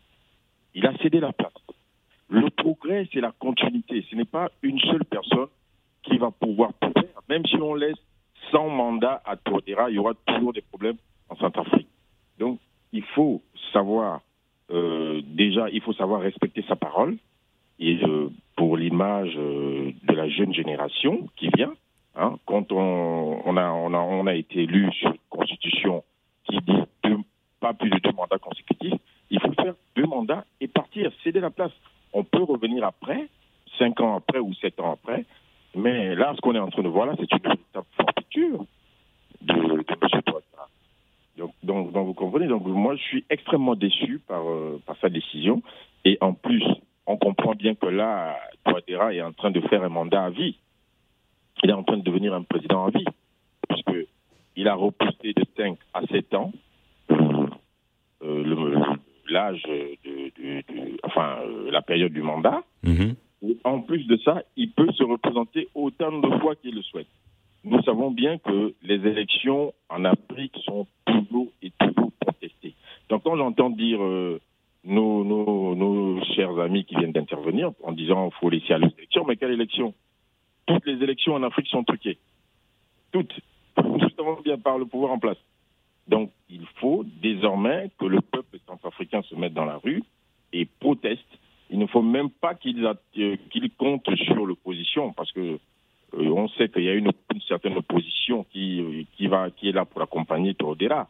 Il 0.73 0.85
a 0.85 0.95
cédé 0.97 1.19
la 1.19 1.33
place. 1.33 1.53
Le 2.29 2.49
progrès, 2.49 3.07
c'est 3.11 3.21
la 3.21 3.31
continuité. 3.31 4.05
Ce 4.09 4.15
n'est 4.15 4.25
pas 4.25 4.49
une 4.61 4.79
seule 4.79 5.05
personne 5.05 5.47
qui 6.03 6.17
va 6.17 6.31
pouvoir 6.31 6.71
tout 6.81 6.91
faire. 6.93 7.21
Même 7.29 7.45
si 7.45 7.55
on 7.57 7.75
laisse 7.75 7.97
sans 8.51 8.69
mandat 8.69 9.21
à 9.25 9.35
Touadéra, 9.35 9.89
il 9.89 9.95
y 9.95 9.99
aura 9.99 10.13
toujours 10.25 10.53
des 10.53 10.61
problèmes 10.61 10.97
en 11.29 11.35
Centrafrique. 11.35 11.87
Donc, 12.39 12.59
il 12.93 13.03
faut 13.03 13.41
savoir, 13.73 14.21
euh, 14.71 15.21
déjà, 15.25 15.69
il 15.69 15.81
faut 15.81 15.93
savoir 15.93 16.21
respecter 16.21 16.63
sa 16.67 16.75
parole. 16.75 17.17
Et 17.79 17.99
euh, 18.03 18.29
pour 18.55 18.77
l'image 18.77 19.35
de 19.35 20.13
la 20.13 20.27
jeune 20.29 20.53
génération 20.53 21.27
qui 21.35 21.49
vient, 21.49 21.73
hein, 22.17 22.37
quand 22.45 22.71
on, 22.71 23.57
a, 24.27 24.33
été 24.35 24.63
élu 24.63 24.91
sur 24.93 25.09
une 25.09 25.17
constitution 25.29 26.03
qui 26.45 26.57
dit 26.57 26.83
deux- 27.03 27.17
pas 27.59 27.73
plus 27.73 27.89
de 27.89 27.99
deux 27.99 28.11
mandats 28.11 28.37
consécutifs, 28.37 28.99
il 29.29 29.39
faut 29.39 29.53
faire 29.53 29.73
deux 29.95 30.05
mandats 30.05 30.45
et 30.61 30.67
partir, 30.67 31.11
céder 31.23 31.39
la 31.39 31.49
place. 31.49 31.71
On 32.13 32.23
peut 32.23 32.43
revenir 32.43 32.83
après, 32.83 33.27
cinq 33.77 33.99
ans 33.99 34.15
après 34.15 34.39
ou 34.39 34.53
sept 34.55 34.79
ans 34.79 34.91
après, 34.91 35.25
mais 35.75 36.15
là, 36.15 36.33
ce 36.35 36.41
qu'on 36.41 36.55
est 36.55 36.59
en 36.59 36.69
train 36.69 36.83
de 36.83 36.87
voir 36.87 37.05
là, 37.05 37.13
c'est 37.17 37.31
une 37.31 37.39
véritable 37.39 37.85
forfaiture 37.95 38.65
de, 39.41 39.53
M. 39.53 39.83
Touadéra. 40.25 40.67
Donc, 41.37 41.53
donc, 41.63 42.05
vous 42.05 42.13
comprenez, 42.13 42.47
donc 42.47 42.65
moi, 42.65 42.95
je 42.95 43.03
suis 43.03 43.25
extrêmement 43.29 43.75
déçu 43.75 44.19
par, 44.27 44.47
euh, 44.49 44.81
par 44.85 44.97
sa 44.97 45.09
décision. 45.09 45.61
Et 46.05 46.17
en 46.21 46.33
plus, 46.33 46.63
on 47.05 47.17
comprend 47.17 47.53
bien 47.53 47.75
que 47.75 47.87
là, 47.87 48.37
Touadéra 48.63 49.13
est 49.13 49.21
en 49.21 49.33
train 49.33 49.51
de 49.51 49.61
faire 49.61 49.83
un 49.83 49.89
mandat 49.89 50.25
à 50.25 50.29
vie. 50.29 50.57
Il 51.63 51.69
est 51.69 51.73
en 51.73 51.83
train 51.83 51.97
de 51.97 52.03
devenir 52.03 52.33
un 52.33 52.43
président 52.43 52.85
à 52.85 52.89
vie, 52.91 53.05
puisque 53.69 54.07
il 54.55 54.67
a 54.67 54.75
repoussé 54.75 55.33
de 55.33 55.43
5 55.55 55.77
à 55.93 56.01
7 56.07 56.33
ans 56.35 56.51
euh, 58.23 58.83
l'âge 59.29 59.61
de, 59.63 60.31
de- 60.37 60.61
de- 60.73 60.97
enfin, 61.03 61.37
euh, 61.43 61.69
la 61.71 61.81
période 61.81 62.13
du 62.13 62.21
mandat. 62.21 62.63
Et 63.43 63.57
En 63.63 63.81
plus 63.81 64.05
de 64.07 64.17
ça, 64.17 64.41
il 64.55 64.71
peut 64.71 64.91
se 64.93 65.03
représenter 65.03 65.67
autant 65.75 66.17
de 66.19 66.39
fois 66.39 66.55
qu'il 66.55 66.73
le 66.75 66.81
souhaite. 66.81 67.07
Nous 67.63 67.81
savons 67.83 68.09
bien 68.11 68.37
que 68.39 68.73
les 68.81 68.95
élections 68.95 69.73
en 69.89 70.05
Afrique 70.05 70.55
sont 70.65 70.87
toujours 71.05 71.47
et 71.61 71.71
toujours 71.79 72.11
contestées. 72.25 72.73
Donc 73.09 73.23
quand 73.23 73.35
j'entends 73.35 73.69
dire 73.69 74.01
euh, 74.01 74.39
nos, 74.85 75.23
nos, 75.23 75.75
nos 75.75 76.23
chers 76.35 76.57
amis 76.59 76.85
qui 76.85 76.95
viennent 76.95 77.11
d'intervenir 77.11 77.71
en 77.83 77.91
disant 77.91 78.29
qu'il 78.29 78.39
faut 78.39 78.49
laisser 78.49 78.73
aller 78.73 78.87
les 78.87 78.93
élections, 78.99 79.25
mais 79.27 79.35
quelle 79.35 79.51
élection? 79.51 79.93
Toutes 80.67 80.85
les 80.85 81.01
élections 81.03 81.33
en 81.33 81.43
Afrique 81.43 81.67
sont 81.67 81.83
truquées. 81.83 82.17
Toutes. 83.11 83.33
Savons 84.17 84.41
bien 84.43 84.57
par 84.57 84.77
le 84.77 84.85
pouvoir 84.85 85.11
en 85.11 85.19
place. 85.19 85.37
Donc 86.07 86.31
il 86.49 86.65
faut 86.79 87.03
désormais 87.21 87.91
que 87.99 88.05
le 88.05 88.21
peuple 88.21 88.57
centrafricain 88.65 89.21
se 89.23 89.35
mette 89.35 89.53
dans 89.53 89.65
la 89.65 89.77
rue 89.77 90.03
et 90.53 90.65
proteste. 90.65 91.27
Il 91.69 91.79
ne 91.79 91.85
faut 91.85 92.01
même 92.01 92.29
pas 92.29 92.55
qu'ils 92.55 92.85
euh, 92.85 93.35
qu'ils 93.49 93.71
comptent 93.71 94.13
sur 94.15 94.45
l'opposition 94.45 95.11
parce 95.13 95.31
que 95.31 95.59
euh, 96.13 96.29
on 96.29 96.47
sait 96.49 96.69
qu'il 96.69 96.83
y 96.83 96.89
a 96.89 96.93
une, 96.93 97.11
une 97.33 97.41
certaine 97.41 97.75
opposition 97.75 98.45
qui, 98.51 98.79
euh, 98.81 99.03
qui, 99.17 99.27
va, 99.27 99.49
qui 99.51 99.69
est 99.69 99.73
là 99.73 99.85
pour 99.85 100.01
accompagner 100.01 100.53
Tordera. 100.53 101.09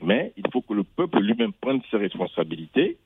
Mais 0.00 0.32
il 0.36 0.44
faut 0.52 0.60
que 0.60 0.74
le 0.74 0.84
peuple 0.84 1.20
lui-même 1.20 1.52
prenne 1.52 1.80
ses 1.90 1.96
responsabilités. 1.96 2.98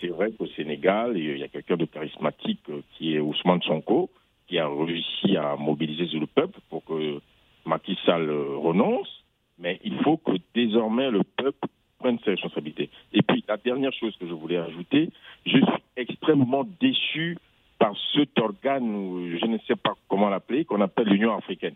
C'est 0.00 0.08
vrai 0.08 0.30
qu'au 0.32 0.46
Sénégal, 0.48 1.16
il 1.16 1.38
y 1.38 1.42
a 1.42 1.48
quelqu'un 1.48 1.78
de 1.78 1.86
charismatique 1.86 2.60
qui 2.92 3.14
est 3.14 3.20
Ousmane 3.20 3.62
Sonko, 3.62 4.10
qui 4.46 4.58
a 4.58 4.68
réussi 4.68 5.36
à 5.36 5.56
mobiliser 5.56 6.18
le 6.18 6.26
peuple 6.26 6.58
pour 6.68 6.84
que 6.84 7.20
Macky 7.64 7.98
euh, 8.08 8.56
renonce. 8.58 9.24
Mais 9.58 9.80
il 9.84 9.98
faut 10.02 10.16
que 10.16 10.32
désormais 10.54 11.10
le 11.10 11.22
peuple 11.22 11.68
prenne 11.98 12.18
ses 12.24 12.32
responsabilités. 12.32 12.90
Et 13.12 13.22
puis, 13.22 13.44
la 13.48 13.56
dernière 13.56 13.92
chose 13.92 14.16
que 14.16 14.26
je 14.26 14.34
voulais 14.34 14.56
ajouter, 14.56 15.10
je 15.46 15.52
suis 15.52 15.64
extrêmement 15.96 16.64
déçu 16.80 17.38
par 17.78 17.94
cet 18.14 18.38
organe, 18.38 18.94
ou 18.94 19.38
je 19.38 19.46
ne 19.46 19.58
sais 19.66 19.76
pas 19.76 19.94
comment 20.08 20.28
l'appeler, 20.28 20.64
qu'on 20.64 20.80
appelle 20.80 21.08
l'Union 21.08 21.36
africaine, 21.36 21.74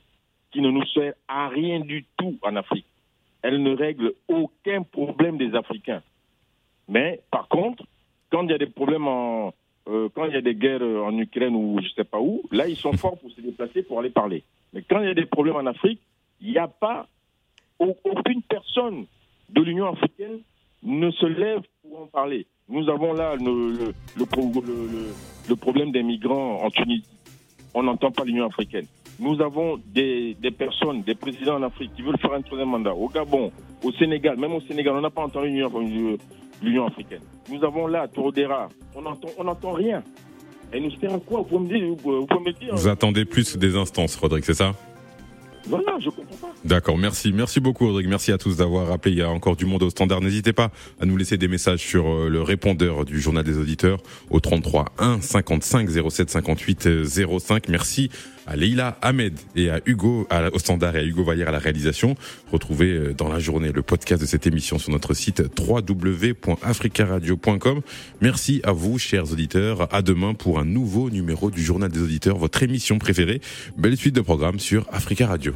qui 0.51 0.61
ne 0.61 0.71
nous 0.71 0.85
sert 0.87 1.15
à 1.29 1.49
rien 1.49 1.81
du 1.81 2.05
tout 2.17 2.37
en 2.43 2.57
Afrique. 2.57 2.87
Elle 3.43 3.63
ne 3.63 3.77
règle 3.77 4.15
aucun 4.29 4.83
problème 4.83 5.39
des 5.39 5.55
Africains. 5.55 6.03
Mais 6.89 7.21
par 7.31 7.49
contre, 7.49 7.85
quand 8.31 8.43
il 8.45 8.51
y 8.51 8.55
a 8.55 8.59
des 8.59 8.67
problèmes 8.67 9.07
en, 9.07 9.53
euh, 9.89 10.09
quand 10.15 10.27
il 10.27 10.35
y 10.35 10.37
a 10.37 10.41
des 10.41 10.55
guerres 10.55 10.83
euh, 10.83 11.03
en 11.03 11.17
Ukraine 11.19 11.55
ou 11.55 11.79
je 11.83 11.89
sais 11.95 12.05
pas 12.05 12.21
où, 12.21 12.43
là 12.53 12.69
ils 12.69 12.77
sont 12.77 12.93
forts 12.93 13.19
pour 13.19 13.31
se 13.31 13.41
déplacer 13.41 13.83
pour 13.83 13.99
aller 14.01 14.11
parler. 14.11 14.43
Mais 14.73 14.83
quand 14.83 15.01
il 15.01 15.07
y 15.07 15.11
a 15.11 15.15
des 15.15 15.27
problèmes 15.27 15.57
en 15.57 15.67
Afrique, 15.67 16.01
il 16.41 16.51
n'y 16.51 16.59
a 16.59 16.69
pas 16.69 17.07
au- 17.79 17.97
aucune 18.05 18.43
personne 18.43 19.07
de 19.51 19.63
l'Union 19.63 19.87
africaine 19.87 20.41
ne 20.83 21.11
se 21.11 21.27
lève 21.27 21.63
pour 21.83 22.03
en 22.03 22.07
parler. 22.07 22.47
Nous 22.69 22.89
avons 22.91 23.15
là 23.15 23.35
le, 23.37 23.71
le, 23.71 23.95
le 24.17 24.27
pro- 24.27 24.53
le- 24.55 24.87
le- 24.93 25.13
le 25.49 25.57
problème 25.57 25.91
des 25.91 26.03
migrants 26.03 26.63
en 26.63 26.71
Tunisie. 26.71 27.09
On 27.75 27.83
n'entend 27.83 28.11
pas 28.11 28.25
l'Union 28.25 28.47
africaine. 28.47 28.87
Nous 29.21 29.41
avons 29.41 29.81
des, 29.87 30.35
des 30.35 30.51
personnes, 30.51 31.03
des 31.03 31.15
présidents 31.15 31.57
en 31.57 31.63
Afrique 31.63 31.93
qui 31.97 32.03
veulent 32.03 32.19
faire 32.19 32.33
un 32.35 32.43
troisième 32.43 32.69
mandat. 32.69 32.95
Au 32.95 33.09
Gabon, 33.09 33.51
au 33.83 33.93
Sénégal, 33.93 34.37
même 34.37 34.53
au 34.53 34.61
Sénégal, 34.61 34.95
on 34.97 35.01
n'a 35.01 35.11
pas 35.11 35.23
entendu 35.23 35.49
l'Union 35.49 35.67
l'Union 36.63 36.87
africaine. 36.87 37.23
Nous 37.51 37.65
avons 37.65 37.87
là 37.87 38.09
Torodera. 38.09 38.69
On 38.95 39.03
n'entend 39.03 39.29
on 39.39 39.45
n'entend 39.45 39.73
rien. 39.73 40.03
Et 40.73 40.81
nous 40.81 40.89
espérons 40.89 41.19
quoi 41.19 41.39
Vous 41.39 41.45
pouvez 41.45 41.65
me 41.65 41.79
dire, 41.79 41.89
vous 41.89 42.27
pouvez 42.27 42.41
me 42.45 42.53
dire 42.53 42.75
Vous 42.75 42.89
attendez 42.89 43.25
plus 43.25 43.57
des 43.57 43.77
instances, 43.77 44.17
Rodrigue, 44.17 44.45
c'est 44.45 44.55
ça? 44.55 44.75
Voilà, 45.67 45.99
je 46.01 46.09
comprends 46.09 46.37
pas. 46.37 46.55
D'accord, 46.65 46.97
merci. 46.97 47.33
Merci 47.33 47.61
beaucoup, 47.61 47.87
Rodrigue. 47.87 48.09
Merci 48.09 48.33
à 48.33 48.39
tous 48.39 48.57
d'avoir 48.57 48.91
appelé. 48.91 49.15
Il 49.15 49.19
y 49.19 49.23
a 49.23 49.31
encore 49.31 49.57
du 49.57 49.67
monde 49.67 49.83
au 49.83 49.91
standard. 49.91 50.21
N'hésitez 50.21 50.53
pas 50.53 50.71
à 51.01 51.07
nous 51.07 51.17
laisser 51.17 51.37
des 51.37 51.49
messages 51.49 51.81
sur 51.81 52.07
euh, 52.09 52.29
le 52.29 52.43
répondeur 52.43 53.05
du 53.05 53.21
journal 53.21 53.45
des 53.45 53.59
auditeurs 53.59 53.99
au 54.31 54.41
33 54.41 54.87
1 54.99 55.21
55 55.21 55.89
07 56.11 56.31
58 56.31 57.05
05. 57.05 57.69
Merci 57.69 58.11
à 58.49 58.57
Leila 58.57 58.99
Ahmed 59.03 59.39
et 59.55 59.71
à 59.71 59.81
Hugo 59.87 60.27
à, 60.31 60.53
au 60.53 60.59
standard 60.59 60.97
et 60.97 61.01
à 61.01 61.05
Hugo 61.05 61.23
Vallière 61.23 61.49
à 61.49 61.53
la 61.53 61.59
réalisation. 61.59 62.17
Retrouvez 62.51 62.93
euh, 62.93 63.13
dans 63.15 63.29
la 63.29 63.39
journée 63.39 63.71
le 63.73 63.83
podcast 63.83 64.21
de 64.21 64.27
cette 64.27 64.47
émission 64.47 64.79
sur 64.79 64.91
notre 64.91 65.15
site 65.15 65.43
www.africaradio.com. 65.59 67.81
Merci 68.21 68.61
à 68.65 68.73
vous, 68.73 68.99
chers 68.99 69.33
auditeurs. 69.33 69.95
À 69.95 70.03
demain 70.03 70.35
pour 70.35 70.59
un 70.59 70.65
nouveau 70.65 71.11
numéro 71.11 71.51
du 71.51 71.63
Journal 71.63 71.91
des 71.91 72.01
auditeurs, 72.01 72.39
votre 72.39 72.63
émission 72.63 72.99
préférée. 72.99 73.43
Belle 73.77 73.97
suite 73.97 74.15
de 74.15 74.23
programmes 74.23 74.59
sur 74.59 74.87
Africa 74.93 75.27
Radio. 75.27 75.55